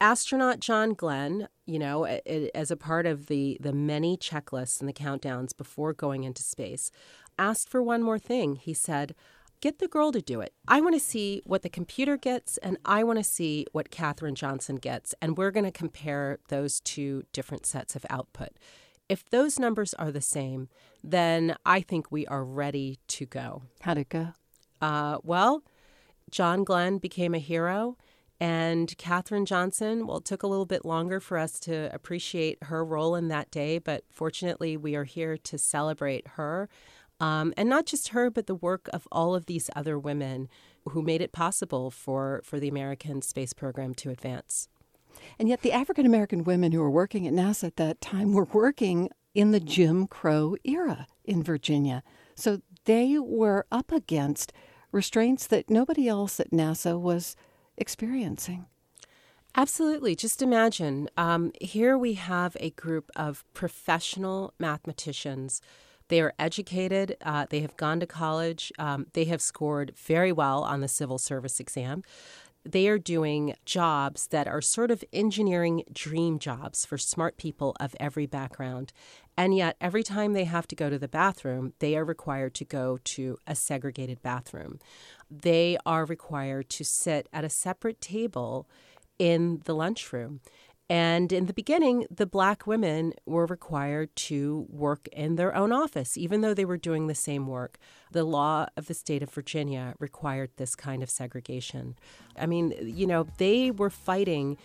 astronaut 0.00 0.60
John 0.60 0.94
Glenn, 0.94 1.48
you 1.66 1.78
know, 1.78 2.04
as 2.04 2.70
a 2.70 2.76
part 2.76 3.06
of 3.06 3.26
the 3.26 3.56
the 3.60 3.72
many 3.72 4.16
checklists 4.16 4.80
and 4.80 4.88
the 4.88 4.92
countdowns 4.92 5.56
before 5.56 5.92
going 5.92 6.24
into 6.24 6.42
space, 6.42 6.90
asked 7.38 7.68
for 7.68 7.82
one 7.82 8.02
more 8.02 8.18
thing. 8.18 8.56
He 8.56 8.74
said, 8.74 9.14
"Get 9.60 9.78
the 9.78 9.88
girl 9.88 10.12
to 10.12 10.20
do 10.20 10.40
it. 10.40 10.52
I 10.68 10.80
want 10.80 10.94
to 10.94 11.00
see 11.00 11.42
what 11.44 11.62
the 11.62 11.68
computer 11.68 12.16
gets, 12.16 12.58
and 12.58 12.76
I 12.84 13.02
want 13.04 13.18
to 13.18 13.24
see 13.24 13.66
what 13.72 13.90
Katherine 13.90 14.34
Johnson 14.34 14.76
gets, 14.76 15.14
and 15.20 15.36
we're 15.36 15.50
going 15.50 15.64
to 15.64 15.70
compare 15.72 16.38
those 16.48 16.80
two 16.80 17.24
different 17.32 17.66
sets 17.66 17.96
of 17.96 18.04
output." 18.10 18.50
If 19.08 19.28
those 19.28 19.58
numbers 19.58 19.92
are 19.94 20.12
the 20.12 20.20
same, 20.20 20.68
then 21.02 21.56
I 21.66 21.80
think 21.80 22.12
we 22.12 22.28
are 22.28 22.44
ready 22.44 23.00
to 23.08 23.26
go. 23.26 23.62
How'd 23.80 23.98
it 23.98 24.08
go? 24.08 24.34
Uh, 24.80 25.18
well, 25.22 25.62
John 26.30 26.64
Glenn 26.64 26.98
became 26.98 27.34
a 27.34 27.38
hero, 27.38 27.96
and 28.40 28.96
Katherine 28.96 29.44
Johnson, 29.44 30.06
well, 30.06 30.18
it 30.18 30.24
took 30.24 30.42
a 30.42 30.46
little 30.46 30.66
bit 30.66 30.84
longer 30.84 31.20
for 31.20 31.36
us 31.36 31.60
to 31.60 31.94
appreciate 31.94 32.62
her 32.64 32.84
role 32.84 33.14
in 33.14 33.28
that 33.28 33.50
day, 33.50 33.78
but 33.78 34.04
fortunately, 34.08 34.76
we 34.76 34.94
are 34.94 35.04
here 35.04 35.36
to 35.36 35.58
celebrate 35.58 36.26
her. 36.28 36.68
Um, 37.20 37.52
and 37.58 37.68
not 37.68 37.84
just 37.84 38.08
her, 38.08 38.30
but 38.30 38.46
the 38.46 38.54
work 38.54 38.88
of 38.94 39.06
all 39.12 39.34
of 39.34 39.44
these 39.44 39.68
other 39.76 39.98
women 39.98 40.48
who 40.88 41.02
made 41.02 41.20
it 41.20 41.32
possible 41.32 41.90
for, 41.90 42.40
for 42.44 42.58
the 42.58 42.68
American 42.68 43.20
space 43.20 43.52
program 43.52 43.94
to 43.96 44.08
advance. 44.08 44.68
And 45.38 45.46
yet, 45.46 45.60
the 45.60 45.72
African 45.72 46.06
American 46.06 46.44
women 46.44 46.72
who 46.72 46.80
were 46.80 46.90
working 46.90 47.26
at 47.26 47.34
NASA 47.34 47.64
at 47.64 47.76
that 47.76 48.00
time 48.00 48.32
were 48.32 48.48
working 48.52 49.10
in 49.34 49.50
the 49.50 49.60
Jim 49.60 50.06
Crow 50.06 50.56
era 50.64 51.06
in 51.24 51.42
Virginia. 51.42 52.02
So 52.34 52.62
they 52.84 53.18
were 53.18 53.66
up 53.70 53.92
against 53.92 54.52
restraints 54.92 55.46
that 55.46 55.70
nobody 55.70 56.08
else 56.08 56.40
at 56.40 56.50
NASA 56.50 56.98
was 56.98 57.36
experiencing. 57.76 58.66
Absolutely. 59.56 60.14
Just 60.14 60.42
imagine 60.42 61.08
um, 61.16 61.52
here 61.60 61.98
we 61.98 62.14
have 62.14 62.56
a 62.60 62.70
group 62.70 63.10
of 63.16 63.44
professional 63.52 64.54
mathematicians. 64.58 65.60
They 66.08 66.20
are 66.20 66.34
educated, 66.38 67.16
uh, 67.24 67.46
they 67.50 67.60
have 67.60 67.76
gone 67.76 68.00
to 68.00 68.06
college, 68.06 68.72
um, 68.78 69.06
they 69.12 69.24
have 69.26 69.40
scored 69.40 69.92
very 69.96 70.32
well 70.32 70.62
on 70.62 70.80
the 70.80 70.88
civil 70.88 71.18
service 71.18 71.60
exam 71.60 72.02
they 72.64 72.88
are 72.88 72.98
doing 72.98 73.54
jobs 73.64 74.26
that 74.28 74.46
are 74.46 74.60
sort 74.60 74.90
of 74.90 75.04
engineering 75.12 75.82
dream 75.92 76.38
jobs 76.38 76.84
for 76.84 76.98
smart 76.98 77.36
people 77.36 77.76
of 77.80 77.94
every 77.98 78.26
background. 78.26 78.92
And 79.36 79.56
yet, 79.56 79.76
every 79.80 80.02
time 80.02 80.32
they 80.32 80.44
have 80.44 80.66
to 80.68 80.76
go 80.76 80.90
to 80.90 80.98
the 80.98 81.08
bathroom, 81.08 81.72
they 81.78 81.96
are 81.96 82.04
required 82.04 82.54
to 82.54 82.64
go 82.64 82.98
to 83.04 83.38
a 83.46 83.54
segregated 83.54 84.22
bathroom. 84.22 84.78
They 85.30 85.78
are 85.86 86.04
required 86.04 86.68
to 86.70 86.84
sit 86.84 87.28
at 87.32 87.44
a 87.44 87.48
separate 87.48 88.00
table 88.00 88.68
in 89.18 89.62
the 89.64 89.74
lunchroom. 89.74 90.40
And 90.90 91.32
in 91.32 91.46
the 91.46 91.52
beginning, 91.52 92.04
the 92.10 92.26
black 92.26 92.66
women 92.66 93.12
were 93.24 93.46
required 93.46 94.14
to 94.16 94.66
work 94.68 95.06
in 95.12 95.36
their 95.36 95.54
own 95.54 95.70
office, 95.70 96.18
even 96.18 96.40
though 96.40 96.52
they 96.52 96.64
were 96.64 96.76
doing 96.76 97.06
the 97.06 97.14
same 97.14 97.46
work. 97.46 97.78
The 98.10 98.24
law 98.24 98.66
of 98.76 98.88
the 98.88 98.94
state 98.94 99.22
of 99.22 99.30
Virginia 99.30 99.94
required 100.00 100.50
this 100.56 100.74
kind 100.74 101.00
of 101.04 101.08
segregation. 101.08 101.94
I 102.36 102.46
mean, 102.46 102.74
you 102.82 103.06
know, 103.06 103.28
they 103.38 103.70
were 103.70 103.88
fighting 103.88 104.58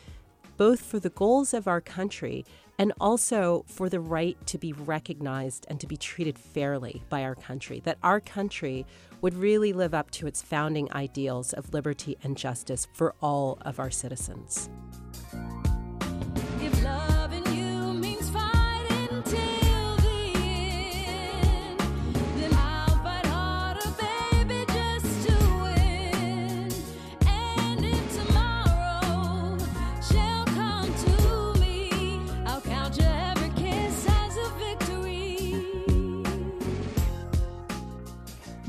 both 0.57 0.81
for 0.81 0.99
the 0.99 1.11
goals 1.11 1.53
of 1.53 1.67
our 1.67 1.81
country 1.81 2.43
and 2.79 2.91
also 2.99 3.63
for 3.67 3.87
the 3.87 3.99
right 3.99 4.35
to 4.47 4.57
be 4.57 4.73
recognized 4.73 5.67
and 5.69 5.79
to 5.79 5.85
be 5.85 5.95
treated 5.95 6.39
fairly 6.39 7.03
by 7.07 7.23
our 7.23 7.35
country, 7.35 7.81
that 7.81 7.99
our 8.01 8.19
country 8.19 8.83
would 9.21 9.35
really 9.35 9.73
live 9.73 9.93
up 9.93 10.09
to 10.11 10.25
its 10.25 10.41
founding 10.41 10.91
ideals 10.93 11.53
of 11.53 11.71
liberty 11.71 12.17
and 12.23 12.35
justice 12.35 12.87
for 12.93 13.13
all 13.21 13.59
of 13.61 13.79
our 13.79 13.91
citizens. 13.91 14.71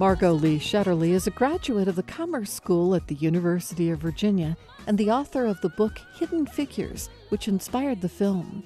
Margot 0.07 0.35
Lee 0.35 0.61
Shetterly 0.61 1.11
is 1.11 1.27
a 1.27 1.33
graduate 1.33 1.89
of 1.89 1.97
the 1.97 2.03
Commerce 2.05 2.53
School 2.53 2.95
at 2.95 3.09
the 3.09 3.17
University 3.17 3.91
of 3.91 3.99
Virginia 3.99 4.57
and 4.87 4.97
the 4.97 5.11
author 5.11 5.47
of 5.47 5.61
the 5.63 5.69
book 5.71 5.99
Hidden 6.15 6.47
Figures, 6.47 7.11
which 7.31 7.49
inspired 7.49 8.01
the 8.01 8.09
film. 8.09 8.63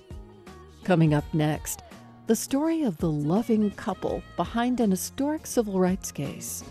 Coming 0.85 1.15
up 1.15 1.25
next, 1.33 1.81
the 2.27 2.37
story 2.37 2.83
of 2.83 2.99
the 2.99 3.11
loving 3.11 3.71
couple 3.71 4.23
behind 4.37 4.81
an 4.81 4.91
historic 4.91 5.47
civil 5.47 5.79
rights 5.81 6.13
case. 6.13 6.63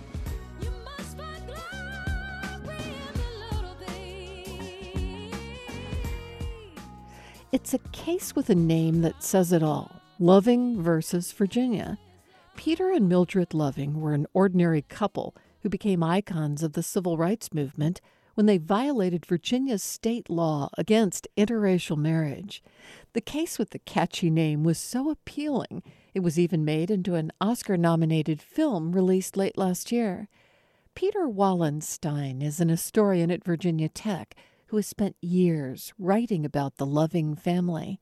It's 7.51 7.73
a 7.73 7.79
case 7.91 8.35
with 8.35 8.51
a 8.51 8.55
name 8.55 9.01
that 9.01 9.23
says 9.23 9.51
it 9.51 9.63
all 9.63 9.99
Loving 10.19 10.79
versus 10.79 11.31
Virginia. 11.31 11.97
Peter 12.59 12.91
and 12.91 13.07
Mildred 13.07 13.53
Loving 13.53 14.01
were 14.01 14.13
an 14.13 14.27
ordinary 14.33 14.81
couple 14.81 15.33
who 15.61 15.69
became 15.69 16.03
icons 16.03 16.61
of 16.61 16.73
the 16.73 16.83
civil 16.83 17.15
rights 17.15 17.53
movement 17.53 18.01
when 18.33 18.47
they 18.47 18.57
violated 18.57 19.25
Virginia's 19.25 19.81
state 19.81 20.29
law 20.29 20.67
against 20.77 21.25
interracial 21.37 21.95
marriage. 21.95 22.61
The 23.13 23.21
case 23.21 23.57
with 23.57 23.69
the 23.69 23.79
catchy 23.79 24.29
name 24.29 24.65
was 24.65 24.77
so 24.77 25.09
appealing, 25.09 25.83
it 26.13 26.19
was 26.19 26.37
even 26.37 26.65
made 26.65 26.91
into 26.91 27.15
an 27.15 27.31
Oscar 27.39 27.77
nominated 27.77 28.41
film 28.41 28.91
released 28.91 29.37
late 29.37 29.57
last 29.57 29.89
year. 29.89 30.27
Peter 30.95 31.29
Wallenstein 31.29 32.41
is 32.41 32.59
an 32.59 32.67
historian 32.67 33.31
at 33.31 33.45
Virginia 33.45 33.87
Tech 33.87 34.35
who 34.65 34.75
has 34.75 34.85
spent 34.85 35.15
years 35.21 35.93
writing 35.97 36.43
about 36.43 36.75
the 36.75 36.85
Loving 36.85 37.37
family. 37.37 38.01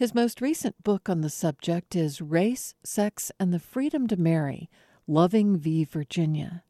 His 0.00 0.14
most 0.14 0.40
recent 0.40 0.82
book 0.82 1.10
on 1.10 1.20
the 1.20 1.28
subject 1.28 1.94
is 1.94 2.22
Race, 2.22 2.74
Sex, 2.82 3.30
and 3.38 3.52
the 3.52 3.58
Freedom 3.58 4.06
to 4.06 4.16
Marry 4.16 4.70
Loving 5.06 5.58
v. 5.58 5.84
Virginia. 5.84 6.62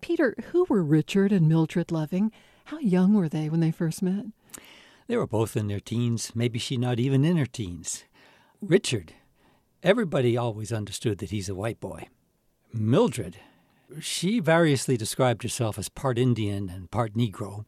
Peter, 0.00 0.34
who 0.44 0.64
were 0.70 0.82
Richard 0.82 1.32
and 1.32 1.46
Mildred 1.46 1.92
Loving? 1.92 2.32
How 2.64 2.78
young 2.78 3.12
were 3.12 3.28
they 3.28 3.50
when 3.50 3.60
they 3.60 3.70
first 3.70 4.00
met? 4.00 4.24
They 5.06 5.18
were 5.18 5.26
both 5.26 5.54
in 5.54 5.66
their 5.66 5.80
teens, 5.80 6.32
maybe 6.34 6.58
she 6.58 6.78
not 6.78 6.98
even 6.98 7.26
in 7.26 7.36
her 7.36 7.44
teens. 7.44 8.04
Richard, 8.62 9.12
everybody 9.82 10.34
always 10.34 10.72
understood 10.72 11.18
that 11.18 11.28
he's 11.28 11.50
a 11.50 11.54
white 11.54 11.78
boy. 11.78 12.08
Mildred, 12.72 13.36
she 14.00 14.40
variously 14.40 14.96
described 14.96 15.42
herself 15.42 15.78
as 15.78 15.90
part 15.90 16.18
Indian 16.18 16.70
and 16.70 16.90
part 16.90 17.12
Negro. 17.12 17.66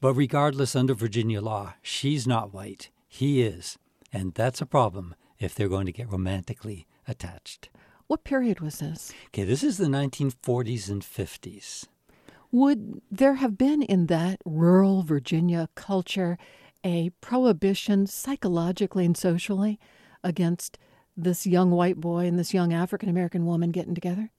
But 0.00 0.14
regardless, 0.14 0.76
under 0.76 0.94
Virginia 0.94 1.40
law, 1.40 1.74
she's 1.82 2.24
not 2.24 2.54
white. 2.54 2.90
He 3.08 3.42
is. 3.42 3.78
And 4.12 4.34
that's 4.34 4.60
a 4.60 4.66
problem 4.66 5.14
if 5.38 5.54
they're 5.54 5.68
going 5.68 5.86
to 5.86 5.92
get 5.92 6.10
romantically 6.10 6.86
attached. 7.06 7.68
What 8.06 8.24
period 8.24 8.60
was 8.60 8.78
this? 8.78 9.12
Okay, 9.28 9.44
this 9.44 9.64
is 9.64 9.78
the 9.78 9.86
1940s 9.86 10.88
and 10.88 11.02
50s. 11.02 11.86
Would 12.52 13.02
there 13.10 13.34
have 13.34 13.58
been 13.58 13.82
in 13.82 14.06
that 14.06 14.40
rural 14.44 15.02
Virginia 15.02 15.68
culture 15.74 16.38
a 16.84 17.10
prohibition 17.20 18.06
psychologically 18.06 19.04
and 19.04 19.16
socially 19.16 19.80
against 20.22 20.78
this 21.16 21.46
young 21.46 21.70
white 21.72 22.00
boy 22.00 22.26
and 22.26 22.38
this 22.38 22.54
young 22.54 22.72
African 22.72 23.08
American 23.08 23.44
woman 23.44 23.72
getting 23.72 23.94
together? 23.94 24.30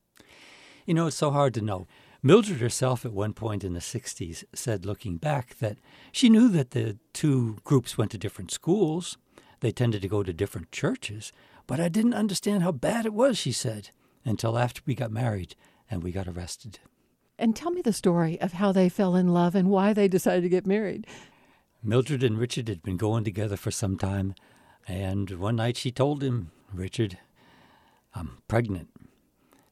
You 0.85 0.93
know, 0.93 1.07
it's 1.07 1.17
so 1.17 1.31
hard 1.31 1.53
to 1.55 1.61
know. 1.61 1.87
Mildred 2.23 2.59
herself, 2.59 3.05
at 3.05 3.13
one 3.13 3.33
point 3.33 3.63
in 3.63 3.73
the 3.73 3.79
60s, 3.79 4.43
said, 4.53 4.85
looking 4.85 5.17
back, 5.17 5.57
that 5.59 5.77
she 6.11 6.29
knew 6.29 6.47
that 6.49 6.71
the 6.71 6.97
two 7.13 7.57
groups 7.63 7.97
went 7.97 8.11
to 8.11 8.17
different 8.17 8.51
schools. 8.51 9.17
They 9.59 9.71
tended 9.71 10.01
to 10.01 10.07
go 10.07 10.23
to 10.23 10.33
different 10.33 10.71
churches. 10.71 11.31
But 11.65 11.79
I 11.79 11.89
didn't 11.89 12.13
understand 12.13 12.63
how 12.63 12.71
bad 12.71 13.05
it 13.05 13.13
was, 13.13 13.37
she 13.37 13.51
said, 13.51 13.89
until 14.23 14.57
after 14.57 14.81
we 14.85 14.95
got 14.95 15.11
married 15.11 15.55
and 15.89 16.03
we 16.03 16.11
got 16.11 16.27
arrested. 16.27 16.79
And 17.37 17.55
tell 17.55 17.71
me 17.71 17.81
the 17.81 17.93
story 17.93 18.39
of 18.41 18.53
how 18.53 18.71
they 18.71 18.89
fell 18.89 19.15
in 19.15 19.27
love 19.27 19.53
and 19.53 19.69
why 19.69 19.93
they 19.93 20.07
decided 20.07 20.41
to 20.41 20.49
get 20.49 20.65
married. 20.65 21.05
Mildred 21.83 22.23
and 22.23 22.37
Richard 22.37 22.67
had 22.67 22.81
been 22.81 22.97
going 22.97 23.23
together 23.23 23.55
for 23.55 23.69
some 23.69 23.97
time, 23.97 24.33
and 24.87 25.29
one 25.31 25.57
night 25.57 25.77
she 25.77 25.91
told 25.91 26.23
him, 26.23 26.51
Richard, 26.73 27.19
I'm 28.15 28.39
pregnant. 28.47 28.89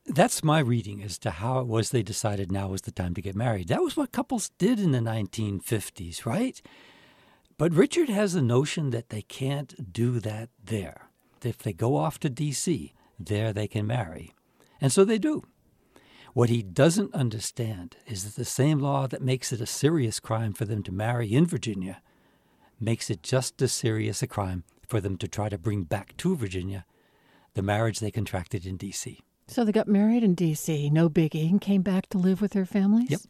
That's 0.06 0.44
my 0.44 0.60
reading 0.60 1.02
as 1.02 1.18
to 1.20 1.32
how 1.32 1.60
it 1.60 1.66
was 1.66 1.90
they 1.90 2.04
decided 2.04 2.52
now 2.52 2.68
was 2.68 2.84
the 2.84 2.92
time 2.92 3.16
to 3.16 3.22
get 3.22 3.36
married. 3.36 3.70
That 3.70 3.82
was 3.82 3.98
what 3.98 4.12
couples 4.12 4.52
did 4.60 4.80
in 4.80 4.92
the 4.92 5.00
1950s, 5.00 6.26
right? 6.26 6.62
But 7.58 7.74
Richard 7.74 8.10
has 8.10 8.36
a 8.36 8.42
notion 8.42 8.90
that 8.90 9.10
they 9.10 9.22
can't 9.22 9.94
do 9.94 10.20
that 10.20 10.50
there. 10.64 11.10
If 11.44 11.60
they 11.60 11.74
go 11.74 11.96
off 11.96 12.20
to 12.20 12.30
D.C., 12.30 12.94
there 13.20 13.54
they 13.54 13.68
can 13.68 13.88
marry. 13.88 14.34
And 14.82 14.92
so 14.92 15.06
they 15.06 15.18
do. 15.18 15.44
What 16.34 16.50
he 16.50 16.62
doesn't 16.62 17.14
understand 17.14 17.96
is 18.06 18.26
that 18.26 18.36
the 18.36 18.44
same 18.44 18.80
law 18.80 19.08
that 19.08 19.22
makes 19.22 19.54
it 19.54 19.62
a 19.62 19.66
serious 19.66 20.20
crime 20.20 20.52
for 20.52 20.66
them 20.66 20.84
to 20.84 20.92
marry 20.92 21.34
in 21.34 21.46
Virginia 21.46 22.02
makes 22.78 23.10
it 23.10 23.24
just 23.24 23.62
as 23.62 23.72
serious 23.72 24.22
a 24.22 24.28
crime 24.28 24.66
for 24.86 25.00
them 25.00 25.18
to 25.18 25.30
try 25.30 25.48
to 25.48 25.58
bring 25.58 25.84
back 25.84 26.18
to 26.18 26.36
Virginia 26.36 26.86
the 27.54 27.62
marriage 27.62 28.00
they 28.00 28.12
contracted 28.12 28.66
in 28.66 28.76
D.C. 28.76 29.22
So 29.48 29.64
they 29.64 29.72
got 29.72 29.88
married 29.88 30.24
in 30.24 30.36
D.C., 30.36 30.90
no 30.90 31.10
biggie, 31.10 31.50
and 31.50 31.62
came 31.62 31.84
back 31.84 32.10
to 32.10 32.18
live 32.18 32.42
with 32.42 32.52
their 32.52 32.66
families? 32.66 33.12
Yep. 33.12 33.22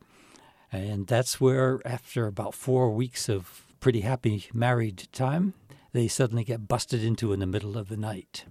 And 0.71 1.05
that's 1.05 1.39
where, 1.39 1.79
after 1.85 2.25
about 2.25 2.55
four 2.55 2.89
weeks 2.91 3.29
of 3.29 3.65
pretty 3.79 4.01
happy 4.01 4.45
married 4.53 5.07
time, 5.11 5.53
they 5.93 6.07
suddenly 6.07 6.43
get 6.43 6.67
busted 6.67 7.03
into 7.03 7.33
in 7.33 7.39
the 7.39 7.45
middle 7.45 7.77
of 7.77 7.89
the 7.89 7.97
night. 7.97 8.45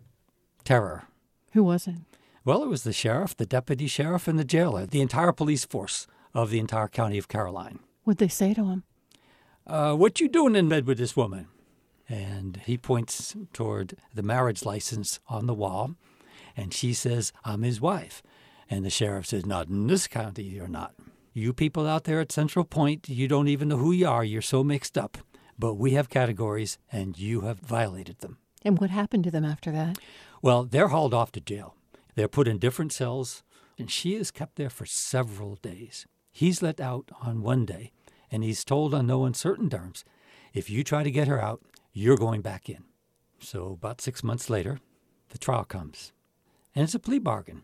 Terror. 0.65 1.05
Who 1.53 1.65
was 1.65 1.87
it? 1.87 1.97
Well, 2.45 2.63
it 2.63 2.69
was 2.69 2.85
the 2.85 2.93
sheriff, 2.93 3.37
the 3.37 3.47
deputy 3.47 3.87
sheriff, 3.87 4.29
and 4.29 4.39
the 4.39 4.45
jailer, 4.45 4.87
the 4.87 5.01
entire 5.01 5.33
police 5.33 5.65
force 5.65 6.07
of 6.35 6.51
the 6.51 6.59
entire 6.59 6.89
county 6.89 7.17
of 7.17 7.29
Caroline. 7.29 7.79
What'd 8.05 8.19
they 8.19 8.29
say 8.29 8.53
to 8.55 8.67
him? 8.67 8.83
Uh, 9.67 9.95
what 9.95 10.21
you 10.21 10.29
doing 10.29 10.57
in 10.57 10.69
bed 10.69 10.87
with 10.87 10.99
this 10.99 11.17
woman? 11.17 11.49
And 12.09 12.61
he 12.67 12.77
points 12.77 13.35
toward 13.55 13.97
the 14.13 14.23
marriage 14.23 14.65
license 14.65 15.21
on 15.27 15.47
the 15.47 15.55
wall, 15.55 15.95
and 16.57 16.75
she 16.75 16.93
says, 16.93 17.33
I'm 17.45 17.63
his 17.63 17.81
wife. 17.81 18.23
And 18.69 18.85
the 18.85 18.91
sheriff 18.91 19.27
says, 19.27 19.47
Not 19.47 19.69
in 19.69 19.87
this 19.87 20.07
county, 20.07 20.43
you're 20.43 20.69
not. 20.69 20.95
You 21.37 21.53
people 21.53 21.85
out 21.85 22.05
there 22.05 22.21
at 22.21 22.31
Central 22.31 22.65
Point, 22.65 23.09
you 23.09 23.27
don't 23.27 23.49
even 23.49 23.67
know 23.67 23.77
who 23.77 23.91
you 23.91 24.07
are. 24.07 24.23
You're 24.23 24.41
so 24.41 24.63
mixed 24.63 24.97
up. 24.97 25.19
But 25.59 25.75
we 25.75 25.91
have 25.95 26.09
categories, 26.09 26.79
and 26.93 27.19
you 27.19 27.41
have 27.41 27.59
violated 27.59 28.21
them. 28.21 28.39
And 28.65 28.79
what 28.79 28.91
happened 28.91 29.25
to 29.25 29.33
them 29.33 29.45
after 29.45 29.73
that? 29.73 29.99
Well, 30.43 30.63
they're 30.63 30.89
hauled 30.89 31.13
off 31.13 31.33
to 31.33 31.41
jail. 31.41 31.75
They're 32.15 32.29
put 32.29 32.47
in 32.47 32.59
different 32.59 32.93
cells, 32.93 33.43
and 33.77 33.91
she 33.91 34.15
is 34.15 34.31
kept 34.31 34.55
there 34.55 34.71
for 34.71 34.87
several 34.87 35.57
days. 35.57 36.07
He's 36.31 36.63
let 36.63 36.81
out 36.81 37.11
on 37.21 37.43
one 37.43 37.67
day, 37.67 37.91
and 38.31 38.45
he's 38.45 38.65
told 38.65 38.95
on 38.95 39.09
no 39.09 39.25
uncertain 39.25 39.69
terms 39.69 40.05
if 40.53 40.71
you 40.71 40.85
try 40.85 41.03
to 41.03 41.11
get 41.11 41.27
her 41.27 41.43
out, 41.43 41.63
you're 41.93 42.17
going 42.17 42.43
back 42.43 42.69
in. 42.69 42.85
So, 43.41 43.73
about 43.73 44.01
six 44.01 44.23
months 44.23 44.49
later, 44.49 44.79
the 45.31 45.39
trial 45.39 45.65
comes. 45.65 46.13
And 46.77 46.85
it's 46.85 46.95
a 46.95 47.01
plea 47.01 47.19
bargain. 47.19 47.63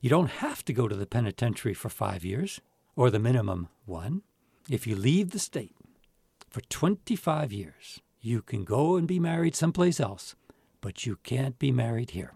You 0.00 0.08
don't 0.08 0.30
have 0.30 0.64
to 0.64 0.72
go 0.72 0.88
to 0.88 0.96
the 0.96 1.06
penitentiary 1.06 1.74
for 1.74 1.90
five 1.90 2.24
years, 2.24 2.62
or 3.00 3.10
the 3.10 3.18
minimum 3.18 3.66
one. 3.86 4.20
If 4.68 4.86
you 4.86 4.94
leave 4.94 5.30
the 5.30 5.38
state 5.38 5.74
for 6.50 6.60
25 6.60 7.50
years, 7.50 8.02
you 8.20 8.42
can 8.42 8.62
go 8.62 8.96
and 8.96 9.08
be 9.08 9.18
married 9.18 9.56
someplace 9.56 9.98
else, 9.98 10.34
but 10.82 11.06
you 11.06 11.16
can't 11.22 11.58
be 11.58 11.72
married 11.72 12.10
here. 12.10 12.34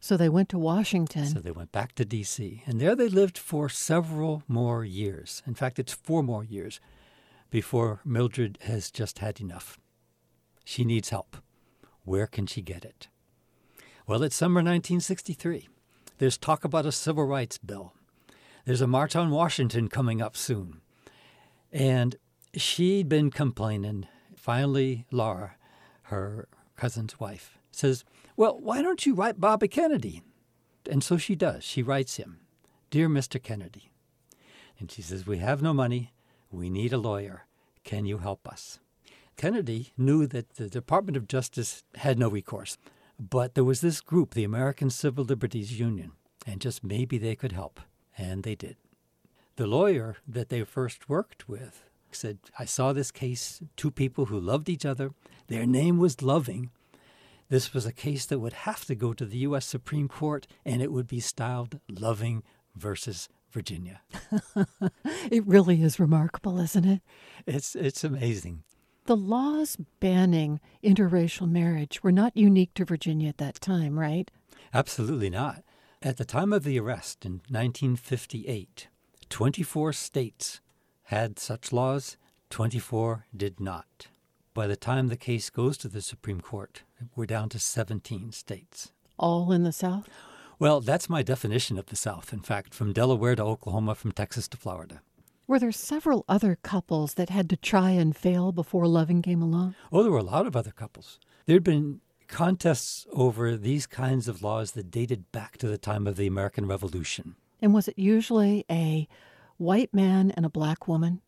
So 0.00 0.16
they 0.16 0.30
went 0.30 0.48
to 0.48 0.58
Washington. 0.58 1.26
So 1.26 1.40
they 1.40 1.50
went 1.50 1.72
back 1.72 1.94
to 1.96 2.06
D.C., 2.06 2.62
and 2.64 2.80
there 2.80 2.96
they 2.96 3.10
lived 3.10 3.36
for 3.36 3.68
several 3.68 4.42
more 4.48 4.82
years. 4.82 5.42
In 5.46 5.52
fact, 5.52 5.78
it's 5.78 5.92
four 5.92 6.22
more 6.22 6.42
years 6.42 6.80
before 7.50 8.00
Mildred 8.02 8.56
has 8.62 8.90
just 8.90 9.18
had 9.18 9.42
enough. 9.42 9.78
She 10.64 10.86
needs 10.86 11.10
help. 11.10 11.36
Where 12.04 12.26
can 12.26 12.46
she 12.46 12.62
get 12.62 12.82
it? 12.82 13.08
Well, 14.06 14.22
it's 14.22 14.36
summer 14.36 14.60
1963. 14.60 15.68
There's 16.16 16.38
talk 16.38 16.64
about 16.64 16.86
a 16.86 16.92
civil 16.92 17.26
rights 17.26 17.58
bill. 17.58 17.92
There's 18.68 18.82
a 18.82 18.86
march 18.86 19.16
on 19.16 19.30
Washington 19.30 19.88
coming 19.88 20.20
up 20.20 20.36
soon. 20.36 20.82
And 21.72 22.16
she'd 22.54 23.08
been 23.08 23.30
complaining. 23.30 24.06
Finally, 24.36 25.06
Laura, 25.10 25.56
her 26.02 26.48
cousin's 26.76 27.18
wife, 27.18 27.56
says, 27.72 28.04
Well, 28.36 28.60
why 28.60 28.82
don't 28.82 29.06
you 29.06 29.14
write 29.14 29.40
Bobby 29.40 29.68
Kennedy? 29.68 30.20
And 30.90 31.02
so 31.02 31.16
she 31.16 31.34
does. 31.34 31.64
She 31.64 31.82
writes 31.82 32.18
him, 32.18 32.40
Dear 32.90 33.08
Mr. 33.08 33.42
Kennedy. 33.42 33.90
And 34.78 34.90
she 34.90 35.00
says, 35.00 35.26
We 35.26 35.38
have 35.38 35.62
no 35.62 35.72
money. 35.72 36.12
We 36.50 36.68
need 36.68 36.92
a 36.92 36.98
lawyer. 36.98 37.46
Can 37.84 38.04
you 38.04 38.18
help 38.18 38.46
us? 38.46 38.80
Kennedy 39.38 39.94
knew 39.96 40.26
that 40.26 40.56
the 40.56 40.68
Department 40.68 41.16
of 41.16 41.26
Justice 41.26 41.84
had 41.94 42.18
no 42.18 42.28
recourse, 42.28 42.76
but 43.18 43.54
there 43.54 43.64
was 43.64 43.80
this 43.80 44.02
group, 44.02 44.34
the 44.34 44.44
American 44.44 44.90
Civil 44.90 45.24
Liberties 45.24 45.80
Union, 45.80 46.12
and 46.46 46.60
just 46.60 46.84
maybe 46.84 47.16
they 47.16 47.34
could 47.34 47.52
help. 47.52 47.80
And 48.18 48.42
they 48.42 48.54
did. 48.54 48.76
The 49.56 49.66
lawyer 49.66 50.16
that 50.26 50.50
they 50.50 50.62
first 50.64 51.08
worked 51.08 51.48
with 51.48 51.84
said, 52.10 52.38
I 52.58 52.64
saw 52.64 52.92
this 52.92 53.10
case, 53.10 53.62
two 53.76 53.90
people 53.90 54.26
who 54.26 54.38
loved 54.40 54.68
each 54.68 54.84
other. 54.84 55.12
Their 55.46 55.66
name 55.66 55.98
was 55.98 56.22
Loving. 56.22 56.70
This 57.48 57.72
was 57.72 57.86
a 57.86 57.92
case 57.92 58.26
that 58.26 58.40
would 58.40 58.52
have 58.52 58.84
to 58.86 58.94
go 58.94 59.12
to 59.12 59.24
the 59.24 59.38
U.S. 59.38 59.66
Supreme 59.66 60.08
Court, 60.08 60.46
and 60.64 60.82
it 60.82 60.92
would 60.92 61.06
be 61.06 61.20
styled 61.20 61.80
Loving 61.88 62.42
versus 62.74 63.28
Virginia. 63.50 64.02
it 65.30 65.46
really 65.46 65.82
is 65.82 65.98
remarkable, 65.98 66.58
isn't 66.58 66.84
it? 66.84 67.00
It's 67.46 67.74
it's 67.74 68.04
amazing. 68.04 68.64
The 69.06 69.16
laws 69.16 69.78
banning 70.00 70.60
interracial 70.84 71.50
marriage 71.50 72.02
were 72.02 72.12
not 72.12 72.36
unique 72.36 72.74
to 72.74 72.84
Virginia 72.84 73.30
at 73.30 73.38
that 73.38 73.54
time, 73.54 73.98
right? 73.98 74.30
Absolutely 74.74 75.30
not. 75.30 75.62
At 76.00 76.16
the 76.16 76.24
time 76.24 76.52
of 76.52 76.62
the 76.62 76.78
arrest 76.78 77.26
in 77.26 77.40
1958, 77.48 78.86
24 79.28 79.92
states 79.92 80.60
had 81.04 81.40
such 81.40 81.72
laws, 81.72 82.16
24 82.50 83.26
did 83.36 83.58
not. 83.58 84.06
By 84.54 84.68
the 84.68 84.76
time 84.76 85.08
the 85.08 85.16
case 85.16 85.50
goes 85.50 85.76
to 85.78 85.88
the 85.88 86.00
Supreme 86.00 86.40
Court, 86.40 86.84
we're 87.16 87.26
down 87.26 87.48
to 87.48 87.58
17 87.58 88.30
states. 88.30 88.92
All 89.18 89.50
in 89.50 89.64
the 89.64 89.72
South? 89.72 90.08
Well, 90.60 90.80
that's 90.80 91.10
my 91.10 91.24
definition 91.24 91.76
of 91.76 91.86
the 91.86 91.96
South, 91.96 92.32
in 92.32 92.40
fact, 92.42 92.74
from 92.74 92.92
Delaware 92.92 93.34
to 93.34 93.42
Oklahoma, 93.42 93.96
from 93.96 94.12
Texas 94.12 94.46
to 94.48 94.56
Florida. 94.56 95.00
Were 95.48 95.58
there 95.58 95.72
several 95.72 96.24
other 96.28 96.58
couples 96.62 97.14
that 97.14 97.30
had 97.30 97.50
to 97.50 97.56
try 97.56 97.90
and 97.90 98.16
fail 98.16 98.52
before 98.52 98.86
Loving 98.86 99.20
came 99.20 99.42
along? 99.42 99.74
Oh, 99.90 100.04
there 100.04 100.12
were 100.12 100.18
a 100.18 100.22
lot 100.22 100.46
of 100.46 100.54
other 100.54 100.70
couples. 100.70 101.18
There'd 101.46 101.64
been 101.64 102.02
contests 102.28 103.06
over 103.12 103.56
these 103.56 103.86
kinds 103.86 104.28
of 104.28 104.42
laws 104.42 104.72
that 104.72 104.90
dated 104.90 105.30
back 105.32 105.56
to 105.58 105.66
the 105.66 105.78
time 105.78 106.06
of 106.06 106.16
the 106.16 106.26
American 106.26 106.66
Revolution. 106.66 107.34
And 107.60 107.74
was 107.74 107.88
it 107.88 107.98
usually 107.98 108.64
a 108.70 109.08
white 109.56 109.92
man 109.92 110.30
and 110.30 110.46
a 110.46 110.50
black 110.50 110.86
woman? 110.86 111.20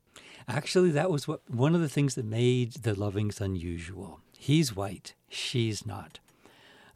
Actually, 0.46 0.90
that 0.90 1.10
was 1.10 1.26
what 1.26 1.42
one 1.48 1.74
of 1.74 1.80
the 1.80 1.88
things 1.88 2.14
that 2.14 2.24
made 2.24 2.72
the 2.74 2.94
Lovings 2.94 3.40
unusual. 3.40 4.20
He's 4.38 4.74
white, 4.74 5.14
she's 5.28 5.84
not. 5.84 6.20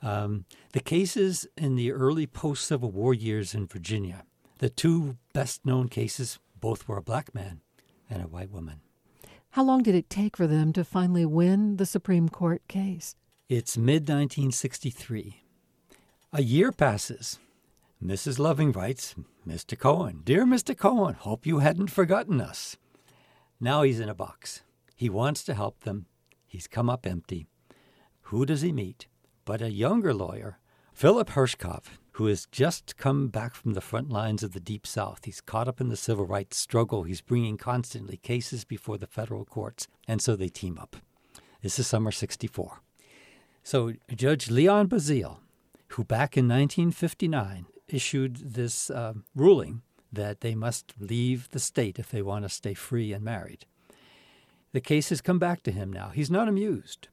Um, 0.02 0.44
the 0.72 0.80
cases 0.80 1.46
in 1.56 1.76
the 1.76 1.92
early 1.92 2.26
post 2.26 2.66
Civil 2.66 2.90
War 2.90 3.14
years 3.14 3.54
in 3.54 3.66
Virginia, 3.66 4.24
the 4.58 4.68
two 4.68 5.16
best 5.32 5.64
known 5.64 5.88
cases, 5.88 6.38
both 6.60 6.86
were 6.86 6.98
a 6.98 7.02
black 7.02 7.34
man 7.34 7.60
and 8.10 8.22
a 8.22 8.26
white 8.26 8.50
woman. 8.50 8.80
How 9.50 9.62
long 9.62 9.82
did 9.82 9.94
it 9.94 10.10
take 10.10 10.36
for 10.36 10.46
them 10.46 10.72
to 10.72 10.84
finally 10.84 11.24
win 11.24 11.76
the 11.76 11.86
Supreme 11.86 12.28
Court 12.28 12.66
case? 12.68 13.14
It's 13.56 13.78
mid 13.78 14.08
1963. 14.08 15.44
A 16.32 16.42
year 16.42 16.72
passes. 16.72 17.38
Mrs. 18.04 18.40
Loving 18.40 18.72
writes, 18.72 19.14
Mr. 19.46 19.78
Cohen, 19.78 20.22
dear 20.24 20.44
Mr. 20.44 20.76
Cohen, 20.76 21.14
hope 21.14 21.46
you 21.46 21.60
hadn't 21.60 21.92
forgotten 21.92 22.40
us. 22.40 22.76
Now 23.60 23.84
he's 23.84 24.00
in 24.00 24.08
a 24.08 24.14
box. 24.14 24.64
He 24.96 25.08
wants 25.08 25.44
to 25.44 25.54
help 25.54 25.84
them. 25.84 26.06
He's 26.48 26.66
come 26.66 26.90
up 26.90 27.06
empty. 27.06 27.46
Who 28.22 28.44
does 28.44 28.62
he 28.62 28.72
meet? 28.72 29.06
But 29.44 29.62
a 29.62 29.70
younger 29.70 30.12
lawyer, 30.12 30.58
Philip 30.92 31.30
Hirschkop, 31.30 31.84
who 32.14 32.26
has 32.26 32.48
just 32.50 32.96
come 32.96 33.28
back 33.28 33.54
from 33.54 33.74
the 33.74 33.80
front 33.80 34.10
lines 34.10 34.42
of 34.42 34.50
the 34.50 34.58
Deep 34.58 34.84
South. 34.84 35.20
He's 35.26 35.40
caught 35.40 35.68
up 35.68 35.80
in 35.80 35.90
the 35.90 35.96
civil 35.96 36.26
rights 36.26 36.56
struggle. 36.56 37.04
He's 37.04 37.20
bringing 37.20 37.56
constantly 37.56 38.16
cases 38.16 38.64
before 38.64 38.98
the 38.98 39.06
federal 39.06 39.44
courts, 39.44 39.86
and 40.08 40.20
so 40.20 40.34
they 40.34 40.48
team 40.48 40.76
up. 40.76 40.96
This 41.62 41.78
is 41.78 41.86
summer 41.86 42.10
64. 42.10 42.80
So 43.64 43.94
Judge 44.14 44.50
Leon 44.50 44.88
Bazile, 44.88 45.38
who 45.88 46.04
back 46.04 46.36
in 46.36 46.46
1959 46.46 47.66
issued 47.88 48.36
this 48.54 48.90
uh, 48.90 49.14
ruling 49.34 49.82
that 50.12 50.42
they 50.42 50.54
must 50.54 50.94
leave 51.00 51.50
the 51.50 51.58
state 51.58 51.98
if 51.98 52.10
they 52.10 52.22
want 52.22 52.44
to 52.44 52.48
stay 52.48 52.74
free 52.74 53.12
and 53.12 53.24
married. 53.24 53.66
The 54.72 54.80
case 54.80 55.08
has 55.08 55.20
come 55.20 55.40
back 55.40 55.62
to 55.64 55.72
him 55.72 55.92
now. 55.92 56.10
He's 56.10 56.30
not 56.30 56.46
amused. 56.48 57.08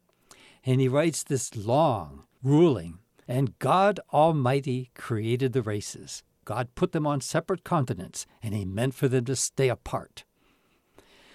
And 0.64 0.80
he 0.80 0.88
writes 0.88 1.24
this 1.24 1.56
long 1.56 2.26
ruling. 2.44 3.00
And 3.28 3.58
God 3.60 4.00
Almighty 4.14 4.92
created 4.94 5.54
the 5.54 5.62
races. 5.62 6.24
God 6.44 6.76
put 6.76 6.92
them 6.92 7.06
on 7.08 7.22
separate 7.22 7.64
continents, 7.64 8.26
and 8.42 8.54
He 8.54 8.66
meant 8.66 8.94
for 8.94 9.08
them 9.08 9.26
to 9.26 9.36
stay 9.36 9.70
apart. 9.70 10.24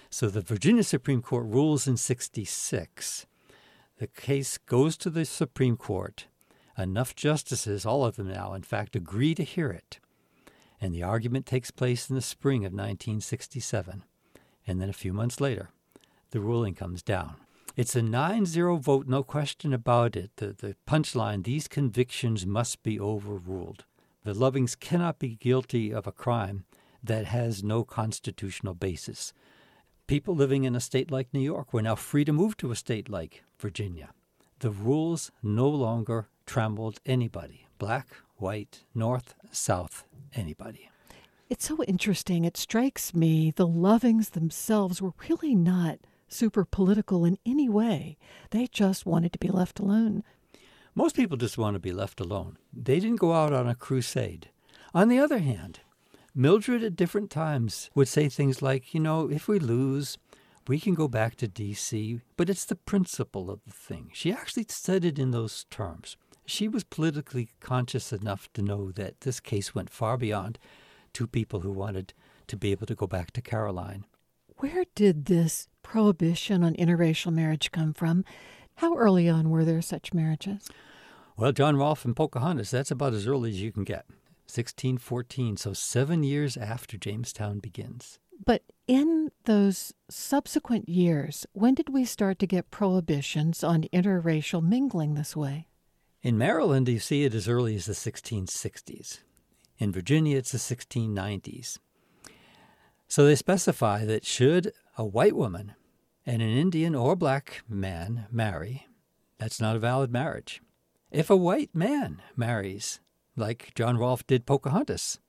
So 0.09 0.27
the 0.27 0.41
Virginia 0.41 0.83
Supreme 0.83 1.21
Court 1.21 1.45
rules 1.47 1.87
in 1.87 1.97
66. 1.97 3.25
The 3.97 4.07
case 4.07 4.57
goes 4.57 4.97
to 4.97 5.09
the 5.09 5.25
Supreme 5.25 5.77
Court. 5.77 6.27
Enough 6.77 7.15
justices, 7.15 7.85
all 7.85 8.05
of 8.05 8.15
them 8.15 8.27
now, 8.27 8.53
in 8.53 8.61
fact, 8.61 8.95
agree 8.95 9.33
to 9.35 9.43
hear 9.43 9.69
it 9.69 9.99
and 10.79 10.93
the 10.93 11.03
argument 11.03 11.45
takes 11.45 11.71
place 11.71 12.09
in 12.09 12.15
the 12.15 12.21
spring 12.21 12.59
of 12.59 12.71
1967. 12.71 14.03
And 14.65 14.81
then 14.81 14.89
a 14.89 14.93
few 14.93 15.13
months 15.13 15.41
later, 15.41 15.69
the 16.31 16.39
ruling 16.39 16.75
comes 16.75 17.01
down. 17.01 17.35
It's 17.75 17.95
a 17.95 18.01
9 18.01 18.45
0 18.45 18.77
vote, 18.77 19.07
no 19.07 19.23
question 19.23 19.73
about 19.73 20.15
it. 20.15 20.31
The, 20.37 20.47
the 20.47 20.75
punchline 20.87 21.43
these 21.43 21.67
convictions 21.67 22.45
must 22.45 22.83
be 22.83 22.99
overruled. 22.99 23.85
The 24.23 24.33
Lovings 24.33 24.77
cannot 24.77 25.19
be 25.19 25.35
guilty 25.35 25.93
of 25.93 26.05
a 26.05 26.11
crime 26.11 26.65
that 27.03 27.25
has 27.25 27.63
no 27.63 27.83
constitutional 27.83 28.73
basis. 28.73 29.31
People 30.07 30.35
living 30.35 30.63
in 30.63 30.75
a 30.75 30.79
state 30.79 31.11
like 31.11 31.33
New 31.33 31.39
York 31.39 31.71
were 31.71 31.81
now 31.81 31.95
free 31.95 32.25
to 32.25 32.33
move 32.33 32.57
to 32.57 32.71
a 32.71 32.75
state 32.75 33.09
like 33.09 33.43
Virginia. 33.59 34.09
The 34.59 34.71
rules 34.71 35.31
no 35.43 35.67
longer 35.67 36.27
trammeled 36.45 36.99
anybody, 37.05 37.67
black, 37.77 38.07
white, 38.37 38.83
north, 38.95 39.35
south, 39.51 40.05
anybody. 40.33 40.89
It's 41.49 41.67
so 41.67 41.83
interesting. 41.83 42.43
It 42.43 42.57
strikes 42.57 43.13
me 43.13 43.51
the 43.51 43.67
Lovings 43.67 44.31
themselves 44.31 45.01
were 45.01 45.13
really 45.29 45.55
not 45.55 45.99
super 46.27 46.65
political 46.65 47.23
in 47.23 47.37
any 47.45 47.69
way. 47.69 48.17
They 48.51 48.67
just 48.67 49.05
wanted 49.05 49.31
to 49.33 49.39
be 49.39 49.47
left 49.47 49.79
alone. 49.79 50.23
Most 50.93 51.15
people 51.15 51.37
just 51.37 51.57
want 51.57 51.75
to 51.75 51.79
be 51.79 51.93
left 51.93 52.19
alone. 52.19 52.57
They 52.73 52.99
didn't 52.99 53.19
go 53.19 53.33
out 53.33 53.53
on 53.53 53.67
a 53.67 53.75
crusade. 53.75 54.49
On 54.93 55.09
the 55.09 55.19
other 55.19 55.37
hand, 55.39 55.79
Mildred 56.35 56.83
at 56.83 56.95
different 56.95 57.31
times 57.31 57.89
would 57.95 58.07
say 58.07 58.29
things 58.29 58.61
like, 58.61 58.93
you 58.93 58.99
know, 58.99 59.29
if 59.29 59.47
we 59.47 59.57
lose, 59.57 60.17
we 60.67 60.79
can 60.79 60.93
go 60.93 61.07
back 61.07 61.35
to 61.35 61.47
D.C., 61.47 62.21
but 62.35 62.49
it's 62.49 62.65
the 62.65 62.75
principle 62.75 63.49
of 63.49 63.63
the 63.65 63.73
thing. 63.73 64.09
She 64.13 64.31
actually 64.31 64.65
said 64.69 65.05
it 65.05 65.19
in 65.19 65.31
those 65.31 65.65
terms. 65.69 66.17
She 66.45 66.67
was 66.67 66.83
politically 66.83 67.49
conscious 67.59 68.13
enough 68.13 68.51
to 68.53 68.61
know 68.61 68.91
that 68.91 69.21
this 69.21 69.39
case 69.39 69.75
went 69.75 69.89
far 69.89 70.17
beyond 70.17 70.57
two 71.13 71.27
people 71.27 71.61
who 71.61 71.71
wanted 71.71 72.13
to 72.47 72.55
be 72.55 72.71
able 72.71 72.87
to 72.87 72.95
go 72.95 73.07
back 73.07 73.31
to 73.31 73.41
Caroline. 73.41 74.05
Where 74.57 74.85
did 74.95 75.25
this 75.25 75.67
prohibition 75.83 76.63
on 76.63 76.73
interracial 76.75 77.33
marriage 77.33 77.71
come 77.71 77.93
from? 77.93 78.23
How 78.75 78.95
early 78.95 79.27
on 79.27 79.49
were 79.49 79.65
there 79.65 79.81
such 79.81 80.13
marriages? 80.13 80.69
Well, 81.35 81.51
John 81.51 81.75
Rolfe 81.75 82.05
and 82.05 82.15
Pocahontas, 82.15 82.71
that's 82.71 82.91
about 82.91 83.13
as 83.13 83.27
early 83.27 83.49
as 83.49 83.61
you 83.61 83.71
can 83.71 83.83
get. 83.83 84.05
1614, 84.49 85.57
so 85.57 85.73
seven 85.73 86.23
years 86.23 86.55
after 86.55 86.97
Jamestown 86.97 87.59
begins. 87.59 88.19
But 88.45 88.63
in 88.87 89.31
those 89.45 89.93
subsequent 90.09 90.87
years, 90.87 91.45
when 91.53 91.73
did 91.73 91.89
we 91.89 92.05
start 92.05 92.39
to 92.39 92.47
get 92.47 92.71
prohibitions 92.71 93.63
on 93.63 93.83
interracial 93.93 94.63
mingling 94.63 95.15
this 95.15 95.35
way? 95.35 95.67
In 96.21 96.37
Maryland, 96.37 96.87
you 96.89 96.99
see 96.99 97.23
it 97.23 97.33
as 97.33 97.47
early 97.47 97.75
as 97.75 97.85
the 97.85 97.93
1660s. 97.93 99.19
In 99.77 99.91
Virginia, 99.91 100.37
it's 100.37 100.51
the 100.51 100.57
1690s. 100.57 101.79
So 103.07 103.25
they 103.25 103.35
specify 103.35 104.05
that 104.05 104.25
should 104.25 104.73
a 104.97 105.05
white 105.05 105.35
woman 105.35 105.75
and 106.25 106.41
an 106.41 106.49
Indian 106.49 106.93
or 106.95 107.15
black 107.15 107.63
man 107.69 108.25
marry, 108.31 108.87
that's 109.37 109.61
not 109.61 109.75
a 109.75 109.79
valid 109.79 110.11
marriage. 110.11 110.61
If 111.11 111.29
a 111.29 111.37
white 111.37 111.73
man 111.73 112.21
marries, 112.35 112.99
like 113.37 113.71
John 113.75 113.97
Rolfe 113.97 114.27
did 114.27 114.45
Pocahontas, 114.45 115.19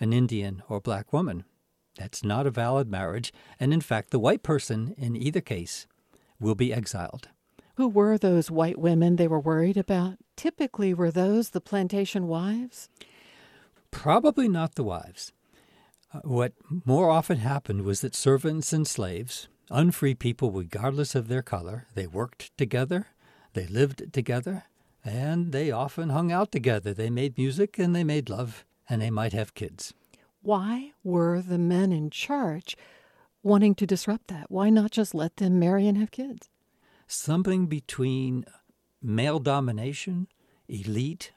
an 0.00 0.12
Indian 0.12 0.62
or 0.68 0.80
black 0.80 1.12
woman, 1.12 1.44
that's 1.96 2.24
not 2.24 2.46
a 2.46 2.50
valid 2.50 2.90
marriage, 2.90 3.32
and 3.58 3.72
in 3.72 3.80
fact, 3.80 4.10
the 4.10 4.18
white 4.18 4.42
person 4.42 4.94
in 4.96 5.16
either 5.16 5.40
case 5.40 5.86
will 6.38 6.54
be 6.54 6.72
exiled. 6.72 7.28
Who 7.76 7.88
were 7.88 8.16
those 8.16 8.50
white 8.50 8.78
women 8.78 9.16
they 9.16 9.28
were 9.28 9.40
worried 9.40 9.76
about? 9.76 10.16
Typically, 10.36 10.94
were 10.94 11.10
those 11.10 11.50
the 11.50 11.60
plantation 11.60 12.26
wives? 12.26 12.88
Probably 13.90 14.48
not 14.48 14.74
the 14.74 14.84
wives. 14.84 15.32
Uh, 16.12 16.20
what 16.24 16.52
more 16.84 17.10
often 17.10 17.38
happened 17.38 17.82
was 17.82 18.00
that 18.00 18.14
servants 18.14 18.72
and 18.72 18.86
slaves, 18.86 19.48
unfree 19.70 20.14
people 20.14 20.50
regardless 20.50 21.14
of 21.14 21.28
their 21.28 21.42
color, 21.42 21.86
they 21.94 22.06
worked 22.06 22.56
together, 22.56 23.08
they 23.52 23.66
lived 23.66 24.12
together, 24.12 24.64
and 25.04 25.52
they 25.52 25.70
often 25.70 26.10
hung 26.10 26.32
out 26.32 26.52
together. 26.52 26.92
They 26.92 27.10
made 27.10 27.38
music 27.38 27.78
and 27.78 27.94
they 27.94 28.04
made 28.04 28.28
love, 28.28 28.64
and 28.88 29.00
they 29.00 29.10
might 29.10 29.32
have 29.32 29.54
kids. 29.54 29.94
Why 30.46 30.92
were 31.02 31.42
the 31.42 31.58
men 31.58 31.90
in 31.90 32.08
charge 32.08 32.76
wanting 33.42 33.74
to 33.74 33.84
disrupt 33.84 34.28
that? 34.28 34.48
Why 34.48 34.70
not 34.70 34.92
just 34.92 35.12
let 35.12 35.38
them 35.38 35.58
marry 35.58 35.88
and 35.88 35.98
have 35.98 36.12
kids? 36.12 36.50
Something 37.08 37.66
between 37.66 38.44
male 39.02 39.40
domination, 39.40 40.28
elite 40.68 41.32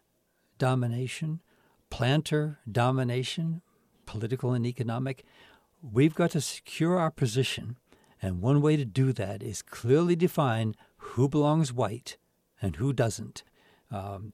domination, 0.60 1.42
planter 1.90 2.60
domination, 2.72 3.64
political 4.06 4.54
and 4.54 4.64
economic. 4.68 5.26
We've 5.82 6.14
got 6.14 6.30
to 6.32 6.42
secure 6.42 7.00
our 7.00 7.10
position, 7.10 7.78
and 8.22 8.44
one 8.44 8.62
way 8.62 8.76
to 8.76 8.86
do 8.86 9.12
that 9.14 9.42
is 9.42 9.64
clearly 9.64 10.16
define 10.16 10.76
who 10.98 11.28
belongs 11.28 11.74
white 11.74 12.18
and 12.62 12.76
who 12.76 12.94
doesn't. 12.94 13.42
Um, 13.90 14.34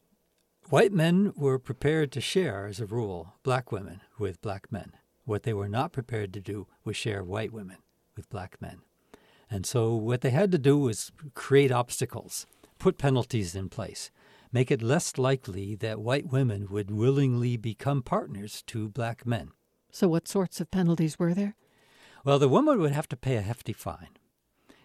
White 0.70 0.92
men 0.92 1.32
were 1.36 1.60
prepared 1.60 2.12
to 2.14 2.22
share, 2.22 2.66
as 2.66 2.80
a 2.80 2.88
rule, 2.88 3.36
black 3.44 3.72
women 3.72 4.02
with 4.18 4.42
black 4.42 4.72
men. 4.72 4.94
What 5.24 5.44
they 5.44 5.54
were 5.54 5.70
not 5.70 5.92
prepared 5.92 6.34
to 6.34 6.42
do 6.42 6.66
was 6.84 6.98
share 6.98 7.24
white 7.24 7.54
women 7.54 7.78
with 8.16 8.32
black 8.32 8.60
men. 8.60 8.80
And 9.48 9.64
so 9.64 9.94
what 9.94 10.22
they 10.22 10.32
had 10.32 10.52
to 10.54 10.58
do 10.58 10.80
was 10.80 11.12
create 11.36 11.72
obstacles, 11.72 12.48
put 12.80 12.98
penalties 12.98 13.54
in 13.54 13.70
place, 13.70 14.10
make 14.52 14.72
it 14.72 14.82
less 14.82 15.20
likely 15.20 15.76
that 15.76 16.02
white 16.02 16.32
women 16.32 16.68
would 16.72 16.90
willingly 16.90 17.58
become 17.58 18.02
partners 18.02 18.64
to 18.66 18.90
black 18.90 19.24
men. 19.24 19.52
So, 19.92 20.08
what 20.08 20.28
sorts 20.28 20.60
of 20.60 20.72
penalties 20.72 21.20
were 21.20 21.36
there? 21.36 21.56
Well, 22.24 22.40
the 22.40 22.50
woman 22.50 22.80
would 22.80 22.92
have 22.92 23.08
to 23.10 23.16
pay 23.16 23.36
a 23.36 23.42
hefty 23.42 23.72
fine. 23.72 24.18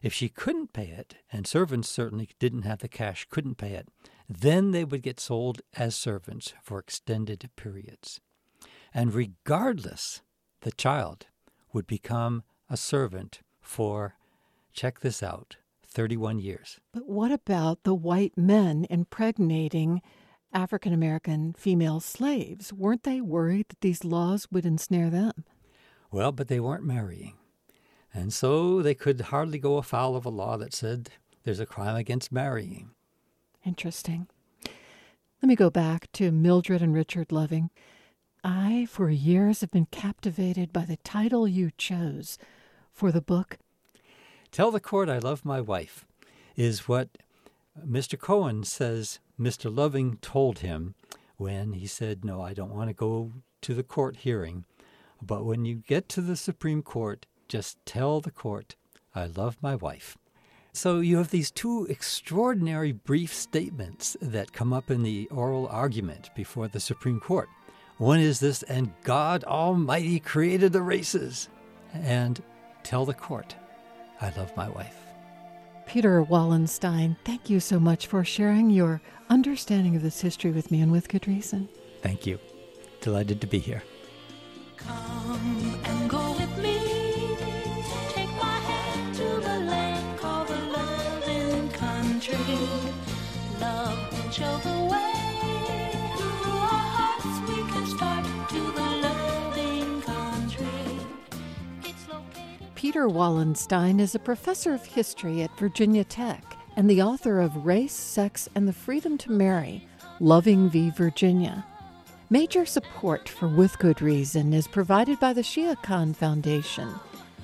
If 0.02 0.12
she 0.12 0.28
couldn't 0.28 0.74
pay 0.74 0.88
it, 0.88 1.16
and 1.32 1.46
servants 1.46 1.88
certainly 1.88 2.28
didn't 2.38 2.62
have 2.62 2.80
the 2.80 2.88
cash, 2.88 3.26
couldn't 3.30 3.56
pay 3.56 3.72
it, 3.72 3.88
then 4.30 4.70
they 4.70 4.84
would 4.84 5.02
get 5.02 5.18
sold 5.18 5.60
as 5.76 5.96
servants 5.96 6.54
for 6.62 6.78
extended 6.78 7.50
periods. 7.56 8.20
And 8.94 9.12
regardless, 9.12 10.22
the 10.60 10.70
child 10.70 11.26
would 11.72 11.86
become 11.86 12.44
a 12.68 12.76
servant 12.76 13.40
for, 13.60 14.14
check 14.72 15.00
this 15.00 15.20
out, 15.20 15.56
31 15.84 16.38
years. 16.38 16.78
But 16.92 17.08
what 17.08 17.32
about 17.32 17.82
the 17.82 17.94
white 17.94 18.36
men 18.36 18.86
impregnating 18.88 20.00
African 20.52 20.92
American 20.92 21.52
female 21.54 21.98
slaves? 21.98 22.72
Weren't 22.72 23.02
they 23.02 23.20
worried 23.20 23.66
that 23.70 23.80
these 23.80 24.04
laws 24.04 24.46
would 24.52 24.64
ensnare 24.64 25.10
them? 25.10 25.44
Well, 26.12 26.30
but 26.30 26.46
they 26.46 26.60
weren't 26.60 26.84
marrying. 26.84 27.34
And 28.14 28.32
so 28.32 28.80
they 28.80 28.94
could 28.94 29.20
hardly 29.20 29.58
go 29.58 29.76
afoul 29.76 30.14
of 30.14 30.24
a 30.24 30.30
law 30.30 30.56
that 30.56 30.74
said 30.74 31.10
there's 31.42 31.60
a 31.60 31.66
crime 31.66 31.96
against 31.96 32.30
marrying. 32.30 32.90
Interesting. 33.64 34.26
Let 35.42 35.48
me 35.48 35.56
go 35.56 35.70
back 35.70 36.10
to 36.12 36.30
Mildred 36.30 36.82
and 36.82 36.94
Richard 36.94 37.32
Loving. 37.32 37.70
I, 38.42 38.86
for 38.90 39.10
years, 39.10 39.60
have 39.60 39.70
been 39.70 39.86
captivated 39.86 40.72
by 40.72 40.84
the 40.84 40.96
title 40.98 41.46
you 41.46 41.70
chose 41.76 42.38
for 42.92 43.12
the 43.12 43.20
book. 43.20 43.58
Tell 44.50 44.70
the 44.70 44.80
court 44.80 45.08
I 45.08 45.18
love 45.18 45.44
my 45.44 45.60
wife 45.60 46.04
is 46.56 46.88
what 46.88 47.08
Mr. 47.86 48.18
Cohen 48.18 48.64
says 48.64 49.18
Mr. 49.38 49.74
Loving 49.74 50.18
told 50.18 50.60
him 50.60 50.94
when 51.36 51.72
he 51.72 51.86
said, 51.86 52.24
No, 52.24 52.42
I 52.42 52.52
don't 52.52 52.74
want 52.74 52.90
to 52.90 52.94
go 52.94 53.32
to 53.62 53.74
the 53.74 53.82
court 53.82 54.16
hearing. 54.16 54.64
But 55.22 55.44
when 55.44 55.64
you 55.64 55.76
get 55.76 56.08
to 56.10 56.20
the 56.20 56.36
Supreme 56.36 56.82
Court, 56.82 57.26
just 57.48 57.78
tell 57.84 58.20
the 58.20 58.30
court, 58.30 58.76
I 59.14 59.26
love 59.26 59.56
my 59.60 59.74
wife. 59.74 60.16
So 60.72 61.00
you 61.00 61.16
have 61.16 61.30
these 61.30 61.50
two 61.50 61.86
extraordinary 61.90 62.92
brief 62.92 63.34
statements 63.34 64.16
that 64.22 64.52
come 64.52 64.72
up 64.72 64.90
in 64.90 65.02
the 65.02 65.26
oral 65.28 65.66
argument 65.68 66.30
before 66.34 66.68
the 66.68 66.80
Supreme 66.80 67.20
Court. 67.20 67.48
One 67.98 68.20
is 68.20 68.40
this, 68.40 68.62
and 68.62 68.92
God 69.02 69.44
Almighty 69.44 70.20
created 70.20 70.72
the 70.72 70.82
races. 70.82 71.48
And 71.92 72.40
tell 72.82 73.04
the 73.04 73.14
court, 73.14 73.56
I 74.20 74.30
love 74.36 74.56
my 74.56 74.68
wife. 74.68 74.96
Peter 75.86 76.22
Wallenstein, 76.22 77.16
thank 77.24 77.50
you 77.50 77.58
so 77.58 77.80
much 77.80 78.06
for 78.06 78.24
sharing 78.24 78.70
your 78.70 79.00
understanding 79.28 79.96
of 79.96 80.02
this 80.02 80.20
history 80.20 80.52
with 80.52 80.70
me 80.70 80.80
and 80.80 80.92
with 80.92 81.08
good 81.08 81.26
reason. 81.26 81.68
Thank 82.00 82.26
you. 82.26 82.38
Delighted 83.00 83.40
to 83.40 83.46
be 83.46 83.58
here. 83.58 83.82
Come 84.76 85.80
Peter 102.90 103.06
Wallenstein 103.06 104.00
is 104.00 104.16
a 104.16 104.18
professor 104.18 104.74
of 104.74 104.84
history 104.84 105.42
at 105.42 105.56
Virginia 105.56 106.02
Tech 106.02 106.56
and 106.74 106.90
the 106.90 107.00
author 107.00 107.38
of 107.38 107.64
Race, 107.64 107.92
Sex, 107.92 108.48
and 108.56 108.66
the 108.66 108.72
Freedom 108.72 109.16
to 109.18 109.30
Marry 109.30 109.86
Loving 110.18 110.68
v. 110.68 110.90
Virginia. 110.90 111.64
Major 112.30 112.66
support 112.66 113.28
for 113.28 113.46
With 113.46 113.78
Good 113.78 114.02
Reason 114.02 114.52
is 114.52 114.66
provided 114.66 115.20
by 115.20 115.32
the 115.32 115.42
Shia 115.42 115.80
Khan 115.84 116.12
Foundation 116.14 116.92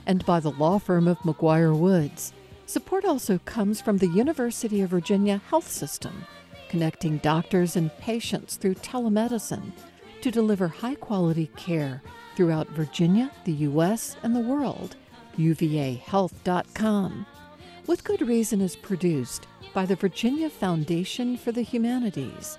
and 0.04 0.26
by 0.26 0.40
the 0.40 0.50
law 0.50 0.80
firm 0.80 1.06
of 1.06 1.16
McGuire 1.20 1.78
Woods. 1.78 2.32
Support 2.66 3.04
also 3.04 3.38
comes 3.44 3.80
from 3.80 3.98
the 3.98 4.08
University 4.08 4.80
of 4.80 4.90
Virginia 4.90 5.40
Health 5.48 5.70
System, 5.70 6.24
connecting 6.68 7.18
doctors 7.18 7.76
and 7.76 7.96
patients 7.98 8.56
through 8.56 8.74
telemedicine 8.74 9.70
to 10.22 10.32
deliver 10.32 10.66
high 10.66 10.96
quality 10.96 11.52
care 11.54 12.02
throughout 12.34 12.66
Virginia, 12.70 13.30
the 13.44 13.52
U.S., 13.52 14.16
and 14.24 14.34
the 14.34 14.40
world. 14.40 14.96
UVAHealth.com. 15.38 17.26
With 17.86 18.04
Good 18.04 18.22
Reason 18.22 18.60
is 18.60 18.76
produced 18.76 19.46
by 19.72 19.86
the 19.86 19.96
Virginia 19.96 20.50
Foundation 20.50 21.36
for 21.36 21.52
the 21.52 21.62
Humanities. 21.62 22.58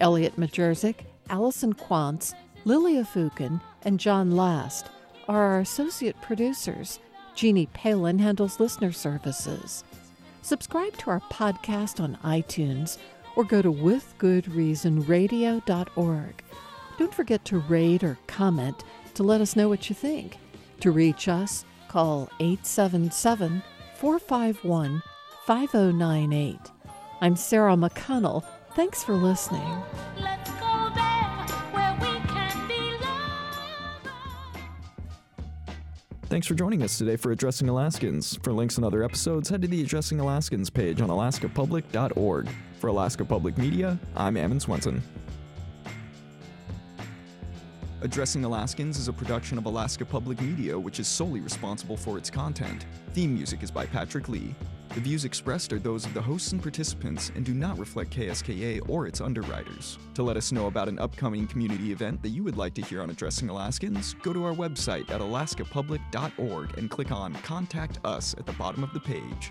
Elliot 0.00 0.36
Majerczyk, 0.36 0.96
Allison 1.30 1.72
Quantz, 1.74 2.34
Lilia 2.64 3.04
Fukin, 3.04 3.60
and 3.82 4.00
John 4.00 4.32
Last 4.32 4.88
are 5.28 5.42
our 5.42 5.60
associate 5.60 6.20
producers. 6.22 6.98
Jeannie 7.34 7.68
Palin 7.72 8.18
handles 8.18 8.58
listener 8.60 8.92
services. 8.92 9.84
Subscribe 10.42 10.94
to 10.98 11.10
our 11.10 11.20
podcast 11.30 12.00
on 12.00 12.18
iTunes 12.24 12.98
or 13.36 13.44
go 13.44 13.62
to 13.62 13.72
withgoodreasonradio.org. 13.72 16.44
Don't 16.98 17.14
forget 17.14 17.44
to 17.46 17.58
rate 17.58 18.04
or 18.04 18.18
comment 18.26 18.84
to 19.14 19.22
let 19.22 19.40
us 19.40 19.56
know 19.56 19.68
what 19.68 19.88
you 19.88 19.94
think. 19.94 20.36
To 20.80 20.90
reach 20.90 21.28
us, 21.28 21.64
call 21.94 22.28
877 22.40 23.62
451 23.94 25.00
5098. 25.46 26.58
I'm 27.20 27.36
Sarah 27.36 27.76
McConnell. 27.76 28.44
Thanks 28.74 29.04
for 29.04 29.14
listening. 29.14 29.62
Let's 30.20 30.50
go 30.50 30.90
there 30.92 31.46
where 31.70 31.96
we 32.00 32.18
can 32.26 32.66
be 32.66 32.80
loved. 33.00 34.10
Thanks 36.24 36.48
for 36.48 36.54
joining 36.54 36.82
us 36.82 36.98
today 36.98 37.14
for 37.14 37.30
Addressing 37.30 37.68
Alaskans. 37.68 38.40
For 38.42 38.52
links 38.52 38.76
and 38.76 38.84
other 38.84 39.04
episodes, 39.04 39.48
head 39.48 39.62
to 39.62 39.68
the 39.68 39.80
Addressing 39.80 40.18
Alaskans 40.18 40.70
page 40.70 41.00
on 41.00 41.10
alaskapublic.org. 41.10 42.48
For 42.80 42.88
Alaska 42.88 43.24
Public 43.24 43.56
Media, 43.56 44.00
I'm 44.16 44.36
Ammon 44.36 44.58
Swenson. 44.58 45.00
Addressing 48.04 48.44
Alaskans 48.44 48.98
is 48.98 49.08
a 49.08 49.14
production 49.14 49.56
of 49.56 49.64
Alaska 49.64 50.04
Public 50.04 50.38
Media, 50.38 50.78
which 50.78 51.00
is 51.00 51.08
solely 51.08 51.40
responsible 51.40 51.96
for 51.96 52.18
its 52.18 52.28
content. 52.28 52.84
Theme 53.14 53.32
music 53.32 53.62
is 53.62 53.70
by 53.70 53.86
Patrick 53.86 54.28
Lee. 54.28 54.54
The 54.90 55.00
views 55.00 55.24
expressed 55.24 55.72
are 55.72 55.78
those 55.78 56.04
of 56.04 56.12
the 56.12 56.20
hosts 56.20 56.52
and 56.52 56.60
participants 56.60 57.32
and 57.34 57.46
do 57.46 57.54
not 57.54 57.78
reflect 57.78 58.14
KSKA 58.14 58.90
or 58.90 59.06
its 59.06 59.22
underwriters. 59.22 59.98
To 60.16 60.22
let 60.22 60.36
us 60.36 60.52
know 60.52 60.66
about 60.66 60.90
an 60.90 60.98
upcoming 60.98 61.46
community 61.46 61.92
event 61.92 62.20
that 62.20 62.28
you 62.28 62.44
would 62.44 62.58
like 62.58 62.74
to 62.74 62.82
hear 62.82 63.00
on 63.00 63.08
Addressing 63.08 63.48
Alaskans, 63.48 64.12
go 64.22 64.34
to 64.34 64.44
our 64.44 64.54
website 64.54 65.10
at 65.10 65.22
alaskapublic.org 65.22 66.76
and 66.76 66.90
click 66.90 67.10
on 67.10 67.32
Contact 67.36 68.00
Us 68.04 68.34
at 68.36 68.44
the 68.44 68.52
bottom 68.52 68.84
of 68.84 68.92
the 68.92 69.00
page. 69.00 69.50